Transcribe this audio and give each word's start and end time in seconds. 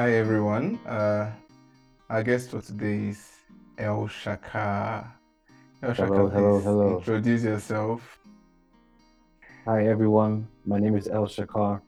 Hi 0.00 0.14
everyone. 0.14 0.78
Uh, 0.86 1.30
our 2.08 2.22
guest 2.22 2.52
for 2.52 2.62
today 2.62 3.08
is 3.08 3.22
El 3.76 4.08
Shakar. 4.08 5.12
El 5.82 5.90
Shakar, 5.90 6.08
Hello, 6.08 6.28
hello, 6.30 6.60
hello. 6.60 6.96
introduce 6.96 7.42
yourself. 7.44 8.18
Hi 9.66 9.86
everyone, 9.86 10.48
my 10.64 10.78
name 10.78 10.96
is 10.96 11.06
El 11.06 11.26
Shakar. 11.26 11.82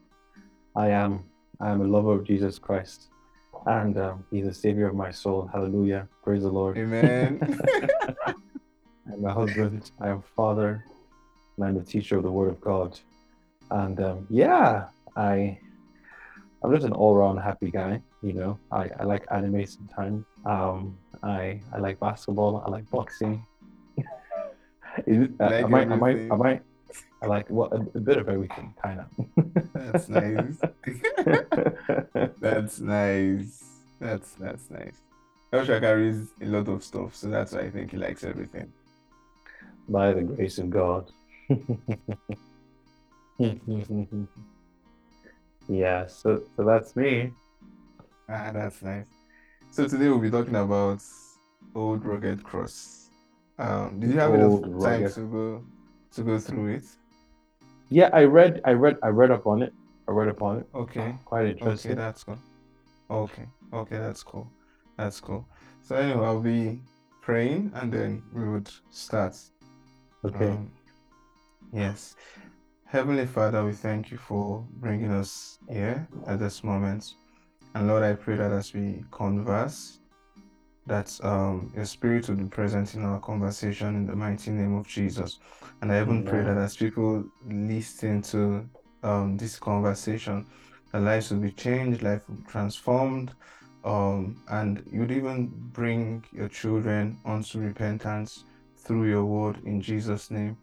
I 0.76 0.90
am 0.90 1.24
I 1.58 1.70
am 1.70 1.80
a 1.80 1.84
lover 1.84 2.12
of 2.12 2.24
Jesus 2.24 2.58
Christ, 2.58 3.08
and 3.64 3.96
um, 3.96 4.26
He's 4.30 4.44
the 4.44 4.52
Savior 4.52 4.88
of 4.88 4.94
my 4.94 5.10
soul. 5.10 5.48
Hallelujah! 5.50 6.06
Praise 6.22 6.42
the 6.42 6.50
Lord. 6.50 6.76
Amen. 6.76 7.40
I'm 8.26 9.24
a 9.24 9.32
husband. 9.32 9.90
I 10.02 10.10
am 10.10 10.18
a 10.18 10.36
father. 10.36 10.84
And 11.56 11.64
I'm 11.64 11.78
the 11.78 11.82
teacher 11.82 12.18
of 12.18 12.24
the 12.24 12.30
Word 12.30 12.50
of 12.50 12.60
God. 12.60 13.00
And 13.70 13.98
um, 14.00 14.26
yeah, 14.28 14.88
I 15.16 15.58
I'm 16.62 16.72
just 16.72 16.86
an 16.86 16.92
all-round 16.92 17.40
happy 17.40 17.70
guy. 17.70 18.00
You 18.22 18.32
know, 18.34 18.58
I, 18.70 18.88
I 19.00 19.04
like 19.04 19.24
anime 19.30 19.66
sometimes. 19.66 20.24
Um, 20.44 20.96
I 21.22 21.60
I 21.72 21.78
like 21.78 21.98
basketball. 21.98 22.62
I 22.64 22.70
like 22.70 22.88
boxing. 22.90 23.44
Is 25.06 25.28
uh, 25.40 25.44
Like 25.44 25.64
am 25.64 25.74
I 25.74 25.82
am 25.82 26.02
I 26.04 26.10
am 26.10 26.42
I 26.42 26.60
I 27.22 27.26
like 27.26 27.48
what 27.50 27.72
a, 27.72 27.76
a 27.76 28.00
bit 28.00 28.18
of 28.18 28.28
everything, 28.28 28.74
kind 28.82 29.00
of. 29.00 29.06
That's 29.72 30.08
nice. 30.08 30.58
that's 32.40 32.80
nice. 32.80 33.64
That's 34.00 34.32
that's 34.32 34.70
nice. 34.70 34.96
Shakar 35.52 35.96
reads 35.96 36.32
a 36.40 36.46
lot 36.46 36.68
of 36.68 36.82
stuff, 36.82 37.14
so 37.14 37.28
that's 37.28 37.52
why 37.52 37.60
I 37.60 37.70
think 37.70 37.90
he 37.90 37.96
likes 37.96 38.24
everything. 38.24 38.72
By 39.88 40.12
the 40.12 40.22
grace 40.22 40.58
of 40.58 40.70
God. 40.70 41.10
yeah, 45.68 46.06
so 46.06 46.42
so 46.56 46.64
that's 46.64 46.96
me. 46.96 47.32
Ah, 48.28 48.50
that's 48.52 48.82
nice. 48.82 49.06
So 49.70 49.86
today 49.88 50.08
we'll 50.08 50.18
be 50.18 50.30
talking 50.30 50.54
about 50.56 51.02
Old 51.74 52.04
Rugged 52.04 52.42
Cross. 52.44 53.10
Um, 53.58 54.00
did 54.00 54.10
you 54.10 54.18
have 54.18 54.30
Old 54.32 54.64
enough 54.64 54.82
time 54.82 55.02
Rugged- 55.02 55.14
to 55.14 55.20
go 55.30 55.64
to 56.12 56.22
go 56.22 56.38
through 56.38 56.66
it? 56.74 56.84
Yeah, 57.88 58.10
I 58.12 58.24
read 58.24 58.60
I 58.64 58.72
read 58.72 58.96
I 59.02 59.08
read 59.08 59.30
up 59.30 59.46
on 59.46 59.62
it. 59.62 59.72
I 60.08 60.12
read 60.12 60.28
up 60.28 60.42
on 60.42 60.58
it. 60.60 60.66
Okay. 60.74 61.14
Quite 61.24 61.46
interesting. 61.48 61.92
Okay, 61.92 62.00
that's 62.00 62.24
cool. 62.24 62.38
Okay, 63.10 63.46
okay, 63.72 63.98
that's 63.98 64.22
cool. 64.22 64.50
That's 64.96 65.20
cool. 65.20 65.46
So 65.82 65.96
anyway, 65.96 66.24
I'll 66.24 66.40
be 66.40 66.80
praying 67.20 67.72
and 67.74 67.92
then 67.92 68.22
we 68.32 68.48
would 68.48 68.70
start. 68.90 69.36
Okay. 70.24 70.50
Um, 70.50 70.70
yes. 71.72 72.16
Heavenly 72.92 73.24
Father, 73.24 73.64
we 73.64 73.72
thank 73.72 74.10
you 74.10 74.18
for 74.18 74.66
bringing 74.74 75.10
us 75.12 75.58
here 75.66 76.06
at 76.26 76.38
this 76.38 76.62
moment. 76.62 77.14
And 77.74 77.88
Lord, 77.88 78.02
I 78.02 78.12
pray 78.12 78.36
that 78.36 78.52
as 78.52 78.74
we 78.74 79.02
converse, 79.10 80.00
that 80.86 81.18
um, 81.22 81.72
your 81.74 81.86
spirit 81.86 82.28
will 82.28 82.36
be 82.36 82.44
present 82.44 82.94
in 82.94 83.02
our 83.02 83.18
conversation 83.18 83.96
in 83.96 84.06
the 84.06 84.14
mighty 84.14 84.50
name 84.50 84.76
of 84.76 84.86
Jesus. 84.86 85.38
And 85.80 85.90
I 85.90 86.02
even 86.02 86.22
pray 86.22 86.42
that 86.42 86.58
as 86.58 86.76
people 86.76 87.24
listen 87.46 88.20
to 88.24 88.68
um, 89.02 89.38
this 89.38 89.58
conversation, 89.58 90.44
their 90.92 91.00
lives 91.00 91.30
will 91.30 91.40
be 91.40 91.52
changed, 91.52 92.02
life 92.02 92.28
will 92.28 92.36
be 92.36 92.44
transformed, 92.44 93.32
um, 93.86 94.36
and 94.48 94.84
you'd 94.92 95.12
even 95.12 95.50
bring 95.72 96.26
your 96.30 96.48
children 96.48 97.18
unto 97.24 97.58
repentance 97.58 98.44
through 98.76 99.08
your 99.08 99.24
word 99.24 99.62
in 99.64 99.80
Jesus' 99.80 100.30
name. 100.30 100.58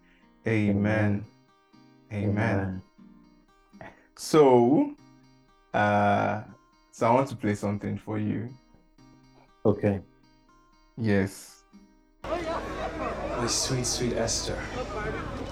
Amen. 0.46 0.78
Amen. 0.78 1.26
So, 4.16 4.96
uh, 5.74 6.42
so 6.92 7.08
I 7.08 7.12
want 7.14 7.30
to 7.30 7.36
play 7.36 7.56
something 7.56 7.98
for 7.98 8.20
you. 8.20 8.50
Okay. 9.66 10.02
Yes. 10.98 11.64
My 12.24 13.48
sweet, 13.48 13.86
sweet 13.86 14.14
Esther. 14.14 14.60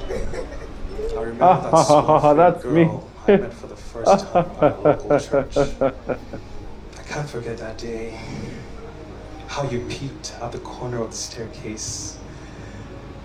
I 0.09 1.22
remember 1.22 1.44
Ah, 1.44 1.72
that 1.72 1.85
small 1.85 2.35
that's 2.35 2.63
girl 2.63 2.73
me. 2.73 3.00
I 3.28 3.38
met 3.38 3.53
for 3.53 3.67
the 3.67 3.75
first 3.75 4.28
time 4.28 4.46
at 4.62 4.73
a 4.73 4.81
local 4.81 5.19
church. 5.28 5.57
I 5.57 7.03
can't 7.03 7.29
forget 7.29 7.57
that 7.59 7.78
day. 7.78 8.19
How 9.47 9.63
you 9.69 9.79
peeped 9.88 10.34
at 10.41 10.51
the 10.51 10.59
corner 10.59 11.01
of 11.01 11.12
the 11.12 11.16
staircase 11.16 12.17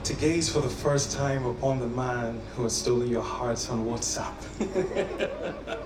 to 0.04 0.14
gaze 0.14 0.48
for 0.48 0.60
the 0.60 0.68
first 0.68 1.12
time 1.12 1.46
upon 1.46 1.78
the 1.78 1.86
man 1.86 2.40
who 2.56 2.64
has 2.64 2.74
stolen 2.76 3.08
your 3.08 3.22
hearts 3.22 3.70
on 3.70 3.86
WhatsApp. 3.86 4.34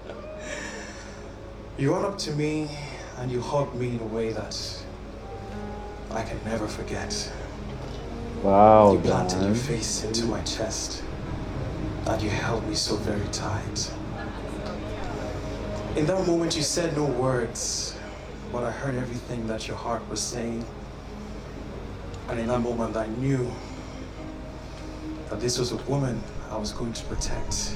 you 1.79 1.93
ran 1.95 2.05
up 2.07 2.17
to 2.19 2.31
me 2.33 2.71
and 3.19 3.31
you 3.31 3.43
hugged 3.43 3.75
me 3.75 3.91
in 3.91 4.01
a 4.01 4.07
way 4.07 4.33
that 4.33 4.59
I 6.11 6.23
can 6.23 6.43
never 6.47 6.67
forget. 6.67 7.31
Wow, 8.43 8.95
You 8.95 9.01
planted 9.01 9.43
your 9.45 9.55
face 9.55 10.03
into 10.03 10.25
my 10.25 10.41
chest 10.43 11.03
and 12.07 12.23
you 12.23 12.31
held 12.31 12.67
me 12.67 12.75
so 12.75 12.97
very 12.97 13.27
tight. 13.33 13.91
In 15.97 16.07
that 16.07 16.27
moment, 16.27 16.57
you 16.57 16.63
said 16.63 16.97
no 16.97 17.05
words, 17.05 17.95
but 18.51 18.65
I 18.65 18.71
heard 18.71 18.95
everything 18.95 19.47
that 19.49 19.69
your 19.69 19.77
heart 19.77 20.09
was 20.09 20.21
saying. 20.21 20.65
And 22.29 22.41
in 22.41 22.47
that 22.49 22.61
moment, 22.61 22.97
I 22.97 23.07
knew 23.07 23.51
that 25.31 25.41
this 25.41 25.59
was 25.59 25.73
a 25.73 25.77
woman 25.89 26.23
I 26.51 26.57
was 26.57 26.73
going 26.73 26.93
to 26.93 27.05
protect 27.05 27.75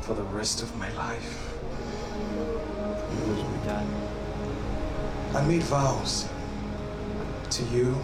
for 0.00 0.14
the 0.14 0.22
rest 0.22 0.62
of 0.62 0.74
my 0.76 0.90
life. 0.94 1.50
I 5.34 5.44
made 5.46 5.62
vows 5.64 6.28
to 7.50 7.64
you, 7.64 7.96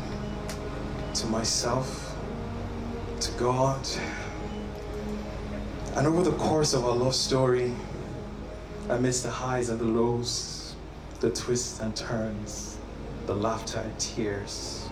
to 1.15 1.27
myself, 1.27 2.17
to 3.21 3.33
God. 3.33 3.87
And 5.95 6.07
over 6.07 6.23
the 6.23 6.37
course 6.37 6.75
of 6.75 6.85
our 6.85 6.95
love 6.95 7.15
story, 7.15 7.75
amidst 8.89 9.23
the 9.23 9.31
highs 9.31 9.69
and 9.69 9.79
the 9.79 9.85
lows, 9.85 10.75
the 11.21 11.31
twists 11.31 11.81
and 11.81 11.95
turns, 11.95 12.79
the 13.27 13.35
laughter 13.35 13.81
and 13.81 13.99
tears, 13.99 14.89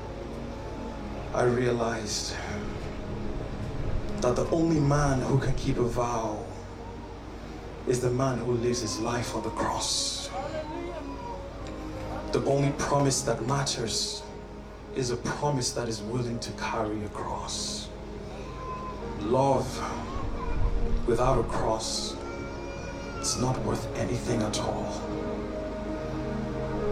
I 1.34 1.44
realized 1.44 2.34
that 4.20 4.34
the 4.36 4.46
only 4.50 4.80
man 4.80 5.20
who 5.20 5.38
can 5.38 5.54
keep 5.54 5.78
a 5.78 5.84
vow 5.84 6.44
is 7.86 8.00
the 8.00 8.10
man 8.10 8.38
who 8.38 8.52
lives 8.52 8.80
his 8.80 8.98
life 8.98 9.34
on 9.34 9.42
the 9.42 9.50
cross. 9.50 10.28
The 12.32 12.44
only 12.44 12.72
promise 12.72 13.22
that 13.22 13.46
matters 13.46 14.22
is 14.96 15.10
a 15.10 15.16
promise 15.16 15.70
that 15.72 15.88
is 15.88 16.02
willing 16.02 16.38
to 16.40 16.50
carry 16.52 17.02
a 17.04 17.08
cross. 17.08 17.88
Love 19.20 19.66
without 21.06 21.38
a 21.38 21.44
cross 21.44 22.16
is 23.20 23.38
not 23.40 23.58
worth 23.64 23.86
anything 23.96 24.42
at 24.42 24.60
all. 24.60 25.00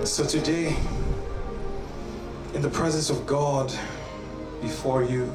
So 0.04 0.24
today, 0.24 0.76
in 2.54 2.62
the 2.62 2.70
presence 2.70 3.10
of 3.10 3.26
God, 3.26 3.72
before 4.62 5.02
you, 5.02 5.30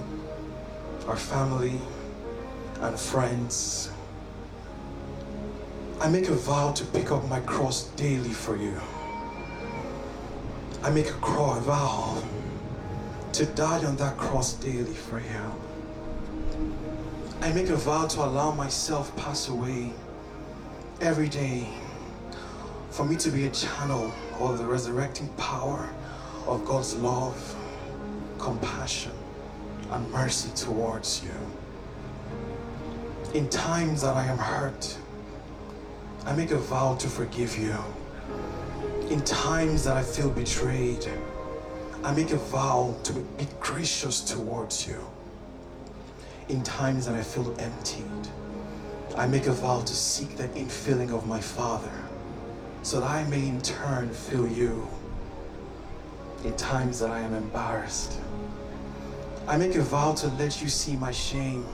our 1.08 1.18
family, 1.18 1.80
and 2.82 3.00
friends, 3.00 3.92
I 6.00 6.10
make 6.10 6.30
a 6.30 6.34
vow 6.34 6.72
to 6.72 6.86
pick 6.86 7.12
up 7.12 7.28
my 7.28 7.40
cross 7.42 7.84
daily 7.92 8.34
for 8.34 8.56
you. 8.56 8.80
I 10.84 10.90
make 10.90 11.10
a 11.10 11.14
cro- 11.14 11.60
vow 11.60 12.24
to 13.34 13.46
die 13.46 13.86
on 13.86 13.96
that 13.98 14.18
cross 14.18 14.54
daily 14.54 14.94
for 14.94 15.20
you. 15.20 15.52
I 17.42 17.52
make 17.54 17.70
a 17.70 17.76
vow 17.76 18.08
to 18.08 18.24
allow 18.24 18.52
myself 18.52 19.16
pass 19.16 19.48
away 19.48 19.94
every 21.00 21.30
day 21.30 21.68
for 22.90 23.06
me 23.06 23.16
to 23.18 23.32
be 23.32 23.46
a 23.46 23.50
channel 23.52 24.12
of 24.40 24.58
the 24.58 24.66
resurrecting 24.66 25.30
power 25.38 25.90
of 26.46 26.66
God's 26.66 26.96
love, 26.96 27.56
compassion, 28.38 29.14
and 29.92 30.10
mercy 30.12 30.50
towards 30.56 31.24
you. 31.24 31.32
In 33.38 33.50
times 33.50 34.02
that 34.02 34.16
I 34.16 34.26
am 34.26 34.38
hurt, 34.38 34.98
I 36.26 36.34
make 36.34 36.52
a 36.52 36.58
vow 36.58 36.96
to 36.96 37.08
forgive 37.08 37.58
you. 37.58 37.76
In 39.10 39.22
times 39.22 39.84
that 39.84 39.98
I 39.98 40.04
feel 40.04 40.30
betrayed, 40.30 41.06
I 42.04 42.14
make 42.14 42.32
a 42.32 42.38
vow 42.38 42.96
to 43.04 43.14
be 43.14 43.48
gracious 43.60 44.22
towards 44.22 44.88
you. 44.88 45.00
In 46.50 46.64
times 46.64 47.06
that 47.06 47.16
I 47.16 47.22
feel 47.22 47.56
emptied, 47.60 48.06
I 49.16 49.28
make 49.28 49.48
a 49.48 49.52
vow 49.52 49.82
to 49.82 49.94
seek 49.94 50.38
the 50.38 50.48
infilling 50.50 51.14
of 51.14 51.28
my 51.28 51.40
Father 51.40 51.92
so 52.84 53.00
that 53.00 53.10
I 53.10 53.24
may 53.26 53.48
in 53.48 53.62
turn 53.62 54.10
fill 54.10 54.48
you. 54.48 54.88
In 56.44 56.56
times 56.56 57.00
that 57.00 57.12
I 57.12 57.20
am 57.20 57.34
embarrassed, 57.34 58.20
I 59.52 59.58
make 59.58 59.76
a 59.76 59.82
vow 59.82 60.14
to 60.14 60.28
let 60.40 60.62
you 60.62 60.70
see 60.70 60.96
my 60.96 61.12
shame 61.12 61.66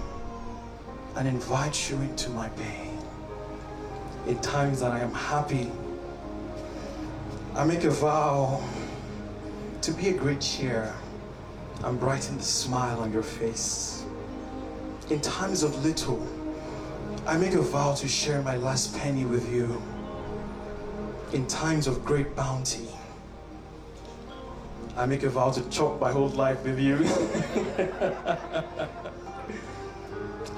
and 1.16 1.28
invite 1.28 1.92
you 1.92 1.98
into 1.98 2.32
my 2.32 2.50
pain. 2.50 2.98
In 4.26 4.40
times 4.40 4.80
that 4.80 4.94
I 4.94 5.00
am 5.00 5.14
happy, 5.14 5.72
I 7.56 7.66
make 7.66 7.84
a 7.84 7.92
vow 7.92 8.64
to 9.82 9.92
be 9.92 10.10
a 10.10 10.14
great 10.14 10.42
cheer 10.42 10.92
and 11.84 12.00
brighten 12.00 12.38
the 12.40 12.44
smile 12.44 13.00
on 13.00 13.14
your 13.14 13.22
face. 13.22 14.04
In 15.12 15.22
times 15.22 15.62
of 15.62 15.86
little, 15.86 16.28
I 17.28 17.38
make 17.38 17.54
a 17.54 17.62
vow 17.62 17.94
to 17.94 18.08
share 18.08 18.42
my 18.42 18.58
last 18.58 18.98
penny 18.98 19.26
with 19.26 19.54
you. 19.54 19.80
In 21.32 21.46
times 21.46 21.86
of 21.86 22.04
great 22.04 22.36
bounty, 22.36 22.90
I 24.98 25.06
make 25.06 25.22
a 25.22 25.30
vow 25.30 25.52
to 25.52 25.62
chop 25.70 26.02
my 26.02 26.12
whole 26.12 26.30
life 26.30 26.64
with 26.64 26.80
you. 26.80 26.96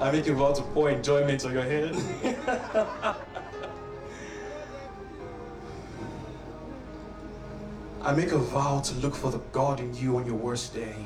I 0.00 0.10
make 0.10 0.26
a 0.28 0.32
vow 0.32 0.54
to 0.54 0.62
pour 0.62 0.88
enjoyment 0.88 1.44
on 1.44 1.52
your 1.52 1.62
head. 1.62 1.94
I 8.02 8.14
make 8.14 8.32
a 8.32 8.38
vow 8.38 8.80
to 8.80 8.94
look 8.94 9.14
for 9.14 9.30
the 9.30 9.42
God 9.52 9.78
in 9.78 9.94
you 9.94 10.16
on 10.16 10.24
your 10.24 10.36
worst 10.36 10.72
day 10.74 10.96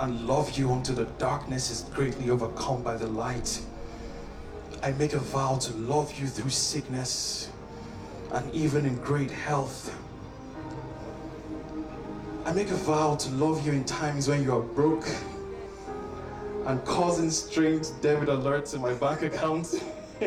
and 0.00 0.26
love 0.26 0.58
you 0.58 0.72
until 0.72 0.96
the 0.96 1.04
darkness 1.18 1.70
is 1.70 1.82
greatly 1.94 2.30
overcome 2.30 2.82
by 2.82 2.96
the 2.96 3.06
light. 3.06 3.60
I 4.82 4.90
make 4.92 5.12
a 5.12 5.20
vow 5.20 5.58
to 5.58 5.72
love 5.74 6.18
you 6.18 6.26
through 6.26 6.50
sickness 6.50 7.48
and 8.32 8.52
even 8.52 8.86
in 8.86 8.96
great 8.96 9.30
health. 9.30 9.94
I 12.48 12.52
make 12.52 12.70
a 12.70 12.76
vow 12.76 13.14
to 13.14 13.28
love 13.32 13.66
you 13.66 13.72
in 13.72 13.84
times 13.84 14.26
when 14.26 14.42
you 14.42 14.56
are 14.56 14.62
broke 14.62 15.06
and 16.64 16.82
causing 16.86 17.30
strange 17.30 17.88
debit 18.00 18.30
alerts 18.30 18.74
in 18.74 18.80
my 18.80 18.94
bank 18.94 19.20
account. 19.20 19.74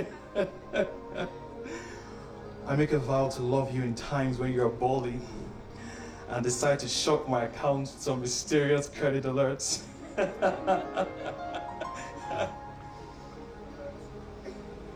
I 2.68 2.76
make 2.76 2.92
a 2.92 3.00
vow 3.00 3.28
to 3.30 3.42
love 3.42 3.76
you 3.76 3.82
in 3.82 3.96
times 3.96 4.38
when 4.38 4.54
you 4.54 4.64
are 4.64 4.70
balding 4.70 5.28
and 6.30 6.44
decide 6.44 6.78
to 6.82 6.88
shock 6.88 7.28
my 7.28 7.46
account 7.46 7.90
with 7.92 8.00
some 8.00 8.22
mysterious 8.22 8.88
credit 8.88 9.24
alerts. 9.24 9.82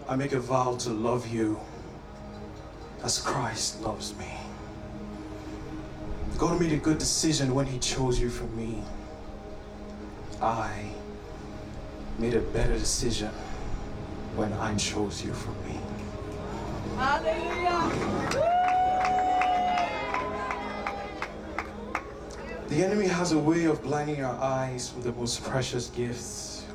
I 0.07 0.15
make 0.15 0.33
a 0.33 0.39
vow 0.39 0.75
to 0.75 0.91
love 0.91 1.27
you 1.27 1.59
as 3.03 3.19
Christ 3.19 3.81
loves 3.81 4.15
me. 4.15 4.44
God 6.37 6.59
made 6.59 6.73
a 6.73 6.77
good 6.77 6.97
decision 6.97 7.55
when 7.55 7.65
He 7.65 7.79
chose 7.79 8.19
you 8.19 8.29
for 8.29 8.43
me. 8.55 8.83
I 10.41 10.89
made 12.19 12.33
a 12.33 12.41
better 12.41 12.77
decision 12.77 13.31
when 14.35 14.51
I 14.53 14.75
chose 14.75 15.23
you 15.23 15.33
for 15.33 15.51
me. 15.65 15.79
Hallelujah. 16.97 18.25
The 22.67 22.83
enemy 22.83 23.07
has 23.07 23.31
a 23.31 23.39
way 23.39 23.65
of 23.65 23.81
blinding 23.81 24.23
our 24.23 24.35
eyes 24.35 24.91
with 24.93 25.05
the 25.05 25.13
most 25.13 25.41
precious 25.43 25.87
gifts. 25.87 26.65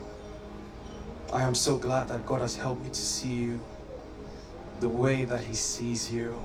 I 1.32 1.42
am 1.42 1.54
so 1.54 1.76
glad 1.76 2.08
that 2.08 2.24
God 2.24 2.40
has 2.40 2.56
helped 2.56 2.82
me 2.82 2.88
to 2.88 3.00
see 3.00 3.34
you 3.34 3.60
the 4.80 4.88
way 4.88 5.26
that 5.26 5.42
He 5.42 5.54
sees 5.54 6.10
you. 6.10 6.40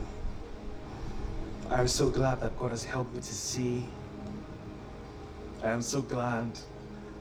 I 1.70 1.80
am 1.80 1.88
so 1.88 2.10
glad 2.10 2.42
that 2.42 2.58
God 2.60 2.70
has 2.70 2.84
helped 2.86 3.14
me 3.14 3.22
to 3.22 3.34
see. 3.34 3.86
I 5.64 5.72
am 5.72 5.82
so 5.82 6.02
glad 6.02 6.52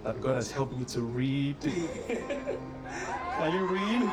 that 0.05 0.21
God 0.21 0.35
has 0.35 0.51
helped 0.51 0.77
me 0.77 0.85
to 0.85 1.01
read. 1.01 1.57
Can 1.61 3.53
you 3.53 3.67
read? 3.67 4.11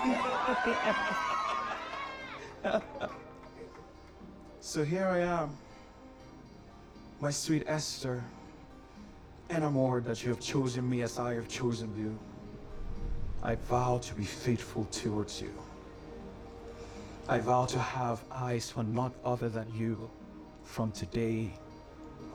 so 4.62 4.86
here 4.86 5.06
I 5.06 5.20
am, 5.20 5.58
my 7.20 7.30
sweet 7.30 7.64
Esther, 7.68 8.24
enamored 9.50 10.06
that 10.06 10.24
you 10.24 10.30
have 10.30 10.40
chosen 10.40 10.90
me 10.90 11.02
as 11.02 11.20
I 11.20 11.34
have 11.34 11.50
chosen 11.50 11.94
you. 11.98 12.18
I 13.44 13.56
vow 13.56 13.98
to 13.98 14.14
be 14.16 14.24
faithful 14.24 14.86
towards 14.92 15.42
you. 15.42 15.52
I 17.28 17.40
vow 17.40 17.66
to 17.66 17.80
have 17.80 18.24
eyes 18.32 18.72
for 18.72 18.84
not 18.84 19.12
other 19.26 19.50
than 19.50 19.68
you 19.76 20.10
from 20.72 20.92
today 20.94 21.52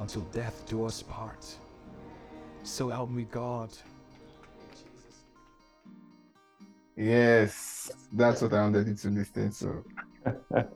until 0.01 0.21
death 0.33 0.63
do 0.69 0.85
us 0.85 1.03
part. 1.03 1.45
So 2.65 2.91
help 2.91 3.09
me 3.11 3.27
God. 3.31 3.71
Yes, 6.97 7.91
that's 8.13 8.43
what 8.43 8.53
I 8.53 8.61
wanted 8.63 8.89
you 8.89 8.95
to 8.95 9.09
listen 9.09 9.51
to. 9.53 9.85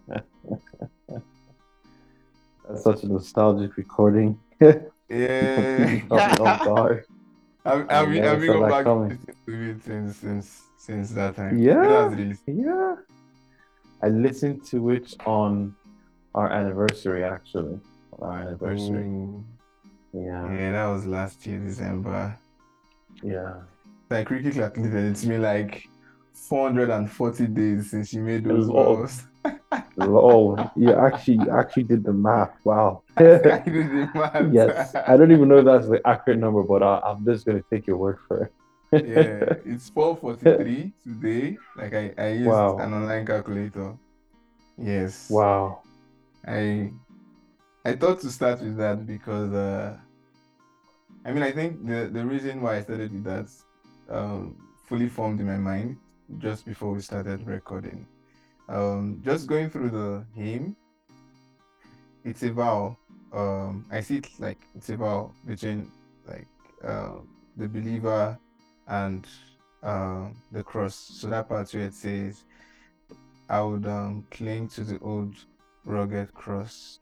That's 2.69 2.85
such 2.85 3.03
a 3.05 3.09
nostalgic 3.09 3.77
recording. 3.77 4.39
Yeah. 5.13 5.99
Caught 6.09 6.39
me 6.39 6.47
off 6.47 6.65
guard. 6.65 7.05
I've, 7.65 7.91
I 7.91 8.01
I've, 8.01 8.09
been- 8.11 8.23
never 8.23 8.31
I've 8.37 8.41
been 8.41 8.53
going 8.53 8.71
back 8.71 8.85
coming. 8.85 9.19
to 9.49 9.71
it 9.71 9.83
since 9.85 10.17
since 10.19 10.63
since 10.79 11.11
that 11.11 11.35
time. 11.35 11.59
Yeah. 11.59 12.15
Yeah. 12.47 12.95
I 14.05 14.09
listened 14.09 14.65
to 14.67 14.91
it 14.91 15.13
on 15.27 15.75
our 16.35 16.51
anniversary, 16.51 17.25
actually. 17.25 17.81
Our 18.21 18.41
anniversary. 18.41 19.05
Ooh. 19.05 19.45
Yeah. 20.13 20.53
Yeah, 20.53 20.73
that 20.73 20.87
was 20.87 21.07
last 21.07 21.47
year, 21.47 21.59
December. 21.59 22.37
Yeah. 23.23 23.55
Like 24.11 24.29
Ricky 24.31 24.51
calculated 24.51 25.05
it's 25.05 25.25
been 25.25 25.43
like 25.43 25.89
440 26.33 27.47
days 27.49 27.91
since 27.91 28.13
you 28.13 28.23
made 28.23 28.45
those 28.45 28.67
vows. 28.67 29.23
Oh, 30.01 30.57
you 30.75 30.93
actually 30.93 31.35
you 31.35 31.51
actually 31.51 31.85
did 31.85 32.03
the 32.05 32.13
math. 32.13 32.55
Wow. 32.65 33.03
I 33.17 33.23
did 33.23 33.65
the 33.65 34.11
math. 34.15 34.47
yes. 34.53 34.95
I 35.07 35.17
don't 35.17 35.31
even 35.31 35.49
know 35.49 35.59
if 35.59 35.65
that's 35.65 35.89
the 35.89 36.01
accurate 36.07 36.39
number, 36.41 36.63
but 36.63 36.83
I, 36.83 36.99
I'm 37.05 37.25
just 37.25 37.47
gonna 37.47 37.63
take 37.71 37.87
your 37.87 37.97
word 37.99 38.19
for 38.27 38.45
it. 38.45 38.53
yeah, 39.07 39.55
it's 39.65 39.89
443 39.91 40.93
today. 41.05 41.59
Like 41.77 41.95
I, 41.95 42.13
I 42.19 42.29
used 42.33 42.47
Wow. 42.49 42.79
an 42.79 42.93
online 42.95 43.25
calculator. 43.27 43.95
Yes. 44.77 45.29
Wow. 45.31 45.83
I 46.47 46.93
I 47.85 47.93
thought 47.95 48.21
to 48.21 48.31
start 48.31 48.61
with 48.61 48.77
that 48.77 49.07
because 49.07 49.53
uh 49.53 49.97
I 51.25 51.33
mean 51.33 51.43
I 51.43 51.53
think 51.53 51.87
the 51.87 52.11
the 52.13 52.25
reason 52.25 52.63
why 52.63 52.77
I 52.77 52.83
started 52.83 53.13
with 53.13 53.25
that 53.25 53.49
um 54.09 54.57
fully 54.87 55.09
formed 55.09 55.41
in 55.41 55.47
my 55.47 55.57
mind 55.57 55.97
just 56.39 56.65
before 56.65 56.93
we 56.93 57.01
started 57.01 57.47
recording. 57.47 58.07
Um 58.69 59.21
just 59.25 59.47
going 59.47 59.71
through 59.71 59.91
the 59.91 60.25
hymn, 60.35 60.77
it's 62.25 62.43
a 62.43 62.53
vow. 62.53 62.97
Um 63.33 63.87
I 63.91 64.01
see 64.01 64.19
it 64.19 64.29
like 64.39 64.61
it's 64.75 64.89
a 64.91 64.97
vow 64.97 65.33
between 65.47 65.91
like 66.27 66.47
uh, 66.85 67.19
the 67.57 67.69
believer 67.69 68.39
and 68.89 69.27
uh, 69.83 70.29
the 70.53 70.63
cross. 70.63 70.95
So 70.95 71.29
that 71.29 71.49
part 71.49 71.73
where 71.75 71.85
it 71.85 71.95
says 71.95 72.45
I 73.49 73.61
would 73.61 73.87
um 73.87 74.27
cling 74.31 74.69
to 74.69 74.85
the 74.85 74.99
old 75.01 75.35
rugged 75.91 76.33
cross 76.33 77.01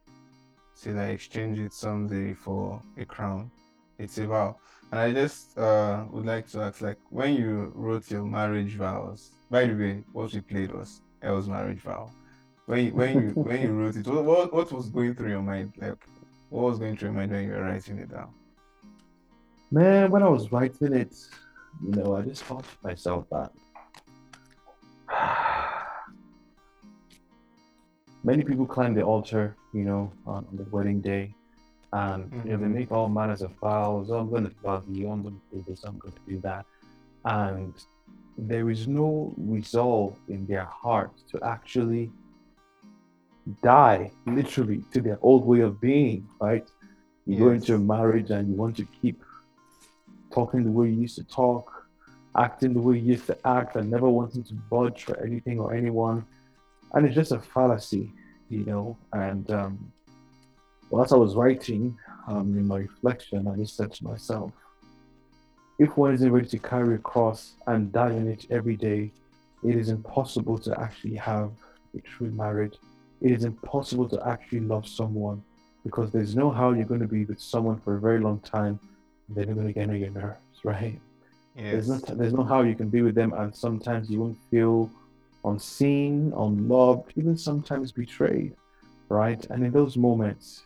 till 0.80 0.98
I 0.98 1.08
exchange 1.16 1.58
it 1.58 1.72
someday 1.72 2.34
for 2.34 2.80
a 2.96 3.04
crown. 3.04 3.50
It's 3.98 4.18
a 4.18 4.26
vow. 4.26 4.56
And 4.90 5.00
I 5.00 5.12
just 5.12 5.58
uh, 5.58 6.04
would 6.10 6.24
like 6.24 6.48
to 6.52 6.62
ask, 6.62 6.80
like, 6.80 6.98
when 7.10 7.34
you 7.34 7.72
wrote 7.74 8.10
your 8.10 8.24
marriage 8.24 8.74
vows, 8.74 9.32
by 9.50 9.66
the 9.66 9.74
way, 9.74 10.04
what 10.12 10.32
we 10.32 10.40
played 10.40 10.72
was 10.72 11.02
El's 11.22 11.48
marriage 11.48 11.80
vow. 11.80 12.10
When 12.66 12.86
you, 12.86 12.92
when 12.92 13.14
you 13.14 13.28
when 13.34 13.62
you 13.62 13.72
wrote 13.72 13.96
it, 13.96 14.06
what, 14.06 14.24
what 14.24 14.52
what 14.52 14.72
was 14.72 14.90
going 14.90 15.14
through 15.14 15.30
your 15.30 15.42
mind? 15.42 15.72
Like, 15.78 15.96
what 16.50 16.64
was 16.64 16.78
going 16.78 16.96
through 16.96 17.08
your 17.08 17.18
mind 17.18 17.32
when 17.32 17.44
you 17.44 17.52
were 17.52 17.62
writing 17.62 17.98
it 17.98 18.10
down? 18.10 18.30
Man, 19.70 20.10
when 20.10 20.22
I 20.22 20.28
was 20.28 20.52
writing 20.52 20.92
it, 20.92 21.14
you 21.82 21.92
know, 21.92 22.16
I 22.16 22.22
just 22.22 22.44
thought 22.44 22.64
to 22.64 22.76
myself 22.82 23.26
that 23.30 23.50
many 28.24 28.42
people 28.44 28.66
climb 28.66 28.94
the 28.94 29.02
altar, 29.02 29.56
you 29.72 29.84
know, 29.84 30.12
on 30.26 30.46
the 30.52 30.64
wedding 30.64 31.00
day, 31.00 31.34
and 31.92 32.30
you 32.44 32.50
know, 32.52 32.58
they 32.58 32.66
Mhm. 32.66 32.74
make 32.74 32.92
all 32.92 33.08
manners 33.08 33.42
of 33.42 33.52
vows. 33.60 34.10
Oh, 34.10 34.18
I'm 34.18 34.30
going 34.30 34.46
to 34.46 34.54
love 34.62 34.84
you. 34.88 35.08
I'm 35.10 35.22
going 35.22 35.40
to 35.40 35.56
do 35.56 35.64
this. 35.68 35.84
I'm 35.84 35.98
going 35.98 36.14
to 36.14 36.20
do 36.28 36.40
that, 36.40 36.66
and 37.24 37.72
there 38.36 38.70
is 38.70 38.86
no 38.86 39.34
resolve 39.36 40.16
in 40.28 40.46
their 40.46 40.64
heart 40.64 41.12
to 41.30 41.42
actually 41.42 42.12
die, 43.62 44.12
literally, 44.26 44.84
to 44.92 45.00
their 45.00 45.18
old 45.22 45.46
way 45.46 45.60
of 45.60 45.80
being. 45.80 46.28
Right? 46.40 46.68
You 47.26 47.38
go 47.38 47.50
into 47.50 47.74
a 47.74 47.78
marriage 47.78 48.30
and 48.30 48.48
you 48.48 48.56
want 48.56 48.76
to 48.76 48.84
keep 48.84 49.22
talking 50.30 50.64
the 50.64 50.70
way 50.70 50.88
you 50.88 51.00
used 51.02 51.16
to 51.16 51.24
talk, 51.24 51.88
acting 52.36 52.72
the 52.74 52.80
way 52.80 52.96
you 52.98 53.12
used 53.12 53.26
to 53.26 53.36
act, 53.46 53.76
and 53.76 53.90
never 53.90 54.08
wanting 54.08 54.44
to 54.44 54.54
budge 54.54 55.04
for 55.04 55.16
anything 55.20 55.58
or 55.58 55.74
anyone. 55.74 56.24
And 56.94 57.06
it's 57.06 57.14
just 57.14 57.32
a 57.32 57.40
fallacy, 57.40 58.12
you 58.48 58.64
know. 58.64 58.96
And 59.12 59.50
um, 59.50 59.92
whilst 60.90 61.12
I 61.12 61.16
was 61.16 61.34
writing 61.34 61.96
um, 62.26 62.56
in 62.56 62.66
my 62.66 62.78
reflection, 62.78 63.46
I 63.48 63.56
just 63.56 63.76
said 63.76 63.92
to 63.92 64.04
myself, 64.04 64.52
if 65.78 65.96
one 65.96 66.14
isn't 66.14 66.32
ready 66.32 66.48
to 66.48 66.58
carry 66.58 66.96
a 66.96 66.98
cross 66.98 67.54
and 67.66 67.92
die 67.92 68.12
in 68.12 68.28
it 68.28 68.46
every 68.50 68.76
day, 68.76 69.12
it 69.64 69.76
is 69.76 69.88
impossible 69.88 70.58
to 70.58 70.80
actually 70.80 71.16
have 71.16 71.52
a 71.96 72.00
true 72.00 72.30
marriage 72.30 72.76
it 73.20 73.32
is 73.32 73.44
impossible 73.44 74.08
to 74.08 74.28
actually 74.28 74.60
love 74.60 74.86
someone 74.86 75.42
because 75.84 76.10
there's 76.12 76.36
no 76.36 76.50
how 76.50 76.72
you're 76.72 76.84
going 76.84 77.00
to 77.00 77.08
be 77.08 77.24
with 77.24 77.40
someone 77.40 77.80
for 77.80 77.96
a 77.96 78.00
very 78.00 78.20
long 78.20 78.38
time 78.40 78.78
and 79.26 79.36
they're 79.36 79.44
going 79.46 79.66
to 79.66 79.72
get 79.72 79.88
on 79.88 79.96
your 79.96 80.10
nerves, 80.10 80.38
right? 80.64 81.00
There's 81.70 81.88
Yes. 81.88 82.08
no 82.08 82.14
there's 82.14 82.32
no 82.32 82.44
how 82.44 82.62
you 82.62 82.74
can 82.74 82.88
be 82.88 83.02
with 83.02 83.14
them, 83.14 83.32
and 83.34 83.54
sometimes 83.54 84.08
you 84.08 84.20
won't 84.20 84.38
feel 84.50 84.90
unseen, 85.44 86.32
unloved, 86.36 87.12
even 87.16 87.36
sometimes 87.36 87.92
betrayed, 87.92 88.54
right? 89.08 89.44
And 89.50 89.64
in 89.64 89.72
those 89.72 89.96
moments, 89.96 90.64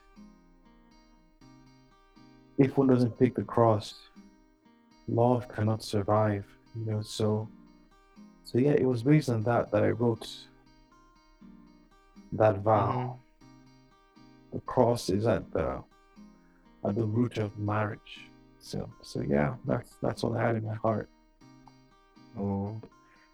if 2.58 2.76
one 2.76 2.88
doesn't 2.88 3.18
pick 3.18 3.34
the 3.34 3.42
cross, 3.42 3.94
love 5.08 5.48
cannot 5.48 5.82
survive. 5.82 6.44
You 6.74 6.92
know, 6.92 7.02
so 7.02 7.48
so 8.44 8.58
yeah, 8.58 8.72
it 8.72 8.86
was 8.86 9.02
based 9.02 9.28
on 9.28 9.42
that 9.44 9.70
that 9.72 9.82
I 9.82 9.90
wrote 9.90 10.28
that 12.32 12.58
vow. 12.58 13.18
Mm-hmm. 13.42 14.56
The 14.56 14.60
cross 14.60 15.08
is 15.10 15.26
at 15.26 15.50
the 15.52 15.82
at 16.84 16.94
the 16.94 17.04
root 17.04 17.38
of 17.38 17.58
marriage. 17.58 18.28
So 18.60 18.88
so 19.02 19.20
yeah, 19.20 19.54
that's 19.66 19.96
that's 20.02 20.22
what 20.22 20.38
I 20.38 20.46
had 20.46 20.56
in 20.56 20.64
my 20.64 20.74
heart. 20.74 21.08
Oh, 22.38 22.80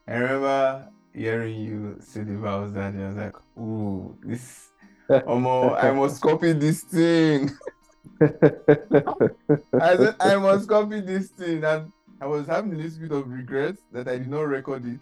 I 0.06 0.14
remember 0.14 0.88
hearing 1.14 1.60
you 1.60 1.96
say 2.00 2.22
the 2.22 2.36
vows 2.36 2.72
that 2.72 2.94
I 2.94 3.06
was 3.06 3.16
like, 3.16 3.36
ooh, 3.58 4.16
this, 4.22 4.68
Omo, 5.10 5.82
I 5.82 5.90
must 5.92 6.20
copy 6.20 6.52
this 6.52 6.82
thing. 6.82 7.50
I 8.20 9.96
said, 9.96 10.16
I 10.20 10.36
must 10.36 10.68
copy 10.68 11.00
this 11.00 11.28
thing. 11.28 11.64
And 11.64 11.92
I 12.20 12.26
was 12.26 12.46
having 12.46 12.74
a 12.74 12.76
little 12.76 12.98
bit 13.00 13.12
of 13.12 13.30
regret 13.30 13.76
that 13.92 14.08
I 14.08 14.18
did 14.18 14.28
not 14.28 14.42
record 14.42 14.84
it, 14.84 15.00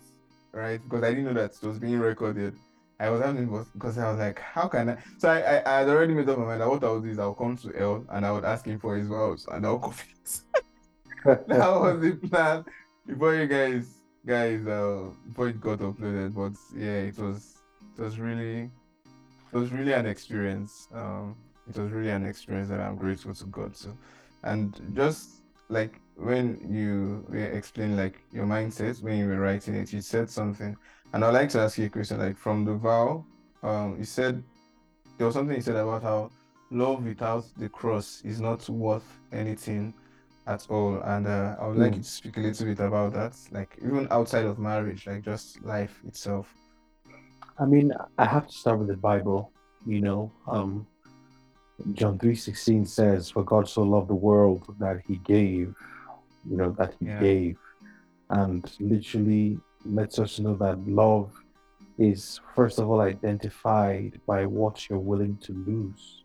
right? 0.53 0.81
Because 0.83 1.03
I 1.03 1.11
didn't 1.11 1.25
know 1.25 1.35
that 1.35 1.57
it 1.61 1.67
was 1.67 1.79
being 1.79 1.99
recorded. 1.99 2.55
I 2.99 3.11
was 3.11 3.21
having 3.21 3.47
because 3.75 3.99
I 3.99 4.11
was 4.11 4.19
like, 4.19 4.39
how 4.39 4.69
can 4.69 4.91
I? 4.91 4.97
So 5.19 5.29
I, 5.29 5.39
I, 5.41 5.63
I 5.67 5.79
had 5.81 5.89
already 5.89 6.15
made 6.15 6.29
up 6.29 6.39
my 6.39 6.45
mind 6.45 6.61
that 6.63 6.69
what 6.69 6.83
I 6.83 6.91
would 6.91 7.03
do 7.03 7.11
is 7.11 7.19
I'll 7.19 7.35
come 7.35 7.57
to 7.59 7.77
El 7.77 8.07
and 8.11 8.25
I 8.25 8.33
would 8.33 8.45
ask 8.45 8.65
him 8.65 8.79
for 8.79 8.97
his 8.97 9.09
vows 9.09 9.47
and 9.53 9.67
I'll 9.67 9.79
copy 9.79 10.05
it. 10.25 10.41
that 11.25 11.49
was 11.49 12.01
the 12.01 12.13
plan 12.29 12.65
before 13.07 13.35
you 13.35 13.47
guys 13.47 13.96
guys 14.27 14.67
uh 14.67 15.05
before 15.29 15.49
it 15.49 15.61
got 15.61 15.79
uploaded 15.79 16.35
but 16.35 16.53
yeah 16.77 17.03
it 17.11 17.19
was 17.19 17.59
it 17.97 18.03
was 18.03 18.19
really 18.19 18.71
it 19.53 19.57
was 19.57 19.73
really 19.73 19.93
an 19.93 20.07
experience. 20.07 20.89
Um 20.93 21.37
it 21.69 21.77
was 21.79 21.91
really 21.91 22.11
an 22.11 22.25
experience 22.25 22.69
that 22.69 22.81
i'm 22.81 22.97
grateful 22.97 23.35
to 23.35 23.45
god. 23.47 23.75
To 23.75 23.97
and 24.45 24.81
just 24.95 25.43
like 25.69 26.01
when 26.17 26.61
you 26.71 27.25
were 27.29 27.39
explaining 27.39 27.97
like 27.97 28.21
your 28.33 28.47
mindset 28.47 29.03
when 29.03 29.19
you 29.19 29.27
were 29.27 29.41
writing 29.41 29.75
it 29.75 29.93
you 29.93 30.01
said 30.01 30.31
something 30.31 30.77
and 31.13 31.25
i'd 31.25 31.35
like 31.35 31.49
to 31.51 31.61
ask 31.61 31.77
you 31.79 31.87
a 31.87 31.89
question 31.89 32.19
like 32.19 32.39
from 32.39 32.65
the 32.65 32.75
vow 32.75 33.25
um 33.63 33.97
you 33.99 34.05
said 34.05 34.43
there 35.19 35.27
was 35.27 35.35
something 35.35 35.57
you 35.57 35.63
said 35.63 35.77
about 35.77 36.03
how 36.03 36.31
love 36.71 37.05
without 37.05 37.45
the 37.59 37.69
cross 37.69 38.23
is 38.25 38.41
not 38.41 38.69
worth 38.69 39.19
anything 39.33 39.93
at 40.47 40.67
all. 40.71 41.01
And 41.03 41.27
uh, 41.27 41.57
I 41.61 41.67
would 41.67 41.77
like 41.77 41.93
Hmm. 41.93 41.99
you 41.99 42.03
to 42.03 42.09
speak 42.09 42.37
a 42.37 42.41
little 42.41 42.67
bit 42.67 42.81
about 42.81 43.13
that, 43.15 43.37
like 43.51 43.77
even 43.83 44.07
outside 44.11 44.45
of 44.45 44.59
marriage, 44.59 45.07
like 45.07 45.23
just 45.23 45.63
life 45.63 46.01
itself. 46.07 46.47
I 47.59 47.65
mean, 47.65 47.93
I 48.19 48.27
have 48.27 48.47
to 48.49 48.53
start 48.53 48.79
with 48.79 48.89
the 48.89 48.97
Bible. 48.97 49.53
You 49.87 50.01
know, 50.01 50.33
um, 50.49 50.87
John 51.93 52.19
three 52.19 52.35
sixteen 52.35 52.85
says, 52.87 53.31
"For 53.31 53.45
God 53.45 53.69
so 53.69 53.83
loved 53.83 54.09
the 54.09 54.15
world 54.15 54.63
that 54.79 55.01
He 55.07 55.17
gave." 55.19 55.75
You 56.49 56.57
know 56.57 56.71
that 56.79 56.95
He 57.01 57.07
Yeah. 57.07 57.19
gave, 57.19 57.59
and 58.31 58.65
literally 58.81 59.61
lets 59.85 60.19
us 60.19 60.39
know 60.39 60.55
that 60.57 60.79
love 60.87 61.33
is 61.99 62.41
first 62.55 62.79
of 62.79 62.89
all 62.91 63.01
identified 63.01 64.21
by 64.27 64.45
what 64.47 64.89
you're 64.89 64.99
willing 64.99 65.37
to 65.39 65.53
lose, 65.53 66.25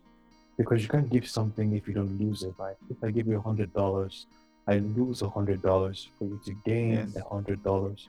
because 0.56 0.82
you 0.82 0.88
can't 0.88 1.10
give 1.10 1.26
something 1.26 1.74
if 1.74 1.88
you 1.88 1.94
don't 1.94 2.20
lose 2.20 2.42
it. 2.42 2.54
Right? 2.58 2.76
If 2.90 3.02
I 3.02 3.10
give 3.10 3.26
you 3.26 3.38
a 3.38 3.40
hundred 3.40 3.72
dollars, 3.72 4.26
I 4.66 4.78
lose 4.78 5.22
a 5.22 5.28
hundred 5.28 5.62
dollars 5.62 6.08
for 6.18 6.24
you 6.24 6.40
to 6.44 6.54
gain 6.64 7.12
a 7.16 7.28
hundred 7.28 7.62
dollars, 7.62 8.08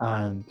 and 0.00 0.44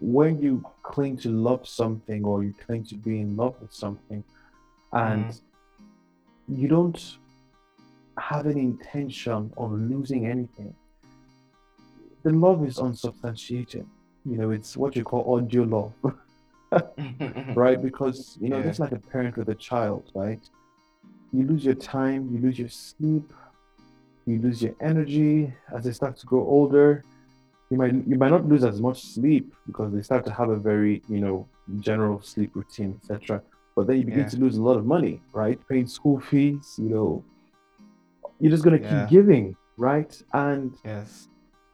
when 0.00 0.40
you 0.40 0.62
cling 0.82 1.16
to 1.16 1.30
love 1.30 1.66
something 1.66 2.24
or 2.24 2.44
you 2.44 2.54
cling 2.66 2.84
to 2.84 2.94
be 2.94 3.20
in 3.20 3.36
love 3.36 3.54
with 3.60 3.72
something 3.72 4.22
and 4.92 5.26
mm-hmm. 5.26 6.60
you 6.60 6.68
don't 6.68 7.16
have 8.18 8.46
any 8.46 8.60
intention 8.60 9.52
of 9.56 9.72
losing 9.72 10.26
anything 10.26 10.74
the 12.22 12.30
love 12.30 12.66
is 12.66 12.78
unsubstantiated 12.78 13.86
you 14.26 14.36
know 14.36 14.50
it's 14.50 14.76
what 14.76 14.94
you 14.94 15.02
call 15.04 15.36
audio 15.36 15.62
love 15.62 15.92
right 17.56 17.80
because 17.82 18.36
you 18.40 18.48
know 18.48 18.58
Yeah. 18.58 18.64
just 18.64 18.80
like 18.80 18.92
a 18.92 18.98
parent 18.98 19.36
with 19.36 19.48
a 19.48 19.54
child 19.54 20.10
right 20.14 20.42
you 21.34 21.42
lose 21.50 21.64
your 21.64 21.74
time 21.74 22.20
you 22.32 22.38
lose 22.46 22.58
your 22.58 22.68
sleep 22.68 23.26
you 24.26 24.36
lose 24.46 24.62
your 24.62 24.74
energy 24.80 25.52
as 25.76 25.84
they 25.84 25.92
start 26.00 26.16
to 26.20 26.26
grow 26.26 26.42
older 26.56 27.04
you 27.70 27.76
might 27.80 27.92
you 28.10 28.16
might 28.22 28.30
not 28.36 28.44
lose 28.52 28.64
as 28.64 28.80
much 28.80 28.98
sleep 29.16 29.52
because 29.66 29.92
they 29.94 30.02
start 30.02 30.24
to 30.24 30.32
have 30.32 30.50
a 30.50 30.56
very 30.70 31.02
you 31.08 31.20
know 31.24 31.46
general 31.88 32.20
sleep 32.22 32.50
routine 32.54 32.90
etc 32.98 33.42
but 33.74 33.86
then 33.86 33.96
you 33.98 34.04
begin 34.04 34.24
Yeah. 34.24 34.28
to 34.34 34.36
lose 34.44 34.56
a 34.56 34.62
lot 34.62 34.76
of 34.76 34.84
money 34.86 35.14
right 35.32 35.58
paying 35.68 35.86
school 35.98 36.20
fees 36.20 36.76
you 36.78 36.88
know 36.94 37.24
you're 38.40 38.50
just 38.56 38.64
going 38.64 38.78
to 38.78 38.84
Yeah. 38.84 39.00
keep 39.00 39.08
giving 39.16 39.56
right 39.76 40.12
and 40.32 40.76
Yes. 40.84 41.28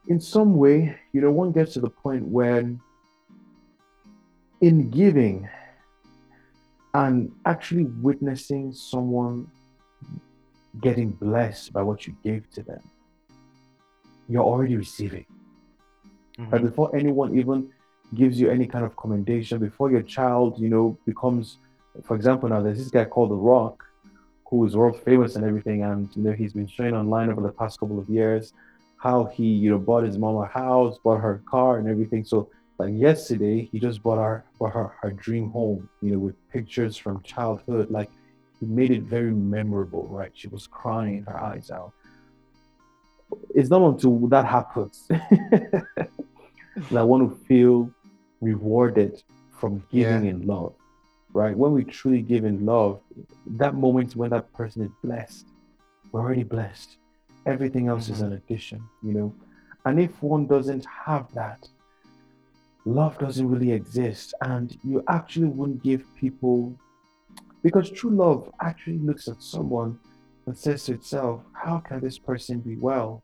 in 0.09 0.19
some 0.19 0.57
way, 0.57 0.97
you 1.13 1.21
know, 1.21 1.31
one 1.31 1.53
gets 1.53 1.73
to 1.75 1.81
the 1.81 1.91
point 1.91 2.25
when 2.27 2.81
in 4.61 4.91
giving 4.91 5.49
and 6.95 7.31
actually 7.45 7.85
witnessing 7.85 8.73
someone 8.73 9.51
getting 10.81 11.11
blessed 11.11 11.73
by 11.73 11.83
what 11.83 12.07
you 12.07 12.15
gave 12.23 12.49
to 12.53 12.63
them, 12.63 12.81
you're 14.29 14.45
already 14.45 14.77
receiving. 14.77 15.27
Right? 16.39 16.61
Mhm. 16.61 16.69
Before 16.69 16.95
anyone 16.97 17.37
even 17.37 17.69
gives 18.15 18.41
you 18.41 18.51
any 18.51 18.67
kind 18.67 18.85
of 18.85 18.97
commendation, 18.97 19.59
before 19.59 19.91
your 19.91 20.03
child, 20.03 20.59
you 20.59 20.69
know, 20.69 20.97
becomes, 21.07 21.59
for 22.03 22.17
example, 22.17 22.49
now 22.49 22.61
there's 22.61 22.79
this 22.79 22.91
guy 22.91 23.05
called 23.05 23.31
The 23.31 23.37
Rock, 23.37 23.85
who 24.49 24.65
is 24.65 24.77
world 24.77 24.99
famous 25.01 25.37
and 25.37 25.45
everything, 25.45 25.83
and 25.85 26.09
you 26.17 26.23
know, 26.23 26.33
he's 26.33 26.53
been 26.53 26.67
showing 26.67 26.95
online 26.95 27.31
over 27.31 27.41
the 27.41 27.53
past 27.53 27.79
couple 27.79 27.99
of 27.99 28.09
years 28.09 28.53
how 28.97 29.25
he, 29.25 29.45
you 29.45 29.71
know, 29.71 29.79
bought 29.79 30.05
his 30.05 30.19
mom 30.19 30.37
a 30.37 30.47
house, 30.47 30.99
bought 30.99 31.21
her 31.21 31.35
a 31.35 31.51
car 31.51 31.79
and 31.79 31.89
everything. 31.89 32.25
So 32.25 32.51
like 32.81 32.95
yesterday, 33.09 33.57
he 33.71 33.77
just 33.89 33.99
bought 34.03 34.19
her 34.27 34.37
bought 34.59 34.73
her 34.79 34.89
her 35.03 35.11
dream 35.25 35.47
home, 35.51 35.81
you 36.03 36.11
know, 36.13 36.19
with 36.27 36.37
pictures 36.55 36.95
from 36.97 37.15
childhood. 37.23 37.87
Like 37.91 38.11
he 38.59 38.67
made 38.67 38.91
it 38.99 39.03
very 39.17 39.33
memorable, 39.57 40.05
right? 40.19 40.33
She 40.41 40.49
was 40.49 40.67
crying 40.67 41.23
her 41.29 41.39
eyes 41.51 41.71
out. 41.79 41.93
It's 43.59 43.71
not 43.75 43.83
until 43.91 44.15
that 44.35 44.47
happens 44.59 44.97
that 46.91 47.01
I 47.03 47.03
want 47.03 47.23
to 47.29 47.33
feel 47.47 47.77
rewarded 48.41 49.13
from 49.61 49.73
giving 49.93 50.25
Yeah. 50.25 50.31
in 50.35 50.39
love, 50.55 50.73
right? 51.33 51.57
When 51.63 51.73
we 51.73 51.83
truly 51.85 52.23
give 52.23 52.45
in 52.53 52.59
love, 52.75 53.01
that 53.63 53.75
moment 53.75 54.17
when 54.17 54.31
that 54.31 54.47
person 54.61 54.79
is 54.89 54.93
blessed, 55.05 55.47
we're 56.11 56.21
already 56.27 56.45
blessed. 56.57 56.91
Everything 57.53 57.85
else 57.93 58.09
is 58.13 58.19
Mhm. 58.21 58.27
an 58.29 58.33
addition, 58.39 58.81
you 59.07 59.13
know. 59.17 59.29
And 59.87 59.95
if 60.07 60.13
one 60.23 60.45
doesn't 60.55 60.85
have 61.07 61.25
that, 61.41 61.61
love 62.85 63.19
doesn't 63.19 63.49
really 63.49 63.73
exist, 63.73 64.35
and 64.43 64.77
you 64.85 65.03
actually 65.09 65.47
wouldn't 65.49 65.83
give 65.83 66.05
people 66.17 66.75
because 67.63 67.91
true 67.91 68.11
love 68.11 68.51
actually 68.63 68.99
looks 68.99 69.29
at 69.29 69.43
someone 69.43 69.99
and 70.47 70.57
says 70.57 70.85
to 70.85 70.95
itself, 70.95 71.43
How 71.53 71.79
can 71.79 72.01
this 72.01 72.19
person 72.19 72.61
be 72.61 72.77
well? 72.77 73.23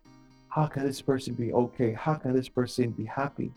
How 0.48 0.66
can 0.66 0.86
this 0.86 1.00
person 1.00 1.34
be 1.34 1.52
okay? 1.52 1.92
How 1.92 2.14
can 2.14 2.34
this 2.34 2.48
person 2.48 2.90
be 2.90 3.04
happy? 3.04 3.50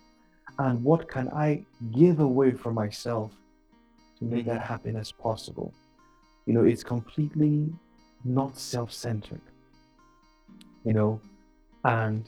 And 0.57 0.83
what 0.83 1.09
can 1.09 1.29
I 1.29 1.65
give 1.91 2.19
away 2.19 2.51
for 2.51 2.73
myself 2.73 3.31
to 4.19 4.25
make 4.25 4.45
that 4.45 4.61
Mhm. 4.61 4.65
happiness 4.65 5.11
possible? 5.11 5.73
You 6.45 6.53
know, 6.53 6.63
it's 6.63 6.83
completely 6.83 7.73
not 8.25 8.57
self 8.57 8.91
centered, 8.91 9.41
you 10.83 10.93
know, 10.93 11.21
and 11.83 12.25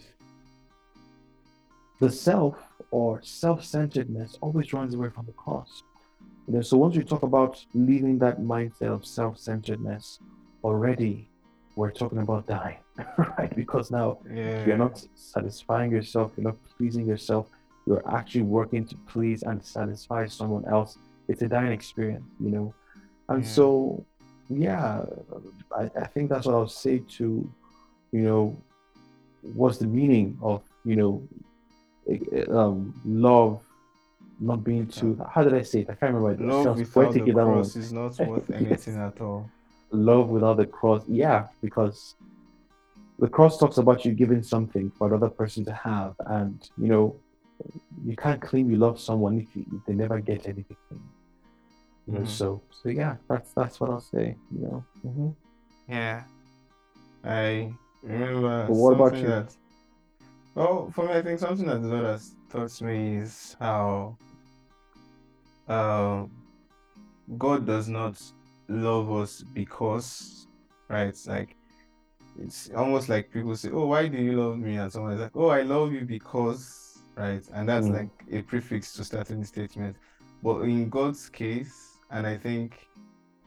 the 2.00 2.10
self 2.10 2.56
or 2.92 3.22
self 3.24 3.64
centeredness 3.64 4.38
always 4.42 4.72
runs 4.74 4.94
away 4.94 5.10
from 5.10 5.26
the 5.26 5.32
cross. 5.34 5.84
You 6.48 6.56
know, 6.56 6.62
so 6.62 6.78
once 6.78 6.96
we 6.98 7.04
talk 7.04 7.24
about 7.24 7.64
leaving 7.74 8.20
that 8.20 8.40
mindset 8.42 8.94
of 8.94 9.06
self-centeredness, 9.06 10.20
already 10.64 11.30
we're 11.76 11.92
talking 11.92 12.18
about 12.20 12.48
dying, 12.48 12.78
right? 13.38 13.56
Because 13.56 13.92
now 13.92 14.20
Yeah. 14.30 14.66
you're 14.66 14.78
not 14.78 15.02
satisfying 15.16 15.92
yourself, 15.92 16.34
you're 16.36 16.46
not 16.46 16.58
pleasing 16.78 17.08
yourself, 17.08 17.48
you're 17.88 18.04
actually 18.14 18.42
working 18.42 18.86
to 18.86 18.96
please 19.08 19.44
and 19.44 19.64
satisfy 19.64 20.26
someone 20.28 20.66
else. 20.66 20.98
It's 21.30 21.42
a 21.42 21.48
dying 21.48 21.72
experience, 21.72 22.26
you 22.40 22.52
know. 22.52 22.74
And 23.30 23.44
Yeah. 23.46 23.52
so, 23.52 24.06
yeah, 24.50 25.06
I, 25.78 25.90
I 25.96 26.08
think 26.08 26.30
that's 26.30 26.46
what 26.46 26.56
I'll 26.56 26.68
say 26.68 27.00
to, 27.18 27.50
you 28.12 28.22
know, 28.22 28.62
what's 29.42 29.78
the 29.78 29.88
meaning 29.88 30.38
of, 30.42 30.64
you 30.84 30.96
know, 30.98 31.24
um, 32.50 32.93
love 33.05 33.63
not 34.39 34.63
being 34.63 34.88
too. 34.88 35.20
How 35.34 35.43
did 35.43 35.53
I 35.53 35.62
say 35.62 35.81
it? 35.81 35.89
I 35.89 35.96
can't 35.96 36.13
remember. 36.13 36.43
Love 36.43 36.63
sounds 36.63 36.96
without 36.96 37.13
the 37.13 37.31
cross 37.34 37.75
is 37.75 37.91
not 37.91 38.17
worth 38.27 38.50
Yes. 38.50 38.60
anything 38.88 38.98
at 38.98 39.22
all. 39.22 39.50
Love 39.91 40.29
without 40.29 40.58
the 40.58 40.65
cross. 40.65 41.03
Yeah, 41.08 41.48
because 41.62 42.15
the 43.20 43.27
cross 43.27 43.58
talks 43.60 43.77
about 43.77 44.03
you 44.05 44.13
giving 44.13 44.41
something 44.41 44.91
for 44.98 45.08
another 45.08 45.29
person 45.29 45.63
to 45.65 45.74
have, 45.74 46.15
and 46.25 46.67
you 46.77 46.88
know, 46.88 47.15
you 48.03 48.15
can't 48.15 48.41
claim 48.41 48.72
you 48.72 48.77
love 48.77 49.00
someone 49.00 49.38
if, 49.39 49.55
you, 49.55 49.63
if 49.75 49.86
they 49.86 49.93
never 49.93 50.20
get 50.20 50.48
anything. 50.48 50.75
You 52.08 52.13
know, 52.13 52.22
Mhm. 52.22 52.27
so 52.27 52.63
so 52.72 52.89
yeah, 52.89 53.17
that's 53.29 53.53
that's 53.53 53.79
what 53.79 53.91
I'll 53.91 54.00
say. 54.00 54.36
You 54.51 54.62
know. 54.62 54.86
hmm 55.03 55.29
Yeah. 55.88 56.24
I 57.24 57.75
remember 58.01 58.65
But 58.67 58.74
what 58.74 58.93
about 58.93 59.13
you? 59.22 59.27
that 59.27 59.53
well, 60.55 60.91
for 60.93 61.05
me 61.05 61.13
I 61.13 61.22
think 61.22 61.39
something 61.39 61.65
that 61.67 61.81
the 61.81 61.88
Lord 61.88 62.05
has 62.05 62.36
taught 62.50 62.81
me 62.81 63.17
is 63.17 63.55
how 63.60 64.17
um 65.67 66.31
God 67.38 67.65
does 67.65 67.88
not 67.88 68.22
love 68.67 69.12
us 69.12 69.43
because 69.53 70.48
right 70.89 71.08
it's 71.08 71.27
like 71.27 71.55
it's 72.39 72.70
almost 72.75 73.10
like 73.10 73.31
people 73.31 73.55
say, 73.55 73.70
Oh, 73.72 73.88
why 73.88 74.08
do 74.08 74.17
you 74.17 74.41
love 74.41 74.58
me? 74.58 74.77
And 74.77 74.91
someone 74.91 75.13
is 75.13 75.20
like, 75.20 75.36
Oh, 75.36 75.50
I 75.50 75.62
love 75.63 75.91
you 75.91 76.01
because 76.01 76.98
right 77.15 77.43
and 77.53 77.67
that's 77.67 77.88
Mm. 77.88 77.93
like 77.93 78.10
a 78.31 78.41
prefix 78.43 78.93
to 78.93 79.03
starting 79.03 79.41
the 79.41 79.46
statement. 79.46 79.96
But 80.43 80.62
in 80.62 80.89
God's 80.89 81.29
case, 81.29 81.98
and 82.10 82.25
I 82.25 82.38
think 82.38 82.88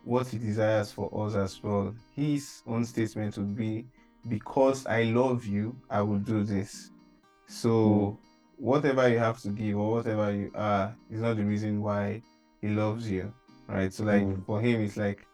what 0.04 0.28
he 0.28 0.38
desires 0.38 0.92
for 0.92 1.11
us 1.26 1.34
as 1.34 1.62
well. 1.62 1.94
His 2.14 2.62
own 2.66 2.84
statement 2.84 3.37
would 3.38 3.56
be, 3.56 3.87
Because 4.28 4.87
I 4.87 5.04
love 5.04 5.44
you, 5.44 5.76
I 5.90 6.02
will 6.02 6.18
do 6.18 6.44
this. 6.44 6.90
So, 7.49 8.19
whatever 8.57 9.09
you 9.09 9.19
have 9.19 9.41
to 9.43 9.51
give 9.51 9.77
or 9.79 9.93
whatever 9.93 10.33
you 10.35 10.51
are 10.55 10.95
is 11.11 11.21
not 11.21 11.37
the 11.37 11.45
reason 11.45 11.83
why 11.83 12.23
he 12.61 12.69
loves 12.69 13.11
you, 13.11 13.33
right? 13.69 13.93
So, 13.93 14.05
like, 14.05 14.23
Mm. 14.23 14.45
for 14.47 14.61
him, 14.61 14.81
it's 14.81 14.97
like 14.97 15.27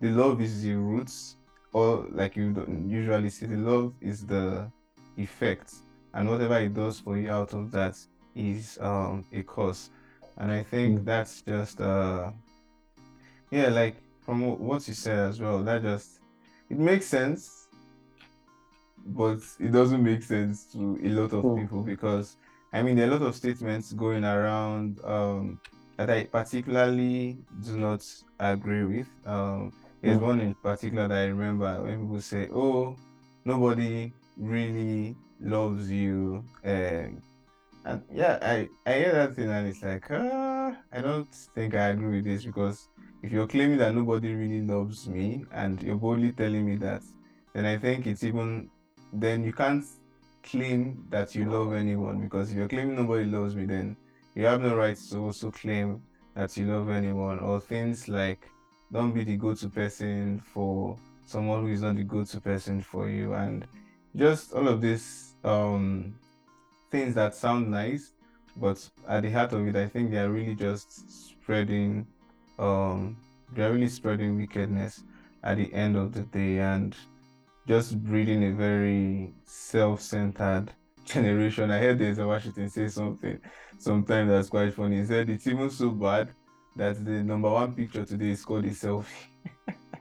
the 0.00 0.10
love 0.10 0.40
is 0.40 0.62
the 0.62 0.74
roots, 0.74 1.36
or 1.72 2.06
like 2.10 2.36
you 2.36 2.52
don't 2.52 2.88
usually 2.88 3.30
see, 3.30 3.46
the 3.46 3.56
love 3.56 3.92
is 4.00 4.24
the 4.26 4.70
effect, 5.16 5.72
and 6.14 6.28
whatever 6.28 6.60
he 6.60 6.68
does 6.68 7.00
for 7.00 7.16
you 7.16 7.30
out 7.30 7.52
of 7.52 7.70
that 7.72 7.96
is 8.34 8.78
um, 8.80 9.24
a 9.32 9.42
cause. 9.42 9.90
And 10.36 10.50
I 10.52 10.62
think 10.62 11.00
Mm. 11.00 11.04
that's 11.04 11.42
just 11.42 11.80
uh, 11.80 12.30
yeah, 13.50 13.68
like 13.68 13.96
from 14.20 14.58
what 14.58 14.86
you 14.86 14.94
said 14.94 15.18
as 15.30 15.40
well, 15.40 15.62
that 15.64 15.82
just 15.82 16.20
it 16.70 16.78
makes 16.78 17.06
sense, 17.06 17.57
but 19.04 19.38
it 19.58 19.72
doesn't 19.72 20.02
make 20.02 20.22
sense 20.22 20.66
to 20.72 20.98
a 21.02 21.08
lot 21.10 21.32
of 21.32 21.52
Hmm. 21.52 21.54
people 21.54 21.82
because 21.82 22.36
I 22.72 22.82
mean 22.82 22.96
there 22.96 23.08
are 23.08 23.12
a 23.14 23.18
lot 23.18 23.26
of 23.28 23.36
statements 23.36 23.92
going 23.92 24.24
around 24.24 25.00
um, 25.04 25.60
that 25.96 26.10
I 26.10 26.24
particularly 26.24 27.44
do 27.58 27.78
not 27.78 28.04
agree 28.38 28.84
with. 28.84 29.08
Um, 29.24 29.72
there's 30.02 30.18
Hmm. 30.18 30.20
one 30.20 30.40
in 30.40 30.54
particular 30.54 31.08
that 31.08 31.18
I 31.18 31.26
remember 31.26 31.82
when 31.82 32.00
people 32.02 32.20
say, 32.20 32.48
"Oh, 32.52 33.00
nobody 33.44 34.14
really 34.36 35.18
loves 35.40 35.90
you," 35.90 36.48
um, 36.64 37.22
and 37.84 38.02
yeah, 38.12 38.38
I 38.42 38.68
I 38.86 38.92
hear 38.94 39.12
that 39.12 39.34
thing 39.34 39.48
and 39.50 39.68
it's 39.68 39.82
like, 39.82 40.06
ah, 40.10 40.76
I 40.92 41.00
don't 41.00 41.32
think 41.54 41.74
I 41.74 41.88
agree 41.88 42.16
with 42.16 42.24
this 42.24 42.44
because 42.44 42.88
if 43.22 43.32
you're 43.32 43.46
claiming 43.48 43.78
that 43.78 43.94
nobody 43.94 44.34
really 44.34 44.62
loves 44.66 45.08
me 45.08 45.46
and 45.50 45.82
you're 45.82 45.96
boldly 45.96 46.32
telling 46.32 46.66
me 46.66 46.76
that, 46.76 47.02
then 47.54 47.64
I 47.66 47.78
think 47.78 48.06
it's 48.06 48.22
even 48.24 48.70
then 49.12 49.44
you 49.44 49.52
can't 49.52 49.84
claim 50.42 51.04
that 51.10 51.34
you 51.34 51.50
love 51.50 51.72
anyone 51.72 52.20
because 52.20 52.50
if 52.50 52.56
you're 52.56 52.68
claiming 52.68 52.96
nobody 52.96 53.24
loves 53.24 53.54
me, 53.54 53.66
then 53.66 53.96
you 54.34 54.44
have 54.44 54.60
no 54.60 54.76
right 54.76 54.96
to 55.10 55.18
also 55.18 55.50
claim 55.50 56.00
that 56.34 56.56
you 56.56 56.66
love 56.66 56.88
anyone 56.88 57.38
or 57.40 57.60
things 57.60 58.08
like 58.08 58.48
don't 58.92 59.12
be 59.12 59.24
the 59.24 59.36
go-to 59.36 59.68
person 59.68 60.40
for 60.52 60.96
someone 61.26 61.62
who 61.62 61.72
is 61.72 61.82
not 61.82 61.96
the 61.96 62.04
go-to 62.04 62.40
person 62.40 62.80
for 62.80 63.08
you. 63.08 63.34
And 63.34 63.66
just 64.16 64.52
all 64.52 64.68
of 64.68 64.80
this 64.80 65.34
um 65.44 66.14
things 66.90 67.14
that 67.14 67.34
sound 67.34 67.70
nice, 67.70 68.12
but 68.56 68.88
at 69.08 69.22
the 69.22 69.30
heart 69.30 69.52
of 69.52 69.66
it, 69.66 69.76
I 69.76 69.86
think 69.86 70.10
they 70.10 70.18
are 70.18 70.30
really 70.30 70.54
just 70.54 71.28
spreading, 71.28 72.06
um, 72.58 73.16
they 73.54 73.62
are 73.64 73.72
really 73.72 73.88
spreading 73.88 74.36
wickedness 74.36 75.02
at 75.42 75.58
the 75.58 75.72
end 75.72 75.96
of 75.96 76.12
the 76.12 76.22
day. 76.22 76.58
And 76.58 76.96
just 77.68 78.02
breeding 78.02 78.44
a 78.44 78.52
very 78.52 79.32
self-centered 79.44 80.72
generation. 81.04 81.70
I 81.70 81.78
heard 81.78 81.98
there's 81.98 82.18
a 82.18 82.26
Washington 82.26 82.68
say 82.70 82.88
something 82.88 83.38
sometimes 83.78 84.30
that's 84.30 84.48
quite 84.48 84.74
funny. 84.74 84.98
He 84.98 85.04
said 85.04 85.28
it's 85.30 85.46
even 85.46 85.70
so 85.70 85.90
bad 85.90 86.30
that 86.76 87.04
the 87.04 87.22
number 87.22 87.50
one 87.50 87.74
picture 87.74 88.04
today 88.04 88.30
is 88.30 88.44
called 88.44 88.64
a 88.64 88.70
selfie. 88.70 89.06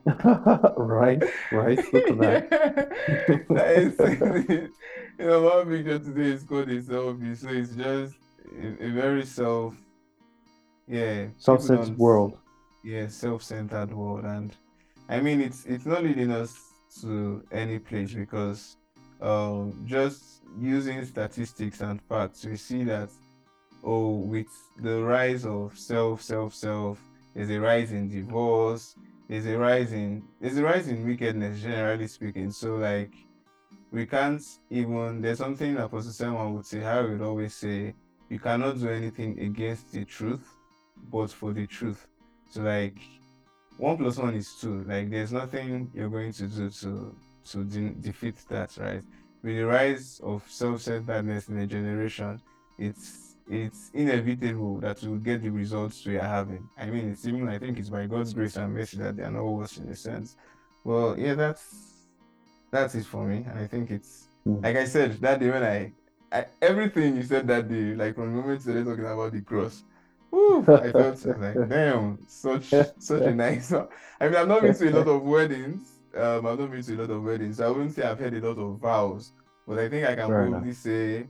right, 0.77 1.21
right. 1.51 1.93
Look 1.93 2.08
at 2.10 2.17
that. 2.19 2.49
that 3.49 3.77
is 3.77 3.97
the 3.97 4.69
number 5.19 5.41
one 5.49 5.69
picture 5.69 5.99
today 5.99 6.32
is 6.32 6.43
called 6.43 6.69
a 6.69 6.82
selfie. 6.82 7.38
So 7.38 7.49
it's 7.49 7.75
just 7.75 8.15
a, 8.62 8.86
a 8.86 8.89
very 8.91 9.25
self, 9.25 9.75
yeah, 10.88 11.27
Self-centered 11.38 11.97
world. 11.97 12.38
yeah, 12.84 13.08
self-centered 13.08 13.93
world, 13.93 14.23
and 14.23 14.56
I 15.10 15.19
mean 15.19 15.41
it's 15.41 15.65
it's 15.65 15.86
not 15.86 16.03
leading 16.03 16.32
us 16.32 16.66
to 17.01 17.43
any 17.51 17.79
place 17.79 18.13
because 18.13 18.77
um 19.21 19.83
just 19.86 20.43
using 20.60 21.03
statistics 21.05 21.81
and 21.81 22.01
facts, 22.10 22.45
we 22.45 22.55
see 22.55 22.83
that 22.83 23.10
oh, 23.83 24.10
with 24.10 24.47
the 24.79 25.01
rise 25.01 25.45
of 25.45 25.77
self, 25.77 26.21
self, 26.21 26.53
self, 26.53 26.99
there's 27.33 27.49
a 27.49 27.60
rise 27.60 27.91
in 27.91 28.10
divorce, 28.10 28.95
there's 29.29 29.45
a 29.45 29.57
rise 29.57 29.93
in 29.93 30.23
there's 30.41 30.57
a 30.57 30.63
rise 30.63 30.88
in 30.88 31.05
wickedness, 31.05 31.62
generally 31.62 32.07
speaking. 32.07 32.51
So 32.51 32.75
like 32.75 33.13
we 33.91 34.05
can't 34.05 34.41
even 34.69 35.21
there's 35.21 35.38
something 35.38 35.77
Apostle 35.77 36.12
Simon 36.12 36.53
would 36.55 36.65
say, 36.65 36.83
I 36.83 37.01
would 37.01 37.21
always 37.21 37.55
say, 37.55 37.93
you 38.29 38.39
cannot 38.39 38.79
do 38.79 38.89
anything 38.89 39.39
against 39.39 39.91
the 39.91 40.03
truth, 40.05 40.45
but 41.12 41.31
for 41.31 41.53
the 41.53 41.67
truth. 41.67 42.07
So 42.49 42.62
like 42.62 42.97
one 43.77 43.97
plus 43.97 44.17
one 44.17 44.35
is 44.35 44.53
two. 44.59 44.83
Like 44.83 45.09
there's 45.09 45.31
nothing 45.31 45.89
you're 45.93 46.09
going 46.09 46.33
to 46.33 46.47
do 46.47 46.69
to 46.69 47.15
to 47.51 47.63
de- 47.63 47.95
defeat 48.01 48.35
that, 48.49 48.75
right? 48.77 49.03
With 49.43 49.55
the 49.55 49.63
rise 49.63 50.19
of 50.23 50.43
self-centeredness 50.49 51.49
in 51.49 51.57
a 51.59 51.67
generation, 51.67 52.41
it's 52.77 53.35
it's 53.49 53.91
inevitable 53.93 54.79
that 54.81 55.01
we'll 55.03 55.19
get 55.19 55.41
the 55.41 55.49
results 55.49 56.05
we 56.05 56.17
are 56.17 56.27
having. 56.27 56.67
I 56.77 56.87
mean, 56.87 57.09
it's 57.11 57.25
even 57.25 57.47
I 57.47 57.57
think 57.57 57.79
it's 57.79 57.89
by 57.89 58.05
God's 58.07 58.33
grace 58.33 58.57
and 58.57 58.73
mercy 58.73 58.97
that 58.97 59.15
they 59.15 59.23
are 59.23 59.31
not 59.31 59.43
worse 59.45 59.77
in 59.77 59.87
a 59.89 59.95
sense. 59.95 60.35
Well, 60.83 61.17
yeah, 61.17 61.35
that's 61.35 62.07
that's 62.71 62.95
it 62.95 63.05
for 63.05 63.25
me, 63.25 63.45
and 63.47 63.59
I 63.59 63.67
think 63.67 63.91
it's 63.91 64.23
Mm. 64.47 64.63
like 64.63 64.77
I 64.77 64.85
said 64.85 65.11
that 65.19 65.41
day 65.41 65.49
when 65.49 65.63
I, 65.63 65.91
I 66.31 66.45
everything 66.61 67.17
you 67.17 67.23
said 67.23 67.47
that 67.47 67.67
day, 67.67 67.93
like 67.95 68.15
from 68.15 68.33
the 68.33 68.41
moment 68.41 68.59
you 68.59 68.71
started 68.71 68.85
talking 68.85 69.05
about 69.05 69.33
the 69.33 69.41
cross. 69.41 69.83
Woo, 70.31 70.59
I 70.67 70.91
felt 70.91 71.25
like, 71.25 71.69
damn, 71.69 72.19
such 72.27 72.65
such 72.99 73.21
a 73.23 73.33
nice 73.33 73.71
one. 73.71 73.87
I 74.19 74.25
mean, 74.27 74.35
I've 74.35 74.47
not 74.47 74.61
been 74.61 74.73
to 74.75 74.89
a 74.89 74.91
lot 74.91 75.07
of 75.07 75.21
weddings. 75.23 75.89
Um, 76.15 76.45
I've 76.47 76.59
not 76.59 76.71
been 76.71 76.81
to 76.83 76.95
a 76.95 76.99
lot 77.01 77.09
of 77.11 77.23
weddings. 77.23 77.57
So 77.57 77.67
I 77.67 77.69
wouldn't 77.69 77.93
say 77.93 78.03
I've 78.03 78.19
heard 78.19 78.33
a 78.33 78.39
lot 78.47 78.57
of 78.61 78.79
vows, 78.79 79.31
but 79.67 79.79
I 79.79 79.89
think 79.89 80.05
I 80.05 80.15
can 80.15 80.27
Fair 80.27 80.45
enough. 80.45 80.51
probably 80.53 80.73
say, 80.73 81.27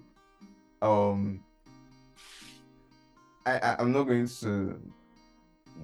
um, 0.81 1.39
I, 3.45 3.57
I 3.59 3.75
I'm 3.79 3.91
not 3.91 4.03
going 4.03 4.27
to 4.27 4.79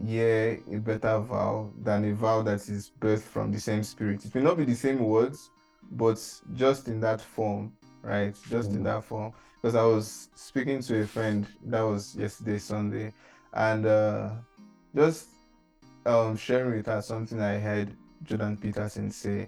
hear 0.06 0.60
a 0.72 0.78
better 0.78 1.20
vow 1.20 1.70
than 1.84 2.06
a 2.06 2.14
vow 2.16 2.42
that 2.42 2.68
is 2.68 2.92
birthed 3.00 3.22
from 3.22 3.52
the 3.52 3.60
same 3.60 3.84
spirit. 3.84 4.26
It 4.26 4.34
may 4.34 4.42
not 4.42 4.58
be 4.58 4.66
the 4.66 4.76
same 4.76 5.00
words, 5.00 5.50
but 5.92 6.18
just 6.56 6.88
in 6.88 7.00
that 7.02 7.22
form, 7.22 7.72
right? 8.02 8.36
Just 8.50 8.72
in 8.72 8.80
Mm. 8.80 8.86
that 8.86 9.04
form. 9.04 9.34
Because 9.64 9.76
I 9.76 9.86
was 9.86 10.28
speaking 10.36 10.82
to 10.82 11.04
a 11.04 11.08
friend 11.08 11.48
that 11.68 11.84
was 11.84 12.14
yesterday 12.16 12.58
Sunday, 12.58 13.14
and 13.54 13.86
uh, 13.86 14.32
just 14.94 15.30
um 16.06 16.36
sharing 16.36 16.76
with 16.76 16.88
her 16.88 17.02
something 17.02 17.40
I 17.40 17.60
heard 17.60 17.96
Jordan 18.24 18.58
Peterson 18.58 19.10
say, 19.10 19.48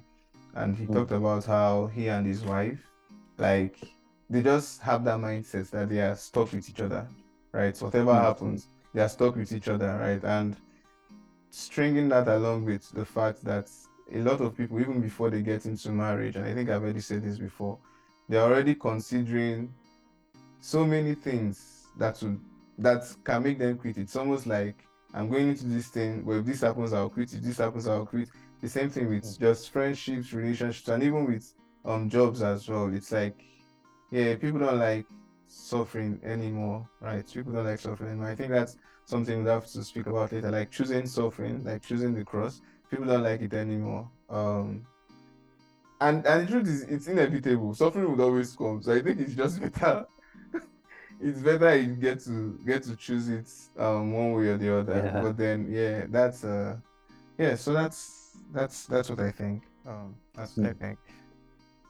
and 0.54 0.74
he 0.74 0.86
Mm. 0.86 0.94
talked 0.94 1.12
about 1.12 1.44
how 1.44 1.88
he 1.88 2.08
and 2.08 2.26
his 2.26 2.46
wife, 2.46 2.80
like, 3.38 3.78
they 4.30 4.42
just 4.42 4.80
have 4.84 5.04
that 5.04 5.20
mindset 5.20 5.70
that 5.72 5.90
they 5.90 6.00
are 6.00 6.16
stuck 6.16 6.54
with 6.54 6.70
each 6.70 6.80
other, 6.80 7.06
right? 7.52 7.78
Whatever 7.82 8.14
Mm. 8.14 8.22
happens, 8.22 8.70
they 8.94 9.02
are 9.02 9.10
stuck 9.10 9.36
with 9.36 9.52
each 9.52 9.68
other, 9.68 9.98
right? 10.00 10.24
And 10.24 10.56
stringing 11.50 12.08
that 12.08 12.30
along 12.30 12.64
with 12.64 12.90
the 12.92 13.04
fact 13.04 13.44
that 13.44 13.70
a 14.14 14.20
lot 14.20 14.40
of 14.40 14.56
people, 14.56 14.80
even 14.80 15.02
before 15.02 15.30
they 15.30 15.42
get 15.42 15.66
into 15.66 15.90
marriage, 15.92 16.38
and 16.38 16.46
I 16.46 16.54
think 16.54 16.70
I've 16.70 16.84
already 16.84 17.02
said 17.02 17.22
this 17.22 17.38
before, 17.38 17.80
they're 18.30 18.44
already 18.44 18.76
considering 18.76 19.74
so 20.66 20.84
many 20.84 21.14
things 21.14 21.90
that 21.96 22.20
would 22.24 22.40
that 22.80 23.04
can 23.24 23.44
make 23.44 23.60
them 23.60 23.78
quit. 23.78 23.98
It's 24.00 24.16
almost 24.16 24.48
like 24.48 24.84
I'm 25.14 25.30
going 25.30 25.50
into 25.50 25.66
this 25.66 25.90
thing. 25.90 26.26
Well, 26.26 26.40
if 26.40 26.46
this 26.46 26.62
happens, 26.62 26.92
I'll 26.92 27.10
quit. 27.10 27.32
If 27.34 27.42
this 27.42 27.60
happens, 27.60 27.88
I'll 27.88 28.08
quit. 28.08 28.30
The 28.62 28.68
same 28.68 28.90
thing 28.90 29.08
with 29.10 29.40
just 29.40 29.70
friendships, 29.70 30.34
relationships, 30.34 30.88
and 30.88 31.04
even 31.04 31.26
with 31.28 31.54
um 31.86 32.10
jobs 32.10 32.42
as 32.42 32.68
well. 32.68 32.92
It's 32.92 33.12
like, 33.12 33.40
yeah, 34.10 34.36
people 34.38 34.60
don't 34.60 34.80
like 34.80 35.06
suffering 35.46 36.20
anymore, 36.24 36.90
right? 37.00 37.32
People 37.32 37.54
don't 37.54 37.66
like 37.66 37.80
suffering 37.80 38.10
anymore. 38.10 38.30
I 38.30 38.36
think 38.36 38.50
that's 38.50 38.76
something 39.06 39.44
we 39.44 39.50
have 39.52 39.68
to 39.68 39.84
speak 39.84 40.08
about 40.08 40.32
later, 40.32 40.50
like 40.50 40.72
choosing 40.72 41.06
suffering, 41.06 41.64
like 41.64 41.84
choosing 41.84 42.16
the 42.16 42.26
cross. 42.26 42.62
People 42.90 43.06
don't 43.06 43.22
like 43.22 43.42
it 43.42 43.54
anymore. 43.54 44.10
Um, 44.32 44.84
and 46.02 46.26
and 46.26 46.48
the 46.48 46.52
truth 46.52 46.68
is, 46.68 46.82
it's 46.84 47.08
inevitable. 47.08 47.76
Suffering 47.76 48.18
will 48.18 48.26
always 48.26 48.56
come. 48.56 48.82
So 48.82 48.96
I 48.96 49.02
think 49.04 49.20
it's 49.20 49.36
just 49.36 49.62
better. 49.80 50.08
It's 51.22 51.40
better 51.42 51.76
you 51.78 51.96
get 51.96 52.20
to 52.26 52.60
get 52.66 52.84
to 52.84 52.96
choose 52.96 53.30
it 53.30 53.50
um 53.78 54.12
one 54.14 54.34
way 54.34 54.48
or 54.48 54.58
the 54.58 54.78
other. 54.80 55.04
Yeah. 55.04 55.22
But 55.22 55.38
then 55.38 55.68
yeah, 55.70 56.06
that's 56.10 56.44
uh 56.44 56.78
yeah. 57.38 57.56
So 57.56 57.74
that's 57.74 58.32
that's 58.52 58.86
that's 58.86 59.10
what 59.10 59.20
I 59.20 59.32
think. 59.32 59.64
Um, 59.88 60.16
that's 60.36 60.58
what 60.58 60.68
I 60.70 60.74
Mm. 60.74 60.80
think. 60.80 61.00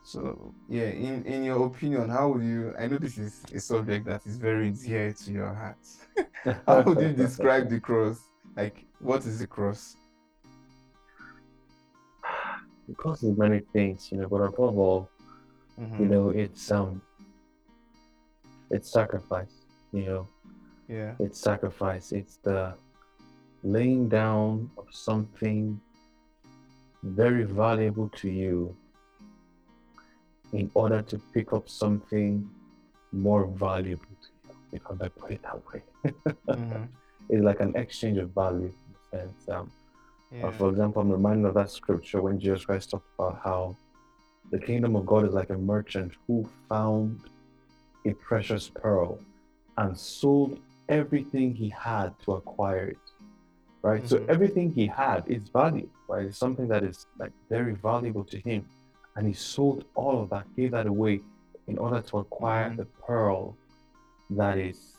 So 0.03 0.53
yeah, 0.69 0.85
in 0.87 1.23
in 1.25 1.43
your 1.43 1.65
opinion, 1.65 2.09
how 2.09 2.29
would 2.29 2.43
you? 2.43 2.73
I 2.79 2.87
know 2.87 2.97
this 2.97 3.17
is 3.17 3.43
a 3.53 3.59
subject 3.59 4.05
that 4.05 4.25
is 4.25 4.37
very 4.37 4.71
dear 4.71 5.13
to 5.13 5.31
your 5.31 5.53
heart. 5.53 5.77
How 6.67 6.81
would 6.81 6.99
you 7.01 7.11
describe 7.13 7.69
the 7.69 7.79
cross? 7.79 8.19
Like, 8.55 8.85
what 8.99 9.25
is 9.25 9.39
the 9.39 9.47
cross? 9.47 9.95
The 12.87 12.93
cross 12.95 13.23
is 13.23 13.35
many 13.37 13.61
things, 13.73 14.09
you 14.11 14.19
know, 14.19 14.27
but 14.29 14.41
above 14.41 14.77
all, 14.77 15.09
you 15.97 16.05
Mhm. 16.05 16.05
know, 16.05 16.29
it's 16.29 16.71
um 16.71 17.01
it's 18.71 18.91
sacrifice, 18.91 19.53
you 19.91 20.05
know. 20.05 20.27
Yeah. 20.87 21.13
It's 21.19 21.39
sacrifice. 21.39 22.11
It's 22.11 22.37
the 22.37 22.73
laying 23.63 24.07
down 24.09 24.69
of 24.77 24.85
something 24.91 25.79
very 27.03 27.43
valuable 27.43 28.09
to 28.09 28.29
you 28.29 28.75
in 30.53 30.69
order 30.73 31.01
to 31.01 31.19
pick 31.33 31.53
up 31.53 31.67
something 31.69 32.49
more 33.11 33.45
valuable 33.47 34.05
to 34.21 34.29
you, 34.49 34.55
if 34.73 34.81
I 34.89 34.93
may 34.95 35.09
put 35.09 35.31
it 35.31 35.41
that 35.43 35.59
way. 35.67 35.81
Mhm. 36.49 36.87
It's 37.29 37.41
like 37.43 37.59
an 37.59 37.75
exchange 37.75 38.19
of 38.19 38.29
value 38.35 38.71
in 39.11 39.19
a 39.19 39.23
sense. 39.39 39.49
Um, 39.49 39.71
uh, 40.43 40.51
for 40.51 40.69
example, 40.69 41.01
I'm 41.01 41.09
reminded 41.11 41.47
of 41.47 41.55
that 41.55 41.71
scripture 41.71 42.21
when 42.21 42.39
Jesus 42.39 42.65
Christ 42.65 42.91
talked 42.91 43.07
about 43.17 43.41
how 43.43 43.75
the 44.51 44.59
kingdom 44.59 44.95
of 44.95 45.07
God 45.07 45.25
is 45.27 45.33
like 45.33 45.49
a 45.49 45.57
merchant 45.57 46.13
who 46.27 46.47
found 46.69 47.21
a 48.05 48.13
precious 48.13 48.69
pearl 48.69 49.19
and 49.77 49.97
sold 49.97 50.59
everything 50.89 51.53
he 51.53 51.69
had 51.69 52.17
to 52.19 52.33
acquire 52.33 52.87
it. 52.89 52.97
Right? 53.81 54.07
So 54.07 54.17
Mhm. 54.17 54.29
everything 54.29 54.71
he 54.71 54.87
had 54.87 55.23
is 55.27 55.49
value, 55.49 55.89
right? 56.07 56.25
It's 56.25 56.37
something 56.37 56.67
that 56.69 56.83
is 56.83 57.07
like 57.19 57.33
very 57.49 57.73
valuable 57.75 58.23
to 58.25 58.39
him. 58.39 58.67
And 59.15 59.27
he 59.27 59.33
sold 59.33 59.85
all 59.95 60.21
of 60.23 60.29
that, 60.31 60.45
gave 60.55 60.71
that 60.71 60.87
away 60.87 61.21
in 61.67 61.77
order 61.77 62.01
to 62.01 62.17
acquire 62.19 62.69
Mhm. 62.69 62.77
the 62.77 62.85
pearl 62.85 63.55
that 64.31 64.57
is 64.57 64.97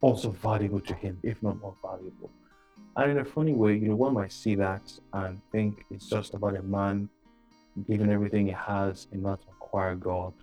also 0.00 0.30
valuable 0.30 0.80
to 0.80 0.94
him, 0.94 1.18
if 1.22 1.42
not 1.42 1.60
more 1.60 1.76
valuable. 1.82 2.30
And 2.96 3.12
in 3.12 3.18
a 3.18 3.24
funny 3.24 3.54
way, 3.54 3.76
you 3.76 3.88
know, 3.88 3.96
one 3.96 4.14
might 4.14 4.32
see 4.32 4.54
that 4.56 4.98
and 5.12 5.40
think 5.50 5.86
it's 5.90 6.08
just 6.08 6.34
about 6.34 6.56
a 6.56 6.62
man 6.62 7.08
giving 7.88 8.10
everything 8.10 8.46
he 8.46 8.52
has 8.52 9.08
in 9.12 9.24
order 9.24 9.42
to 9.42 9.48
acquire 9.50 9.94
God. 9.96 10.34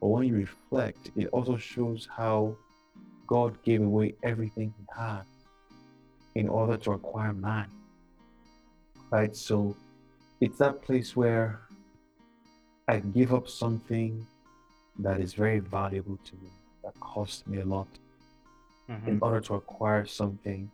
But 0.00 0.08
when 0.08 0.26
you 0.28 0.34
reflect, 0.36 1.10
it 1.16 1.28
also 1.32 1.56
shows 1.56 2.08
how 2.14 2.56
God 3.26 3.62
gave 3.62 3.82
away 3.82 4.14
everything 4.22 4.72
he 4.78 4.84
had 4.96 5.22
in 6.34 6.48
order 6.48 6.76
to 6.76 6.92
acquire 6.92 7.32
man. 7.32 7.70
Right? 9.10 9.34
So 9.34 9.74
it's 10.40 10.58
that 10.58 10.82
place 10.82 11.16
where 11.16 11.60
I 12.88 13.00
give 13.00 13.32
up 13.34 13.48
something 13.48 14.26
that 14.98 15.20
is 15.20 15.34
very 15.34 15.58
valuable 15.58 16.18
to 16.24 16.34
me, 16.36 16.50
that 16.84 16.98
cost 17.00 17.46
me 17.46 17.60
a 17.60 17.64
lot, 17.64 17.88
in 18.88 19.18
Mhm. 19.18 19.22
order 19.22 19.40
to 19.40 19.54
acquire 19.54 20.06
something 20.06 20.70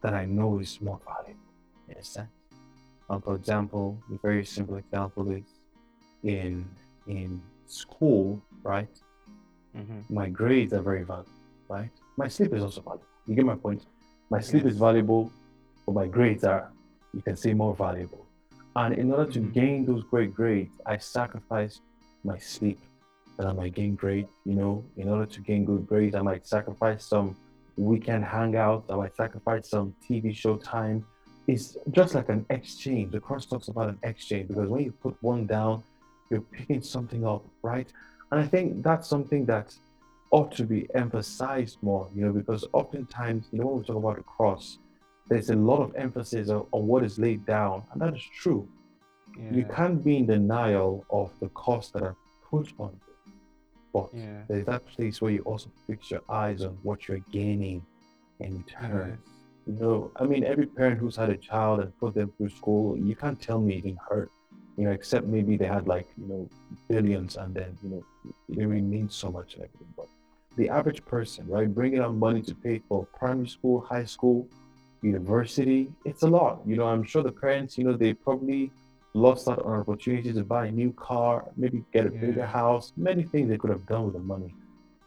that 0.00 0.14
I 0.14 0.24
know 0.24 0.58
is 0.58 0.80
more 0.80 1.00
valuable 1.04 1.40
in 1.88 1.96
a 1.96 2.02
sense. 2.02 2.30
Um, 3.08 3.20
for 3.22 3.36
example, 3.36 3.98
a 4.10 4.18
very 4.18 4.44
simple 4.44 4.76
example 4.76 5.30
is 5.30 5.44
in 6.22 6.68
in 7.06 7.42
school, 7.66 8.42
right? 8.62 8.88
Mhm. 9.74 10.04
My 10.10 10.28
grades 10.28 10.72
are 10.72 10.82
very 10.82 11.04
valuable, 11.04 11.30
right? 11.68 11.90
My 12.16 12.28
sleep 12.28 12.52
is 12.54 12.62
also 12.62 12.80
valuable. 12.82 13.06
You 13.26 13.34
get 13.34 13.44
my 13.46 13.54
point? 13.56 13.86
My 14.30 14.40
sleep 14.40 14.64
is 14.66 14.76
valuable, 14.78 15.30
but 15.86 15.94
my 15.94 16.06
grades 16.06 16.44
are, 16.44 16.70
you 17.12 17.22
can 17.22 17.36
say, 17.36 17.54
more 17.54 17.74
valuable. 17.74 18.26
And 18.76 18.94
in 18.94 19.12
order 19.12 19.30
to 19.32 19.40
Mhm. 19.40 19.52
gain 19.52 19.84
those 19.86 20.02
great 20.04 20.34
grades, 20.34 20.80
I 20.86 20.96
sacrifice 20.98 21.80
my 22.24 22.38
sleep 22.38 22.78
that 23.36 23.46
I 23.46 23.52
might 23.52 23.74
gain 23.74 23.94
grades. 23.94 24.30
You 24.44 24.54
know, 24.54 24.84
in 24.96 25.08
order 25.08 25.26
to 25.26 25.40
gain 25.40 25.64
good 25.64 25.86
grades, 25.86 26.14
I 26.14 26.22
might 26.22 26.46
sacrifice 26.46 27.04
some 27.04 27.36
weekend 27.76 28.24
hangout, 28.24 28.84
I 28.90 28.96
might 28.96 29.14
sacrifice 29.16 29.70
some 29.70 29.94
TV 30.02 30.32
show 30.34 30.56
time. 30.56 31.06
It's 31.46 31.76
just 31.90 32.14
like 32.14 32.28
an 32.28 32.46
exchange. 32.50 33.12
The 33.12 33.20
cross 33.20 33.46
talks 33.46 33.68
about 33.68 33.88
an 33.88 33.98
exchange 34.02 34.48
because 34.48 34.68
when 34.68 34.84
you 34.84 34.92
put 34.92 35.16
one 35.22 35.46
down, 35.46 35.82
you're 36.32 36.40
picking 36.40 36.82
something 36.82 37.24
up, 37.26 37.44
right? 37.62 37.88
And 38.30 38.40
I 38.40 38.46
think 38.46 38.82
that's 38.82 39.06
something 39.08 39.44
that 39.46 39.74
ought 40.30 40.50
to 40.56 40.64
be 40.64 40.88
emphasized 40.94 41.76
more, 41.82 42.08
you 42.14 42.24
know, 42.24 42.32
because 42.32 42.66
oftentimes, 42.72 43.48
you 43.52 43.58
know, 43.58 43.66
when 43.66 43.78
we 43.80 43.84
talk 43.84 43.96
about 43.96 44.16
the 44.16 44.22
cross, 44.22 44.78
there's 45.28 45.50
a 45.50 45.54
lot 45.56 45.80
of 45.82 45.94
emphasis 45.94 46.48
on, 46.48 46.66
on 46.72 46.86
what 46.86 47.04
is 47.04 47.18
laid 47.18 47.44
down, 47.46 47.84
and 47.92 48.00
that 48.00 48.14
is 48.16 48.22
true. 48.42 48.66
You 49.50 49.64
can't 49.64 50.04
be 50.04 50.18
in 50.18 50.26
denial 50.26 51.06
of 51.10 51.30
the 51.40 51.48
costs 51.50 51.90
that 51.92 52.02
are 52.02 52.16
put 52.50 52.72
on 52.78 52.90
you. 52.92 53.32
But 53.94 54.08
Yeah. 54.12 54.42
there's 54.48 54.66
that 54.66 54.84
place 54.86 55.22
where 55.22 55.30
you 55.30 55.42
also 55.42 55.70
fix 55.86 56.10
your 56.10 56.20
eyes 56.28 56.62
on 56.64 56.72
what 56.82 57.08
you're 57.08 57.24
gaining 57.30 57.82
in 58.40 58.58
return. 58.58 59.10
Yes. 59.10 59.18
You 59.66 59.72
know, 59.80 60.10
I 60.16 60.24
mean, 60.24 60.44
every 60.44 60.66
parent 60.66 60.98
who's 60.98 61.16
had 61.16 61.30
a 61.30 61.36
child 61.36 61.80
and 61.80 61.96
put 61.98 62.14
them 62.14 62.30
through 62.36 62.50
school, 62.50 62.98
you 62.98 63.14
can't 63.16 63.40
tell 63.40 63.60
me 63.60 63.76
it 63.78 63.84
didn't 63.84 64.00
hurt. 64.10 64.30
You 64.76 64.84
know, 64.84 64.90
except 64.90 65.26
maybe 65.26 65.56
they 65.56 65.66
had 65.66 65.86
like, 65.86 66.08
you 66.16 66.26
know, 66.26 66.48
billions 66.88 67.36
and 67.36 67.54
then, 67.54 67.76
you 67.82 67.90
know, 67.90 68.04
it 68.48 68.54
didn't 68.54 68.70
really 68.70 68.82
mean 68.82 69.08
so 69.10 69.30
much 69.30 69.54
and 69.54 69.64
everything. 69.64 69.92
But 69.96 70.06
the 70.56 70.68
average 70.68 71.04
person, 71.04 71.46
right, 71.46 71.72
bringing 71.72 72.00
out 72.00 72.14
money 72.14 72.42
to 72.42 72.54
pay 72.54 72.80
for 72.88 73.06
primary 73.18 73.48
school, 73.48 73.80
high 73.80 74.04
school, 74.04 74.48
university, 75.02 75.90
it's 76.04 76.22
a 76.22 76.28
lot. 76.28 76.60
You 76.66 76.76
know, 76.76 76.86
I'm 76.86 77.04
sure 77.04 77.22
the 77.22 77.32
parents, 77.32 77.76
you 77.76 77.84
know, 77.84 77.96
they 77.96 78.14
probably 78.14 78.70
lost 79.14 79.48
out 79.48 79.62
on 79.64 79.80
opportunity 79.80 80.32
to 80.32 80.44
buy 80.44 80.66
a 80.66 80.70
new 80.70 80.92
car, 80.92 81.44
maybe 81.56 81.84
get 81.92 82.06
a 82.06 82.10
bigger 82.10 82.46
house, 82.46 82.92
many 82.96 83.22
things 83.24 83.48
they 83.48 83.58
could 83.58 83.70
have 83.70 83.86
done 83.86 84.04
with 84.04 84.14
the 84.14 84.20
money, 84.20 84.54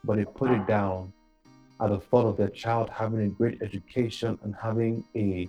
but 0.04 0.16
they 0.16 0.24
put 0.24 0.50
it 0.50 0.60
ah. 0.60 0.66
down 0.66 1.12
at 1.80 1.90
the 1.90 1.98
thought 1.98 2.26
of 2.26 2.36
their 2.36 2.48
child 2.48 2.88
having 2.88 3.20
a 3.20 3.28
great 3.28 3.60
education 3.62 4.38
and 4.42 4.54
having 4.54 5.04
a 5.14 5.48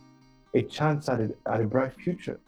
a 0.54 0.62
chance 0.64 1.08
at 1.10 1.20
a, 1.20 1.30
at 1.46 1.62
a 1.62 1.66
bright 1.66 1.94
future. 1.94 2.40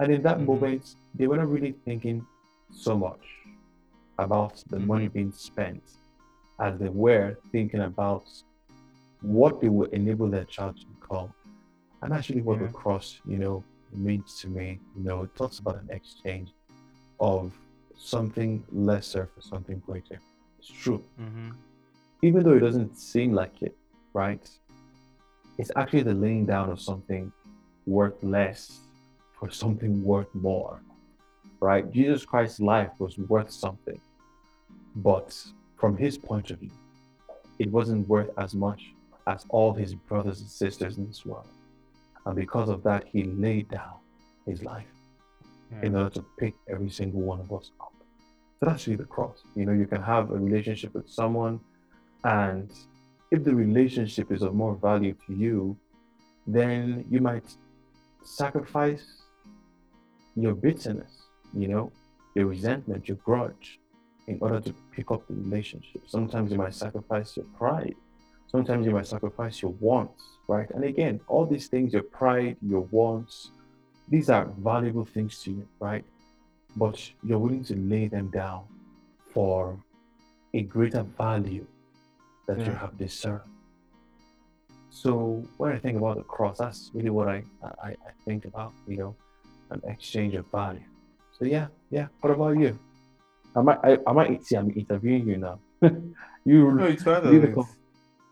And 0.00 0.12
in 0.12 0.22
that 0.22 0.38
Mhm. 0.38 0.46
moment, 0.46 0.96
they 1.14 1.26
weren't 1.26 1.48
really 1.48 1.72
thinking 1.84 2.26
so 2.72 2.96
much 2.96 3.24
about 4.18 4.62
the 4.70 4.80
money 4.80 5.08
being 5.08 5.32
spent 5.32 5.82
as 6.58 6.78
they 6.78 6.88
were 6.88 7.36
thinking 7.52 7.80
about 7.80 8.24
what 9.20 9.60
they 9.60 9.68
would 9.68 9.92
enable 9.92 10.28
their 10.28 10.44
child 10.44 10.76
to 10.78 10.86
become. 10.86 11.32
And 12.02 12.12
actually 12.12 12.40
what 12.40 12.58
Yeah. 12.60 12.66
the 12.66 12.72
cross, 12.72 13.20
you 13.26 13.38
know, 13.38 13.64
means 13.92 14.40
to 14.40 14.48
me, 14.48 14.80
you 14.96 15.04
know, 15.04 15.22
it 15.24 15.36
talks 15.36 15.58
about 15.58 15.76
an 15.82 15.88
exchange 15.90 16.50
of 17.18 17.52
something 17.96 18.64
lesser 18.72 19.28
for 19.34 19.42
something 19.42 19.78
greater. 19.86 20.18
It's 20.58 20.68
true 20.68 21.04
Mhm. 21.18 21.54
even 22.22 22.42
though 22.42 22.52
it 22.52 22.60
doesn't 22.60 22.96
seem 22.98 23.32
like 23.32 23.62
it, 23.62 23.76
right? 24.12 24.46
It's 25.58 25.70
actually 25.76 26.02
the 26.02 26.14
laying 26.14 26.46
down 26.46 26.70
of 26.70 26.80
something 26.80 27.32
worth 27.86 28.22
less 28.22 28.80
for 29.40 29.50
something 29.50 30.04
worth 30.04 30.32
more, 30.34 30.82
right? 31.60 31.90
Jesus 31.90 32.26
Christ's 32.26 32.60
life 32.60 32.90
was 32.98 33.18
worth 33.18 33.50
something, 33.50 34.00
but 34.96 35.34
from 35.76 35.96
his 35.96 36.18
point 36.18 36.50
of 36.50 36.58
view, 36.58 36.70
it 37.58 37.70
wasn't 37.70 38.06
worth 38.06 38.30
as 38.36 38.54
much 38.54 38.92
as 39.26 39.46
all 39.48 39.72
his 39.72 39.94
brothers 39.94 40.40
and 40.40 40.50
sisters 40.50 40.98
in 40.98 41.06
this 41.06 41.24
world. 41.24 41.48
And 42.26 42.36
because 42.36 42.68
of 42.68 42.82
that, 42.82 43.04
he 43.06 43.24
laid 43.24 43.70
down 43.70 43.94
his 44.46 44.62
life 44.62 44.92
hmm. 45.72 45.84
in 45.84 45.96
order 45.96 46.10
to 46.10 46.24
pick 46.38 46.54
every 46.68 46.90
single 46.90 47.22
one 47.22 47.40
of 47.40 47.50
us 47.52 47.70
up. 47.80 47.94
So 48.58 48.66
that's 48.66 48.86
really 48.86 48.98
the 48.98 49.04
cross. 49.04 49.42
You 49.56 49.64
know, 49.64 49.72
you 49.72 49.86
can 49.86 50.02
have 50.02 50.30
a 50.30 50.38
relationship 50.38 50.92
with 50.94 51.08
someone, 51.08 51.60
and 52.24 52.70
if 53.30 53.42
the 53.42 53.54
relationship 53.54 54.30
is 54.30 54.42
of 54.42 54.54
more 54.54 54.74
value 54.74 55.14
to 55.26 55.34
you, 55.34 55.76
then 56.46 57.06
you 57.10 57.20
might 57.20 57.44
sacrifice 58.22 59.22
your 60.42 60.54
bitterness, 60.54 61.22
you 61.54 61.68
know, 61.68 61.92
your 62.34 62.46
resentment, 62.46 63.08
your 63.08 63.16
grudge, 63.18 63.78
in 64.26 64.38
order 64.40 64.60
to 64.60 64.74
pick 64.92 65.10
up 65.10 65.26
the 65.26 65.34
relationship. 65.34 66.02
Sometimes 66.06 66.52
you 66.52 66.58
might 66.58 66.74
sacrifice 66.74 67.36
your 67.36 67.46
pride. 67.56 67.94
Sometimes 68.46 68.86
you 68.86 68.92
might 68.92 69.06
sacrifice 69.06 69.62
your 69.62 69.72
wants, 69.72 70.24
right? 70.48 70.68
And 70.72 70.84
again, 70.84 71.20
all 71.28 71.46
these 71.46 71.68
things, 71.68 71.92
your 71.92 72.02
pride, 72.02 72.56
your 72.62 72.82
wants, 72.90 73.50
these 74.08 74.28
are 74.28 74.46
valuable 74.58 75.04
things 75.04 75.40
to 75.42 75.50
you, 75.52 75.68
right? 75.78 76.04
But 76.76 77.10
you're 77.22 77.38
willing 77.38 77.64
to 77.64 77.76
lay 77.76 78.08
them 78.08 78.30
down 78.30 78.64
for 79.32 79.78
a 80.52 80.62
greater 80.62 81.02
value 81.02 81.66
that 82.46 82.58
you 82.58 82.72
have 82.72 82.98
discerned. 82.98 83.42
So 84.90 85.44
when 85.56 85.72
I 85.72 85.78
think 85.78 85.96
about 85.96 86.16
the 86.16 86.24
cross, 86.24 86.58
that's 86.58 86.90
really 86.92 87.10
what 87.10 87.28
I, 87.28 87.44
I, 87.62 87.90
I 87.90 88.12
think 88.24 88.44
about, 88.44 88.72
you 88.88 88.96
know, 88.96 89.16
an 89.70 89.80
exchange 89.86 90.34
of 90.34 90.46
value. 90.50 90.84
So 91.38 91.44
yeah, 91.44 91.68
yeah. 91.90 92.08
What 92.20 92.32
about 92.32 92.58
you? 92.58 92.78
I 93.56 93.62
might 93.62 93.78
I, 93.82 93.98
I 94.06 94.12
might 94.12 94.44
see 94.44 94.56
I'm 94.56 94.70
interviewing 94.70 95.26
you 95.28 95.36
now. 95.38 95.58
you 96.44 96.72
No, 96.72 96.84
it's 96.84 97.04
the 97.04 97.66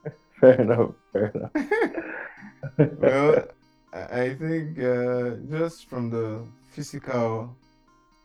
fair 0.41 0.61
enough, 0.61 0.91
fair 1.13 1.33
enough. 1.35 1.53
well, 3.01 3.45
I 3.93 4.21
I 4.21 4.35
think 4.35 4.79
uh, 4.79 5.37
just 5.51 5.89
from 5.89 6.11
the 6.11 6.47
physical 6.71 7.57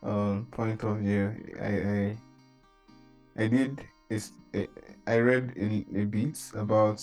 um, 0.02 0.46
point 0.50 0.84
of 0.84 0.98
view, 0.98 1.32
I 1.60 1.72
I, 1.96 3.44
I 3.44 3.46
did 3.48 3.80
is 4.10 4.32
I 5.06 5.18
read 5.18 5.52
a, 5.56 6.00
a 6.00 6.04
bit 6.04 6.38
about 6.54 7.02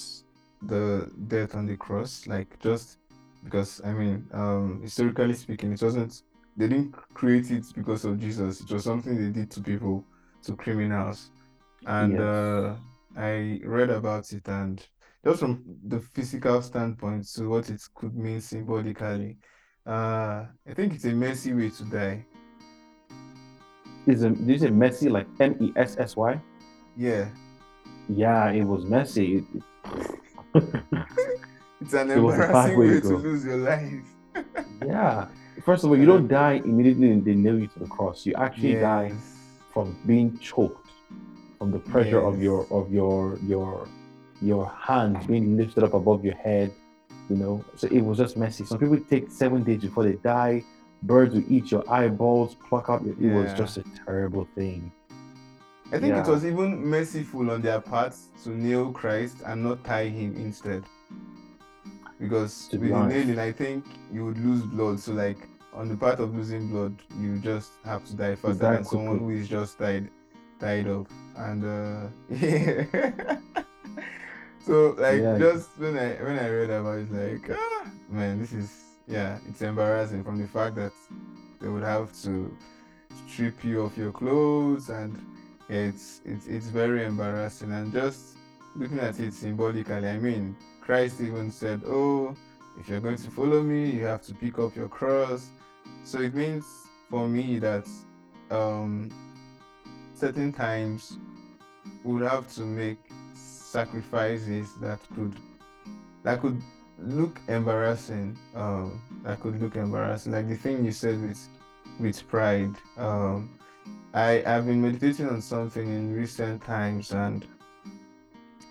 the 0.61 1.11
death 1.27 1.55
on 1.55 1.65
the 1.65 1.77
cross, 1.77 2.27
like 2.27 2.59
just 2.59 2.97
because 3.43 3.81
I 3.83 3.93
mean, 3.93 4.27
um, 4.33 4.81
historically 4.83 5.33
speaking, 5.33 5.73
it 5.73 5.81
wasn't 5.81 6.21
they 6.57 6.67
didn't 6.67 6.95
create 7.13 7.49
it 7.51 7.65
because 7.75 8.05
of 8.05 8.19
Jesus. 8.19 8.61
It 8.61 8.71
was 8.71 8.83
something 8.83 9.15
they 9.17 9.31
did 9.31 9.49
to 9.51 9.61
people, 9.61 10.03
to 10.43 10.55
criminals, 10.55 11.31
and 11.85 12.19
Yes. 12.19 12.19
uh, 12.19 12.75
I 13.17 13.59
read 13.63 13.89
about 13.89 14.31
it 14.31 14.47
and 14.47 14.85
just 15.25 15.39
from 15.39 15.63
the 15.87 15.99
physical 15.99 16.61
standpoint 16.61 17.27
to 17.35 17.47
what 17.47 17.69
it 17.69 17.81
could 17.93 18.15
mean 18.15 18.41
symbolically, 18.41 19.37
uh, 19.85 20.45
I 20.67 20.73
think 20.73 20.93
it's 20.93 21.05
a 21.05 21.13
messy 21.13 21.53
way 21.53 21.69
to 21.69 21.83
die. 21.85 22.25
Is 24.07 24.23
it 24.23 24.33
is 24.49 24.63
it 24.63 24.73
messy 24.73 25.09
like 25.09 25.27
M 25.39 25.55
E 25.61 25.71
S 25.75 25.95
S 25.99 26.17
Y? 26.17 26.41
Yeah, 26.97 27.29
Yeah, 28.09 28.49
it 28.51 28.63
was 28.63 28.85
messy. 28.85 29.45
It's 31.93 32.01
an 32.01 32.11
It 32.11 32.21
was 32.21 32.35
a 32.35 32.37
bad 32.39 32.69
embarrassing 32.71 32.79
way 32.79 32.87
to 32.87 32.93
way 32.93 33.01
to 33.01 33.17
lose 33.17 33.45
your 33.45 33.57
life. 33.57 34.03
yeah. 34.85 35.27
First 35.63 35.83
of 35.83 35.89
all, 35.89 35.97
you 35.97 36.05
don't 36.05 36.27
die 36.27 36.61
immediately 36.63 37.11
and 37.11 37.23
they 37.23 37.35
nail 37.35 37.59
you 37.59 37.67
to 37.67 37.79
the 37.79 37.87
cross. 37.87 38.25
You 38.25 38.33
actually 38.35 38.75
die 38.75 39.13
from 39.73 39.97
being 40.05 40.37
choked, 40.39 40.89
from 41.57 41.71
the 41.71 41.79
pressure 41.79 42.19
of 42.19 42.41
your 42.41 42.65
of 42.71 42.91
your 42.91 43.37
your 43.45 43.87
your 44.41 44.67
hands 44.67 45.27
being 45.27 45.57
lifted 45.57 45.83
up 45.83 45.93
above 45.93 46.25
your 46.25 46.35
head. 46.35 46.73
You 47.29 47.37
know, 47.37 47.65
so 47.75 47.87
it 47.87 48.01
was 48.01 48.17
just 48.17 48.37
messy. 48.37 48.65
Some 48.65 48.79
people 48.79 48.99
take 49.09 49.29
seven 49.29 49.63
days 49.63 49.81
before 49.81 50.03
they 50.03 50.13
die. 50.13 50.63
Birds 51.03 51.33
will 51.33 51.45
eat 51.49 51.71
your 51.71 51.89
eyeballs, 51.89 52.55
pluck 52.67 52.89
out 52.89 53.03
your. 53.05 53.15
It 53.19 53.33
was 53.33 53.53
just 53.53 53.77
a 53.77 53.83
terrible 54.05 54.47
thing. 54.55 54.91
I 55.93 55.99
think 55.99 56.15
it 56.15 56.25
was 56.25 56.45
even 56.45 56.85
merciful 56.85 57.51
on 57.51 57.61
their 57.61 57.81
part 57.81 58.15
to 58.43 58.49
nail 58.49 58.91
Christ 58.93 59.37
and 59.45 59.63
not 59.63 59.83
tie 59.83 60.07
him 60.07 60.35
instead. 60.37 60.83
Because 62.21 62.67
To 62.69 62.77
with 62.77 62.89
be 62.89 62.95
nailing, 62.95 63.39
I 63.39 63.51
think 63.51 63.83
you 64.13 64.25
would 64.25 64.37
lose 64.37 64.61
blood. 64.61 64.99
So, 64.99 65.13
like 65.13 65.39
on 65.73 65.89
the 65.89 65.95
part 65.97 66.19
of 66.19 66.35
losing 66.35 66.69
blood, 66.69 66.95
you 67.19 67.39
just 67.39 67.71
have 67.83 68.05
to 68.05 68.13
die 68.15 68.35
faster 68.35 68.53
than 68.75 68.85
someone 68.85 69.19
who 69.19 69.25
quickly. 69.25 69.47
just 69.47 69.79
tied, 69.79 70.09
tied 70.59 70.87
up. 70.87 71.07
And 71.35 71.63
uh, 71.65 72.07
yeah. 72.29 73.37
so, 74.65 74.95
like, 74.97 75.21
Yeah. 75.21 75.37
just 75.39 75.69
when 75.79 75.97
I 75.97 76.09
when 76.23 76.37
I 76.39 76.47
read 76.49 76.69
about 76.69 76.99
it, 76.99 77.11
like, 77.11 77.57
ah, 77.57 77.91
man, 78.09 78.39
this 78.39 78.53
is 78.53 78.69
yeah, 79.07 79.39
it's 79.49 79.61
embarrassing 79.61 80.23
from 80.23 80.37
the 80.39 80.47
fact 80.47 80.75
that 80.75 80.93
they 81.59 81.67
would 81.67 81.83
have 81.83 82.13
to 82.23 82.55
strip 83.27 83.63
you 83.63 83.81
of 83.81 83.97
your 83.97 84.11
clothes 84.11 84.89
and 84.89 85.17
it's 85.69 86.21
it's 86.25 86.47
it's 86.47 86.67
very 86.67 87.05
embarrassing 87.05 87.71
and 87.71 87.91
just 87.93 88.37
looking 88.75 88.99
at 88.99 89.19
it 89.19 89.33
symbolically 89.33 90.07
i 90.07 90.17
mean 90.17 90.55
christ 90.81 91.21
even 91.21 91.51
said 91.51 91.81
oh 91.85 92.35
if 92.79 92.89
you're 92.89 92.99
going 92.99 93.17
to 93.17 93.29
follow 93.31 93.61
me 93.61 93.89
you 93.89 94.05
have 94.05 94.21
to 94.23 94.33
pick 94.33 94.57
up 94.59 94.75
your 94.75 94.87
cross. 94.87 95.49
So 96.03 96.19
it 96.19 96.33
means 96.33 96.65
for 97.09 97.27
me 97.27 97.59
that 97.59 97.87
um 98.49 99.09
certain 100.15 100.51
times 100.51 101.17
we 102.03 102.13
would 102.13 102.29
have 102.29 102.51
to 102.55 102.61
make 102.61 102.99
sacrifices 103.33 104.73
that 104.81 104.99
could 105.15 105.35
that 106.23 106.41
could 106.41 106.61
look 106.99 107.39
embarrassing 107.47 108.37
um 108.55 109.01
that 109.23 109.39
could 109.41 109.61
look 109.61 109.75
embarrassing. 109.75 110.31
Like 110.31 110.47
the 110.47 110.55
thing 110.55 110.85
you 110.85 110.91
said 110.91 111.21
with 111.21 111.47
with 111.99 112.27
pride 112.27 112.75
um 112.97 113.57
I 114.13 114.43
have 114.45 114.65
been 114.65 114.81
meditating 114.81 115.29
on 115.29 115.41
something 115.41 115.87
in 115.87 116.15
recent 116.15 116.63
times 116.63 117.11
and 117.11 117.45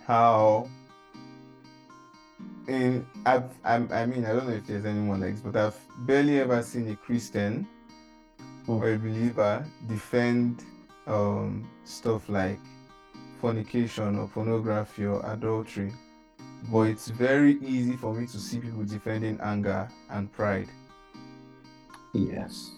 how 0.07 0.68
in 2.68 3.07
I've 3.27 3.51
I'm, 3.64 3.90
I 3.92 4.07
mean 4.07 4.25
I 4.25 4.33
don't 4.33 4.46
know 4.49 4.55
if 4.55 4.66
there's 4.66 4.85
anyone 4.85 5.20
like 5.20 5.33
this, 5.33 5.40
but 5.40 5.57
I've 5.57 5.79
barely 6.07 6.40
ever 6.40 6.62
seen 6.62 6.88
a 6.90 6.96
Christian 6.96 7.66
Hmm. 8.66 8.73
or 8.73 8.90
a 8.92 8.99
believer 8.99 9.64
defend 9.88 10.64
um 11.07 11.68
stuff 11.85 12.29
like 12.29 12.61
fornication 13.40 14.18
or 14.18 14.29
pornography 14.29 15.07
or 15.07 15.25
adultery. 15.33 15.92
But 16.70 16.83
it's 16.88 17.09
very 17.09 17.59
easy 17.62 17.96
for 17.96 18.12
me 18.14 18.27
to 18.27 18.38
see 18.38 18.59
people 18.61 18.85
defending 18.85 19.40
anger 19.40 19.88
and 20.11 20.31
pride. 20.31 20.68
Yes. 22.12 22.73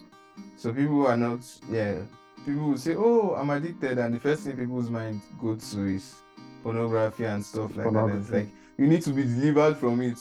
So 0.55 0.71
people 0.73 1.05
are 1.07 1.17
not, 1.17 1.39
yeah. 1.69 2.01
People 2.45 2.69
will 2.69 2.77
say, 2.77 2.95
"Oh, 2.95 3.35
I'm 3.35 3.49
addicted," 3.49 3.97
and 3.97 4.13
the 4.13 4.19
first 4.19 4.43
thing 4.43 4.55
people's 4.57 4.89
mind 4.89 5.21
go 5.41 5.55
to 5.55 5.85
is 5.95 6.15
pornography 6.61 7.25
and 7.25 7.43
stuff 7.43 7.75
like 7.75 7.91
that. 7.91 8.15
It's 8.15 8.29
like 8.29 8.49
you 8.77 8.87
need 8.87 9.01
to 9.03 9.11
be 9.11 9.23
delivered 9.23 9.77
from 9.77 10.01
it. 10.01 10.19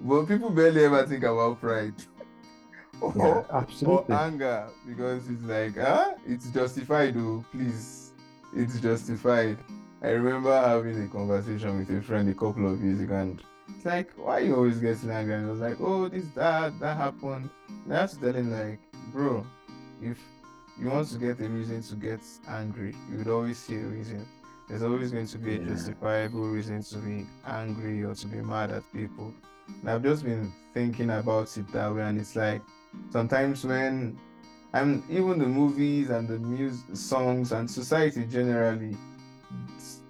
But 0.00 0.26
people 0.26 0.50
barely 0.50 0.84
ever 0.84 1.06
think 1.06 1.24
about 1.24 1.60
pride 1.60 1.94
or, 3.00 3.12
Yeah, 3.16 3.64
or 3.86 4.04
anger 4.12 4.68
because 4.86 5.28
it's 5.28 5.42
like, 5.44 5.74
ah, 5.80 6.14
it's 6.26 6.50
justified. 6.50 7.16
Oh, 7.16 7.44
please, 7.52 8.12
it's 8.54 8.80
justified. 8.80 9.58
I 10.02 10.08
remember 10.10 10.54
having 10.54 11.02
a 11.02 11.08
conversation 11.08 11.78
with 11.78 11.90
a 11.96 12.02
friend 12.02 12.28
a 12.28 12.34
couple 12.34 12.70
of 12.70 12.82
years 12.82 13.00
ago, 13.00 13.14
and 13.16 13.42
it's 13.74 13.86
like, 13.86 14.12
why 14.16 14.40
you 14.40 14.54
always 14.54 14.78
getting 14.78 15.10
angry? 15.10 15.34
And 15.34 15.46
I 15.46 15.50
was 15.50 15.60
like, 15.60 15.80
oh, 15.80 16.08
this, 16.08 16.26
that, 16.34 16.78
that 16.80 16.96
happened. 16.98 17.48
And 17.84 17.94
I 17.94 18.00
had 18.00 18.10
to 18.10 18.20
tell 18.20 18.34
him, 18.34 18.52
like, 18.52 18.80
bro, 19.12 19.46
if 20.02 20.18
you 20.78 20.90
want 20.90 21.08
to 21.08 21.18
get 21.18 21.40
a 21.40 21.48
reason 21.48 21.82
to 21.82 21.94
get 21.94 22.20
angry, 22.48 22.94
you 23.10 23.18
would 23.18 23.28
always 23.28 23.56
see 23.58 23.76
a 23.76 23.84
reason. 23.84 24.26
There's 24.68 24.82
always 24.82 25.10
going 25.10 25.26
to 25.26 25.38
be 25.38 25.56
a 25.56 25.58
justifiable 25.58 26.48
reason 26.48 26.82
to 26.82 26.96
be 26.98 27.26
angry 27.46 28.02
or 28.02 28.14
to 28.14 28.26
be 28.26 28.38
mad 28.38 28.70
at 28.70 28.82
people. 28.92 29.34
And 29.80 29.90
I've 29.90 30.02
just 30.02 30.24
been 30.24 30.52
thinking 30.72 31.10
about 31.10 31.56
it 31.56 31.70
that 31.72 31.94
way, 31.94 32.02
and 32.02 32.18
it's 32.18 32.34
like 32.34 32.62
sometimes 33.10 33.64
when 33.64 34.18
I'm 34.72 35.04
even 35.08 35.38
the 35.38 35.46
movies 35.46 36.10
and 36.10 36.26
the 36.26 36.38
music, 36.38 36.96
songs, 36.96 37.52
and 37.52 37.70
society 37.70 38.24
generally, 38.24 38.96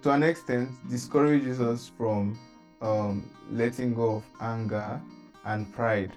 to 0.01 0.11
an 0.11 0.23
extent, 0.23 0.69
discourages 0.89 1.61
us 1.61 1.91
from 1.97 2.39
um, 2.81 3.29
letting 3.51 3.93
go 3.93 4.15
of 4.15 4.23
anger 4.41 5.01
and 5.45 5.71
pride. 5.73 6.13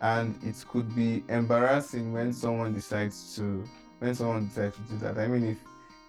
And 0.00 0.38
it 0.44 0.62
could 0.68 0.94
be 0.94 1.24
embarrassing 1.28 2.12
when 2.12 2.32
someone 2.32 2.74
decides 2.74 3.34
to 3.36 3.64
when 4.00 4.14
someone 4.14 4.48
decides 4.48 4.76
to 4.76 4.82
do 4.82 4.98
that. 4.98 5.18
I 5.18 5.26
mean, 5.26 5.44
if 5.44 5.58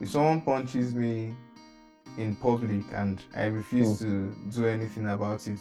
if 0.02 0.10
someone 0.10 0.42
punches 0.42 0.94
me 0.94 1.34
in 2.18 2.36
public 2.36 2.84
and 2.94 3.22
I 3.36 3.46
refuse 3.46 4.00
to 4.00 4.36
do 4.50 4.66
anything 4.66 5.08
about 5.10 5.48
it, 5.48 5.60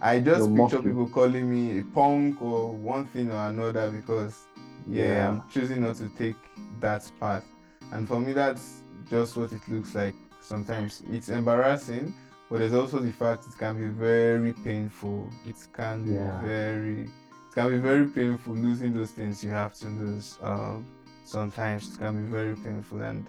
I 0.00 0.18
just 0.20 0.50
mock 0.50 0.70
picture 0.70 0.82
you. 0.82 0.82
people 0.82 1.08
calling 1.08 1.50
me 1.50 1.80
a 1.80 1.84
punk 1.84 2.42
or 2.42 2.72
one 2.72 3.06
thing 3.06 3.30
or 3.30 3.48
another 3.48 3.90
because 3.90 4.46
yeah, 4.86 5.28
I'm 5.28 5.42
choosing 5.52 5.82
not 5.82 5.96
to 5.96 6.08
take 6.18 6.36
that 6.80 7.10
path. 7.20 7.44
And 7.92 8.08
for 8.08 8.18
me, 8.18 8.32
that's 8.32 8.80
just 9.08 9.36
what 9.36 9.52
it 9.52 9.60
looks 9.68 9.94
like. 9.94 10.14
Sometimes 10.40 11.02
it's 11.10 11.28
embarrassing, 11.28 12.14
but 12.50 12.58
there's 12.58 12.74
also 12.74 12.98
the 12.98 13.12
fact 13.12 13.46
it 13.46 13.56
can 13.58 13.76
be 13.78 13.86
very 13.86 14.52
painful. 14.52 15.30
It 15.46 15.56
can 15.72 16.04
be 16.04 16.46
very, 16.46 17.02
it 17.02 17.54
can 17.54 17.70
be 17.70 17.78
very 17.78 18.06
painful 18.06 18.54
losing 18.54 18.92
those 18.94 19.12
things 19.12 19.44
you 19.44 19.50
have 19.50 19.74
to 19.74 19.86
lose. 19.88 20.38
Um, 20.42 20.86
sometimes 21.24 21.94
it 21.94 21.98
can 21.98 22.24
be 22.24 22.30
very 22.30 22.56
painful, 22.56 23.02
and 23.02 23.26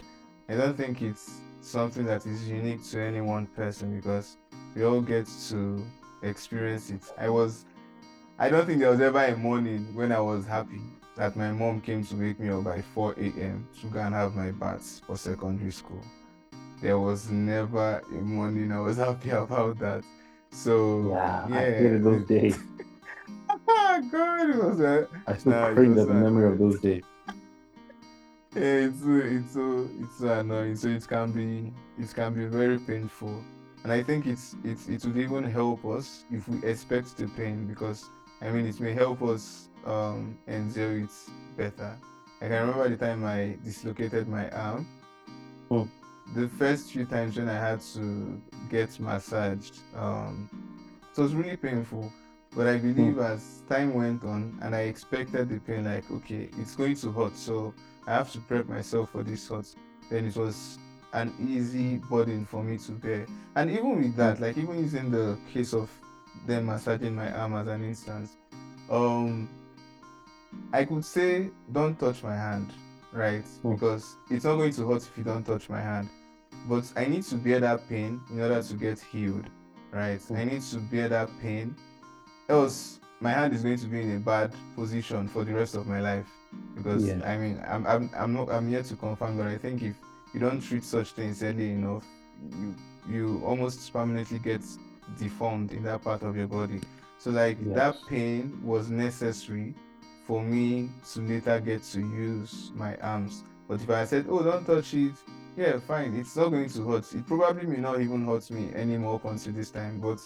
I 0.50 0.56
don't 0.56 0.76
think 0.76 1.02
it's 1.04 1.40
something 1.64 2.06
that 2.06 2.26
is 2.26 2.48
unique 2.48 2.84
to 2.92 3.00
any 3.02 3.22
one 3.22 3.48
person 3.48 3.96
because 4.00 4.38
we 4.76 4.84
all 4.84 5.02
get 5.02 5.28
to 5.50 5.84
experience 6.22 6.90
it. 6.90 7.02
I 7.18 7.30
was, 7.30 7.66
I 8.40 8.50
don't 8.50 8.66
think 8.66 8.80
there 8.80 8.90
was 8.92 9.00
ever 9.02 9.24
a 9.24 9.36
morning 9.38 9.94
when 9.96 10.12
I 10.12 10.20
was 10.20 10.46
happy 10.46 10.82
that 11.16 11.36
my 11.36 11.52
mom 11.52 11.80
came 11.82 12.04
to 12.06 12.16
wake 12.16 12.40
me 12.40 12.50
up 12.50 12.64
by 12.64 12.82
4 12.82 13.14
a.m. 13.18 13.68
to 13.82 13.88
go 13.88 14.00
and 14.00 14.16
have 14.16 14.36
my 14.36 14.52
baths 14.52 15.02
for 15.06 15.16
secondary 15.16 15.72
school. 15.72 16.02
There 16.82 17.00
was 17.00 17.30
never 17.30 18.02
a 18.12 18.14
morning 18.16 18.72
I 18.72 18.80
was 18.80 18.98
happy 19.08 19.30
about 19.30 19.80
that. 19.80 20.04
So 20.52 21.10
Yeah, 21.12 21.48
yeah, 21.50 21.60
I 21.60 21.64
hated 21.64 22.04
those 22.04 22.26
days. 22.28 22.58
God, 24.12 24.50
it 24.50 24.56
was 24.64 24.80
a 24.80 25.08
I 25.28 25.38
still 25.38 25.54
Nah, 25.54 25.74
cringe 25.74 25.98
at 25.98 26.08
the 26.08 26.14
memory 26.14 26.52
of 26.52 26.60
those 26.60 26.80
days. 26.80 27.04
Yeah, 28.56 28.62
it's 28.62 29.02
so 29.02 29.16
it's 29.16 29.54
so 29.54 29.90
it's 30.00 30.18
so 30.20 30.40
annoying. 30.40 30.76
So 30.76 30.88
it 30.90 31.08
can 31.08 31.32
be 31.32 31.74
it 31.98 32.14
can 32.14 32.34
be 32.34 32.46
very 32.46 32.78
painful. 32.78 33.44
And 33.84 33.92
I 33.92 34.04
think 34.04 34.28
it's 34.28 34.56
it's 34.64 34.88
it 34.88 35.04
would 35.06 35.18
even 35.18 35.44
help 35.44 35.84
us 35.86 36.26
if 36.32 36.48
we 36.48 36.64
expect 36.64 37.18
the 37.18 37.28
pain 37.30 37.66
because 37.66 38.06
I 38.42 38.52
mean 38.52 38.68
it 38.68 38.80
may 38.80 38.94
help 38.94 39.24
us 39.24 39.70
um 39.86 40.38
endure 40.48 41.00
it 41.00 41.10
better. 41.58 41.98
I 42.42 42.48
can 42.48 42.68
remember 42.68 42.90
the 42.90 42.98
time 42.98 43.26
I 43.26 43.58
dislocated 43.64 44.28
my 44.28 44.50
arm. 44.52 44.88
Hmm. 45.70 45.84
The 46.36 46.48
first 46.50 46.92
few 46.92 47.06
times 47.06 47.38
when 47.38 47.50
I 47.50 47.56
had 47.56 47.82
to 47.96 48.42
get 48.70 49.00
massaged, 49.00 49.80
um, 49.96 50.50
it 51.12 51.20
was 51.20 51.34
really 51.34 51.58
painful. 51.58 52.12
But 52.56 52.68
I 52.68 52.78
believe 52.78 53.18
as 53.18 53.64
time 53.68 53.94
went 53.94 54.24
on 54.24 54.60
and 54.62 54.76
I 54.76 54.82
expected 54.82 55.50
the 55.50 55.60
pain, 55.60 55.86
like, 55.86 56.10
okay, 56.12 56.50
it's 56.60 56.76
going 56.76 56.96
to 56.98 57.12
hurt. 57.12 57.36
So 57.36 57.74
I 58.08 58.14
have 58.14 58.32
to 58.34 58.40
prep 58.40 58.68
myself 58.68 59.12
for 59.12 59.24
this 59.24 59.48
hurt. 59.48 59.68
Then 60.10 60.26
it 60.26 60.36
was 60.36 60.78
an 61.14 61.34
easy 61.40 61.98
burden 61.98 62.46
for 62.46 62.64
me 62.64 62.78
to 62.80 62.92
bear. 62.92 63.26
And 63.56 63.70
even 63.72 64.02
with 64.02 64.16
that, 64.18 64.40
like 64.40 64.58
even 64.58 64.80
using 64.80 65.12
the 65.12 65.38
case 65.54 65.74
of 65.74 65.90
them 66.48 66.66
massaging 66.66 67.16
my 67.16 67.32
arm 67.32 67.56
as 67.56 67.68
an 67.68 67.84
instance, 67.84 68.36
um, 68.90 69.50
I 70.72 70.86
could 70.86 71.06
say 71.06 71.50
don't 71.72 71.98
touch 72.00 72.24
my 72.24 72.36
hand, 72.36 72.74
right? 73.12 73.46
Mm. 73.64 73.74
Because 73.74 74.16
it's 74.30 74.46
not 74.46 74.56
going 74.56 74.74
to 74.74 74.90
hurt 74.90 75.04
if 75.04 75.18
you 75.18 75.24
don't 75.24 75.44
touch 75.44 75.70
my 75.70 75.82
hand. 75.82 76.10
But 76.68 76.92
I 76.96 77.06
need 77.06 77.24
to 77.24 77.36
bear 77.36 77.60
that 77.60 77.88
pain 77.90 78.22
in 78.30 78.42
order 78.42 78.62
to 78.62 78.74
get 78.74 79.00
healed, 79.00 79.46
right? 79.92 80.20
Mm. 80.20 80.38
I 80.38 80.44
need 80.46 80.62
to 80.64 80.78
bear 80.78 81.10
that 81.10 81.30
pain, 81.42 81.76
else 82.50 83.00
my 83.20 83.32
hand 83.32 83.54
is 83.54 83.64
going 83.64 83.78
to 83.78 83.86
be 83.86 84.02
in 84.02 84.18
a 84.18 84.20
bad 84.20 84.54
position 84.76 85.28
for 85.30 85.46
the 85.46 85.54
rest 85.54 85.76
of 85.76 85.88
my 85.88 86.02
life. 86.02 86.28
Because 86.76 87.06
Yeah. 87.06 87.22
I 87.24 87.38
mean, 87.38 87.64
I'm 87.68 87.86
I'm 87.86 88.10
I'm 88.16 88.34
not 88.34 88.50
I'm 88.50 88.68
here 88.70 88.84
to 88.84 88.96
confirm, 88.96 89.38
but 89.38 89.48
I 89.48 89.58
think 89.58 89.82
if 89.84 89.96
you 90.34 90.40
don't 90.40 90.60
treat 90.62 90.84
such 90.84 91.12
things 91.12 91.44
early 91.44 91.72
enough, 91.72 92.06
you 92.60 92.76
you 93.08 93.42
almost 93.46 93.92
permanently 93.92 94.40
get 94.40 94.62
deformed 95.18 95.72
in 95.72 95.84
that 95.84 96.04
part 96.04 96.24
of 96.24 96.36
your 96.36 96.48
body. 96.48 96.82
So 97.20 97.32
like 97.32 97.58
that 97.74 97.96
pain 98.10 98.60
was 98.64 98.90
necessary 98.90 99.74
for 100.26 100.44
me 100.44 100.90
to 101.14 101.22
later 101.22 101.60
get 101.60 101.84
to 101.84 102.00
use 102.00 102.72
my 102.76 102.96
arms. 102.98 103.44
But 103.68 103.82
if 103.82 103.90
I 103.90 104.06
said, 104.06 104.26
"Oh, 104.30 104.44
don't 104.44 104.66
touch 104.66 104.94
it," 104.94 105.14
yeah, 105.56 105.80
fine, 105.80 106.16
it's 106.16 106.36
not 106.36 106.50
going 106.50 106.70
to 106.70 106.90
hurt. 106.90 107.14
It 107.14 107.26
probably 107.28 107.66
may 107.66 107.78
not 107.78 108.02
even 108.02 108.26
hurt 108.26 108.50
me 108.52 108.72
anymore 108.74 109.16
up 109.16 109.26
until 109.26 109.54
this 109.54 109.70
time. 109.70 110.00
But 110.00 110.20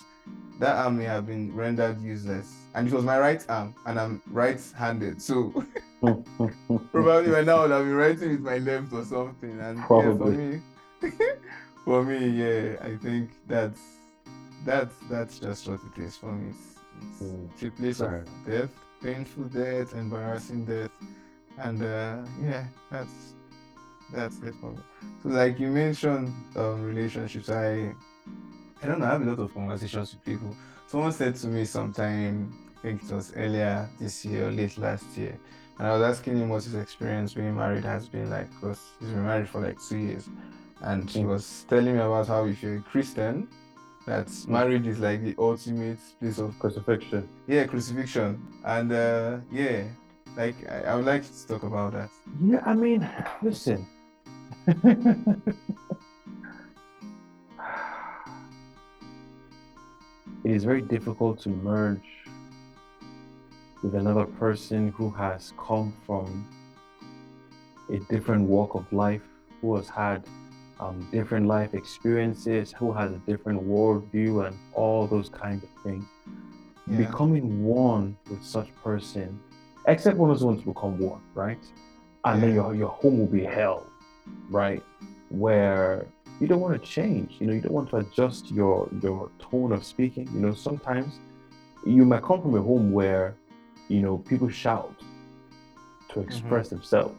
that 0.60 0.76
arm 0.76 0.98
may 0.98 1.06
have 1.06 1.28
been 1.28 1.54
rendered 1.56 2.02
useless, 2.02 2.52
and 2.74 2.88
it 2.88 2.94
was 2.94 3.04
my 3.04 3.20
right 3.20 3.44
arm, 3.50 3.76
and 3.86 4.00
I'm 4.00 4.22
right-handed, 4.28 5.22
so 5.22 5.66
probably 6.92 7.32
by 7.32 7.42
now 7.42 7.58
I 7.58 7.62
would 7.62 7.72
have 7.72 7.86
been 7.86 7.96
writing 7.96 8.30
with 8.32 8.42
my 8.42 8.58
left 8.58 8.94
or 8.94 9.04
something. 9.04 9.60
And 9.60 9.78
yeah, 9.80 9.86
for 10.18 10.32
me, 10.32 10.62
for 11.86 12.04
me, 12.04 12.30
yeah, 12.30 12.76
I 12.82 12.96
think 12.98 13.32
that's 13.48 13.80
that's 14.66 14.96
that's 15.10 15.40
just 15.40 15.68
what 15.68 15.80
it 15.96 16.02
is 16.02 16.18
for 16.18 16.32
me. 16.32 16.50
It's, 16.50 16.58
it's, 17.02 17.22
Mm. 17.22 17.68
a 17.68 17.72
place 17.72 18.00
of 18.02 18.12
death, 18.46 18.72
painful 19.04 19.44
death, 19.46 19.94
embarrassing 19.94 20.66
death, 20.66 20.90
and 21.60 21.84
uh, 21.84 22.18
yeah, 22.42 22.66
that's 22.92 23.34
that's 24.12 24.38
it 24.42 24.56
for 24.60 24.72
me. 24.72 24.80
So 25.22 25.30
like 25.30 25.60
you 25.60 25.68
mentioned 25.70 26.34
um, 26.56 26.84
relationships, 26.84 27.50
I 27.50 27.94
I 28.82 28.88
don't 28.88 29.00
know, 29.00 29.06
I 29.06 29.10
have 29.10 29.22
a 29.22 29.26
lot 29.26 29.40
of 29.40 29.54
conversations 29.54 30.14
with 30.14 30.24
people. 30.26 30.56
Someone 30.88 31.12
said 31.12 31.36
to 31.36 31.48
me 31.48 31.66
sometime, 31.66 32.52
I 32.78 32.82
think 32.82 33.04
it 33.04 33.12
was 33.12 33.32
earlier 33.36 33.88
this 34.00 34.26
year 34.26 34.48
or 34.48 34.52
late 34.52 34.78
last 34.78 35.06
year, 35.18 35.38
and 35.78 35.88
I 35.88 35.92
was 35.94 36.02
asking 36.02 36.38
him 36.38 36.50
what 36.50 36.63
his 36.63 36.76
experience 36.76 37.34
being 37.34 37.56
married 37.56 37.86
has 37.86 38.08
been 38.10 38.30
like, 38.30 38.50
because 38.56 38.80
he's 39.00 39.10
been 39.10 39.24
married 39.26 39.48
for 39.50 39.62
like 39.62 39.78
two 39.82 39.98
years. 39.98 40.30
And 40.82 41.10
he 41.10 41.22
Mm. 41.24 41.28
was 41.30 41.66
telling 41.68 41.94
me 41.96 42.02
about 42.02 42.28
how 42.28 42.46
if 42.46 42.62
you're 42.63 42.78
a 42.78 42.82
Christian, 42.82 43.48
that 44.06 44.28
Mm. 44.28 44.48
marriage 44.48 44.88
is 44.88 45.00
like 45.00 45.24
the 45.24 45.36
ultimate 45.38 46.00
place 46.20 46.38
of 46.40 46.58
Crucifixion. 46.60 47.28
yeah 47.48 47.66
crucifixion. 47.66 48.42
And 48.63 48.92
uh, 48.92 49.38
yeah, 49.52 49.84
like 50.36 50.56
I, 50.70 50.82
I 50.92 50.96
would 50.96 51.06
like 51.06 51.24
to 51.24 51.48
talk 51.48 51.63
about 51.63 51.94
that. 51.94 52.10
Yeah, 52.42 52.62
I 52.66 52.74
mean, 52.74 53.08
listen. 53.42 53.86
it 60.44 60.52
is 60.52 60.63
very 60.63 60.82
difficult 60.82 61.40
to 61.42 61.50
merge 61.50 62.02
with 63.84 63.96
another 63.96 64.26
person 64.26 64.90
who 64.90 65.10
has 65.12 65.54
come 65.58 65.94
from 66.06 66.48
a 67.90 68.00
different 68.12 68.44
walk 68.44 68.76
of 68.76 68.92
life, 68.92 69.22
who 69.62 69.76
has 69.76 69.88
had 69.88 70.26
um, 70.80 71.08
different 71.12 71.48
life 71.48 71.74
experiences, 71.74 72.74
who 72.74 72.92
has 72.92 73.12
a 73.12 73.18
different 73.20 73.63
worldview, 73.63 74.48
and 74.48 74.58
all 74.74 75.08
those 75.08 75.30
kinds 75.30 75.63
of 75.63 75.70
things. 75.84 76.06
Yeah. 76.88 76.98
Becoming 76.98 77.63
one 77.63 78.18
with 78.30 78.44
such 78.44 78.70
person, 78.84 79.40
except 79.88 80.18
one 80.18 80.30
of 80.32 80.42
wants 80.42 80.62
to 80.63 80.68
become 80.68 81.00
one, 81.00 81.22
right? 81.34 81.60
And 82.26 82.44
then 82.44 82.54
your 82.54 82.76
your 82.76 82.90
home 82.90 83.20
will 83.20 83.28
be 83.28 83.44
hell, 83.44 83.88
right? 84.50 84.84
Where 85.30 86.08
you 86.40 86.48
don't 86.48 86.60
want 86.60 86.82
to 86.82 86.88
change, 86.88 87.36
you 87.40 87.48
know, 87.48 87.54
you 87.54 87.62
don't 87.62 87.74
want 87.74 87.90
to 87.90 87.98
adjust 87.98 88.52
your 88.52 88.90
your 89.02 89.32
tone 89.40 89.72
of 89.72 89.84
speaking. 89.86 90.30
You 90.34 90.40
know, 90.40 90.54
sometimes 90.54 91.20
you 91.86 92.06
might 92.06 92.24
come 92.24 92.42
from 92.42 92.56
a 92.56 92.62
home 92.62 92.92
where, 92.92 93.36
you 93.88 94.02
know, 94.02 94.17
people 94.17 94.50
shout 94.50 94.93
to 96.10 96.19
express 96.19 96.69
themselves. 96.69 97.15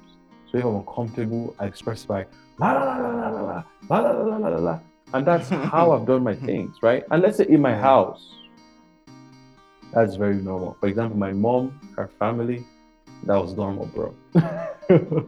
So 0.51 0.59
if 0.59 0.65
I'm 0.65 0.77
uncomfortable, 0.77 1.55
I 1.59 1.67
express 1.67 2.05
by 2.05 2.27
la 2.59 2.73
la 2.73 2.85
la 2.85 2.97
la 2.97 3.11
la 3.11 3.31
la 3.31 3.65
la 3.89 4.01
la 4.01 4.11
la 4.11 4.23
la 4.23 4.37
la 4.37 4.49
la 4.49 4.59
la. 4.59 4.81
And 5.15 5.27
that's 5.27 5.49
how 5.49 5.93
I've 5.93 6.07
done 6.07 6.23
my 6.23 6.35
things, 6.35 6.77
right? 6.83 7.03
And 7.11 7.23
let's 7.23 7.39
say 7.39 7.47
in 7.49 7.61
my 7.61 7.75
house, 7.75 8.35
that's 9.93 10.17
very 10.17 10.37
normal. 10.37 10.77
For 10.81 10.87
example, 10.89 11.17
my 11.17 11.33
mom, 11.33 11.81
her 11.97 12.09
family, 12.19 12.67
that 13.25 13.37
was 13.37 13.55
normal, 13.55 13.87
bro. 13.87 14.15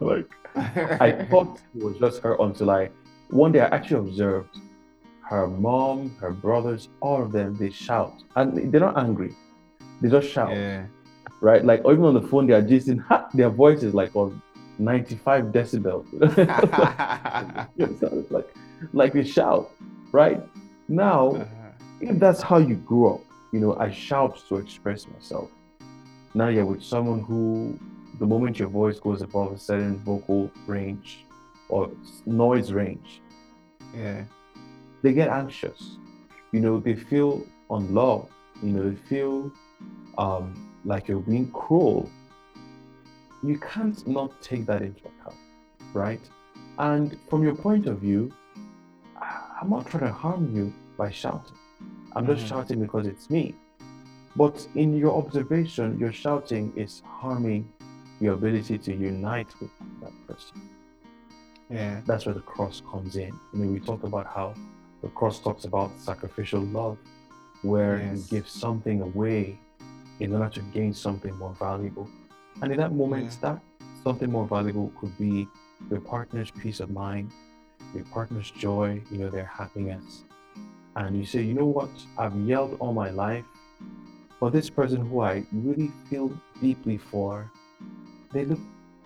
like 0.01 0.31
I 0.55 1.25
thought 1.29 1.59
it 1.75 1.83
was 1.83 1.97
just 1.97 2.21
her 2.21 2.35
until 2.39 2.69
I 2.69 2.89
one 3.29 3.51
day 3.51 3.61
I 3.61 3.67
actually 3.67 4.09
observed 4.09 4.57
her 5.23 5.47
mom, 5.47 6.15
her 6.19 6.31
brothers, 6.31 6.89
all 6.99 7.23
of 7.23 7.31
them, 7.31 7.57
they 7.57 7.69
shout. 7.69 8.21
And 8.35 8.71
they're 8.71 8.81
not 8.81 8.97
angry. 8.97 9.33
They 10.01 10.09
just 10.09 10.29
shout. 10.29 10.51
yeah. 10.51 10.85
Right? 11.41 11.65
Like 11.65 11.81
or 11.83 11.93
even 11.93 12.05
on 12.05 12.13
the 12.13 12.21
phone 12.21 12.47
they 12.47 12.53
are 12.53 12.61
just 12.61 12.87
in 12.87 12.99
ha, 12.99 13.27
their 13.33 13.49
voice 13.49 13.83
is 13.83 13.93
like 13.93 14.15
on 14.15 14.41
95 14.79 15.45
decibels. 15.45 16.07
So 17.99 18.25
like 18.29 18.53
like 18.93 19.13
they 19.13 19.23
shout, 19.23 19.71
right? 20.11 20.41
Now 20.87 21.47
if 22.01 22.19
that's 22.19 22.41
how 22.41 22.57
you 22.57 22.75
grew 22.75 23.13
up, 23.13 23.21
you 23.51 23.59
know, 23.59 23.75
I 23.77 23.91
shout 23.91 24.41
to 24.49 24.55
express 24.57 25.07
myself. 25.07 25.49
Now 26.33 26.47
you're 26.47 26.65
with 26.65 26.83
someone 26.83 27.21
who, 27.21 27.77
the 28.19 28.25
moment 28.25 28.57
your 28.57 28.69
voice 28.69 28.99
goes 28.99 29.21
above 29.21 29.53
a 29.53 29.57
certain 29.57 29.99
vocal 29.99 30.49
range 30.65 31.25
or 31.69 31.91
noise 32.25 32.71
range, 32.71 33.21
yeah. 33.95 34.23
they 35.01 35.13
get 35.13 35.29
anxious. 35.29 35.97
You 36.51 36.61
know, 36.61 36.79
they 36.79 36.95
feel 36.95 37.45
unloved. 37.69 38.31
You 38.63 38.69
know, 38.69 38.89
they 38.89 38.95
feel 38.95 39.51
um, 40.17 40.70
like 40.85 41.07
you're 41.07 41.19
being 41.19 41.51
cruel. 41.51 42.09
You 43.43 43.57
can't 43.59 44.05
not 44.07 44.41
take 44.41 44.65
that 44.67 44.81
into 44.81 45.01
account, 45.01 45.37
right? 45.93 46.21
And 46.77 47.17
from 47.29 47.43
your 47.43 47.55
point 47.55 47.87
of 47.87 47.99
view, 47.99 48.31
I'm 49.61 49.69
not 49.69 49.87
trying 49.87 50.05
to 50.05 50.11
harm 50.11 50.55
you 50.55 50.73
by 50.97 51.09
shouting. 51.11 51.57
I'm 52.15 52.25
just 52.25 52.43
Mhm. 52.45 52.49
shouting 52.49 52.79
because 52.79 53.07
it's 53.07 53.29
me. 53.29 53.55
But 54.35 54.67
in 54.75 54.95
your 54.95 55.13
observation, 55.17 55.99
your 55.99 56.11
shouting 56.11 56.71
is 56.75 57.01
harming 57.05 57.71
your 58.19 58.33
ability 58.35 58.77
to 58.77 58.95
unite 58.95 59.53
with 59.59 59.71
that 60.01 60.13
person. 60.27 60.61
Yeah. 61.69 62.01
That's 62.05 62.25
where 62.25 62.35
the 62.35 62.41
cross 62.41 62.81
comes 62.91 63.15
in. 63.15 63.33
You 63.53 63.59
know, 63.59 63.71
we 63.71 63.79
talked 63.79 64.03
about 64.03 64.27
how 64.27 64.53
the 65.01 65.09
cross 65.09 65.39
talks 65.39 65.65
about 65.65 65.91
sacrificial 65.99 66.61
love, 66.61 66.97
where 67.63 67.97
Yes. 67.97 68.31
you 68.31 68.37
give 68.39 68.47
something 68.49 69.01
away 69.01 69.57
in 70.21 70.35
order 70.35 70.49
to 70.49 70.59
gain 70.71 70.93
something 70.93 71.35
more 71.37 71.55
valuable. 71.59 72.07
And 72.61 72.71
in 72.71 72.77
that 72.77 72.93
moment, 72.93 73.35
that 73.41 73.59
something 74.03 74.31
more 74.31 74.47
valuable 74.47 74.91
could 74.99 75.17
be 75.17 75.47
your 75.89 75.99
partner's 75.99 76.51
peace 76.51 76.79
of 76.79 76.91
mind, 76.91 77.31
your 77.95 78.05
partner's 78.05 78.51
joy, 78.51 79.01
you 79.09 79.17
know, 79.17 79.29
their 79.29 79.45
happiness. 79.45 80.23
And 80.95 81.17
you 81.17 81.25
say, 81.25 81.41
you 81.41 81.55
know 81.55 81.65
what, 81.65 81.89
I've 82.19 82.35
yelled 82.35 82.77
all 82.79 82.93
my 82.93 83.09
life, 83.09 83.45
but 84.39 84.53
this 84.53 84.69
person 84.69 85.03
who 85.03 85.21
I 85.21 85.43
really 85.51 85.91
feel 86.07 86.31
deeply 86.61 86.97
for, 86.97 87.49
they 88.31 88.45
look 88.45 88.59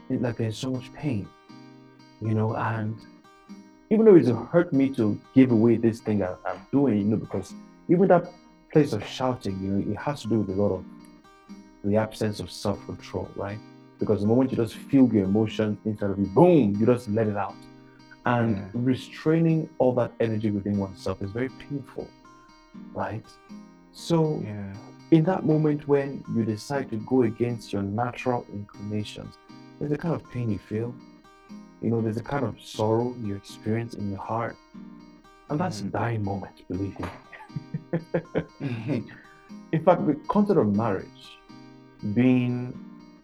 like 0.10 0.36
they're 0.38 0.48
in 0.48 0.52
so 0.52 0.72
much 0.72 0.92
pain, 0.94 1.28
you 2.22 2.34
know, 2.34 2.56
and 2.56 2.98
even 3.90 4.06
though 4.06 4.16
it's 4.16 4.30
hurt 4.52 4.74
me 4.74 4.90
to 4.96 5.18
give 5.34 5.52
away 5.52 5.78
this 5.78 6.02
thing 6.02 6.20
that 6.20 6.38
I'm 6.46 6.60
doing, 6.74 6.98
you 6.98 7.04
know, 7.06 7.18
because 7.18 7.54
even 7.88 8.10
that 8.10 8.30
place 8.74 8.92
of 8.92 9.06
shouting, 9.08 9.58
you 9.62 9.70
know, 9.70 9.92
it 9.92 9.98
has 9.98 10.24
to 10.24 10.28
do 10.28 10.40
with 10.40 10.50
a 10.58 10.62
lot 10.62 10.74
of 10.74 10.86
the 11.86 11.96
absence 11.98 12.40
of 12.40 12.50
self-control, 12.52 13.30
right? 13.36 13.60
because 13.98 14.20
the 14.20 14.28
moment 14.28 14.52
you 14.52 14.58
just 14.58 14.76
feel 14.76 15.08
your 15.14 15.24
emotion 15.24 15.78
inside 15.86 16.10
of 16.10 16.20
you, 16.20 16.26
boom, 16.26 16.76
you 16.78 16.86
just 16.86 17.08
let 17.10 17.28
it 17.28 17.38
out. 17.38 17.56
And 18.26 18.58
Yeah. 18.58 18.70
restraining 18.74 19.70
all 19.78 19.94
that 19.96 20.12
energy 20.20 20.52
within 20.52 20.78
oneself 20.78 21.22
is 21.22 21.32
very 21.32 21.48
painful, 21.48 22.06
right? 22.94 23.26
So, 23.94 24.42
Yeah. 24.44 24.74
in 25.12 25.24
that 25.24 25.46
moment 25.46 25.88
when 25.88 26.26
you 26.36 26.44
decide 26.44 26.90
to 26.90 26.98
go 26.98 27.22
against 27.22 27.72
your 27.72 27.84
natural 27.84 28.46
inclinations, 28.52 29.38
there's 29.80 29.94
a 29.94 29.98
kind 29.98 30.14
of 30.14 30.30
pain 30.30 30.52
you 30.52 30.60
feel. 30.60 30.94
You 31.82 31.90
know, 31.92 32.02
there's 32.02 32.18
a 32.18 32.24
kind 32.24 32.44
of 32.44 32.60
sorrow 32.60 33.16
you 33.24 33.34
experience 33.36 33.94
in 33.94 34.10
your 34.10 34.20
heart. 34.20 34.58
And 35.50 35.58
that's 35.58 35.80
a 35.80 35.84
Mhm. 35.86 35.92
dying 35.92 36.24
moment, 36.24 36.68
believe 36.68 37.00
me. 37.00 37.08
In 39.72 39.84
fact, 39.86 40.06
the 40.06 40.16
concept 40.28 40.60
of 40.60 40.76
marriage, 40.76 41.40
being 42.14 42.78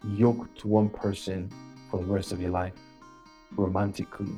yoked 0.04 0.58
to 0.60 0.68
one 0.68 0.88
person 0.88 1.50
for 1.90 1.98
the 2.00 2.06
rest 2.06 2.32
of 2.32 2.40
your 2.40 2.50
life, 2.50 2.72
romantically, 3.56 4.32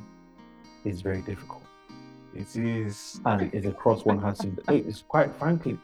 is 0.83 1.01
very 1.01 1.21
difficult. 1.21 1.63
it 2.35 2.55
is. 2.55 3.21
And 3.25 3.53
it's 3.53 3.65
a 3.65 3.71
cross 3.71 4.03
one 4.05 4.19
has 4.21 4.39
to. 4.39 4.51
It's 4.67 5.01
quite 5.01 5.33
frankly, 5.37 5.79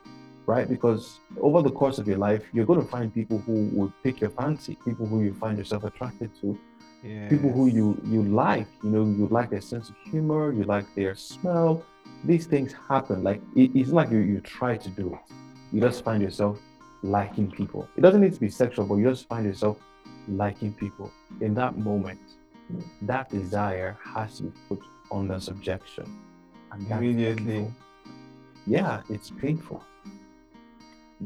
right? 0.45 0.67
Because 0.69 1.19
over 1.39 1.61
the 1.61 1.71
course 1.71 1.97
of 1.97 2.07
your 2.07 2.17
life, 2.17 2.43
you're 2.53 2.65
going 2.65 2.81
to 2.81 2.87
find 2.87 3.13
people 3.13 3.39
who 3.39 3.69
will 3.73 3.91
pick 4.03 4.19
your 4.21 4.29
fancy, 4.31 4.77
people 4.85 5.05
who 5.05 5.21
you 5.23 5.33
find 5.33 5.57
yourself 5.57 5.83
attracted 5.85 6.29
to, 6.41 6.57
Yeah. 7.03 7.29
people 7.29 7.51
who 7.51 7.65
you 7.77 7.87
you 8.13 8.21
like. 8.21 8.67
You 8.83 8.89
know, 8.93 9.05
you 9.19 9.25
like 9.39 9.49
their 9.49 9.61
sense 9.61 9.89
of 9.89 9.95
humor, 10.11 10.51
you 10.57 10.63
like 10.75 10.85
their 10.93 11.15
smell. 11.15 11.83
These 12.23 12.45
things 12.53 12.69
happen. 12.89 13.23
Like 13.23 13.41
it, 13.55 13.71
it's 13.73 13.89
not 13.89 13.95
like 14.01 14.11
you 14.11 14.19
you 14.33 14.39
try 14.41 14.73
to 14.77 14.89
do 15.01 15.05
it. 15.17 15.25
You 15.71 15.79
just 15.81 16.03
find 16.03 16.21
yourself 16.21 16.59
liking 17.03 17.49
people. 17.51 17.87
It 17.97 18.01
doesn't 18.01 18.21
need 18.21 18.33
to 18.33 18.39
be 18.39 18.49
sexual, 18.49 18.85
but 18.85 18.95
you 18.95 19.09
just 19.09 19.27
find 19.27 19.45
yourself 19.45 19.77
liking 20.27 20.73
people. 20.73 21.11
In 21.39 21.53
that 21.55 21.77
moment, 21.77 22.19
that 23.03 23.29
desire 23.29 23.97
has 24.03 24.37
to 24.37 24.43
be 24.43 24.51
put 24.69 24.79
under 25.11 25.39
subjection. 25.39 26.05
And 26.71 26.89
Immediately. 26.91 27.71
Yeah, 28.67 29.01
it's 29.09 29.31
painful. 29.31 29.83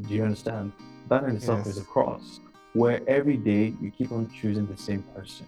Do 0.02 0.14
you 0.14 0.24
understand? 0.24 0.72
That 1.10 1.24
in 1.26 1.36
itself 1.36 1.68
is 1.68 1.78
a 1.78 1.84
cross 1.84 2.40
where 2.74 3.02
every 3.08 3.38
day 3.38 3.74
you 3.82 3.92
keep 3.92 4.12
on 4.12 4.30
choosing 4.30 4.66
the 4.68 4.78
same 4.78 5.04
person. 5.16 5.46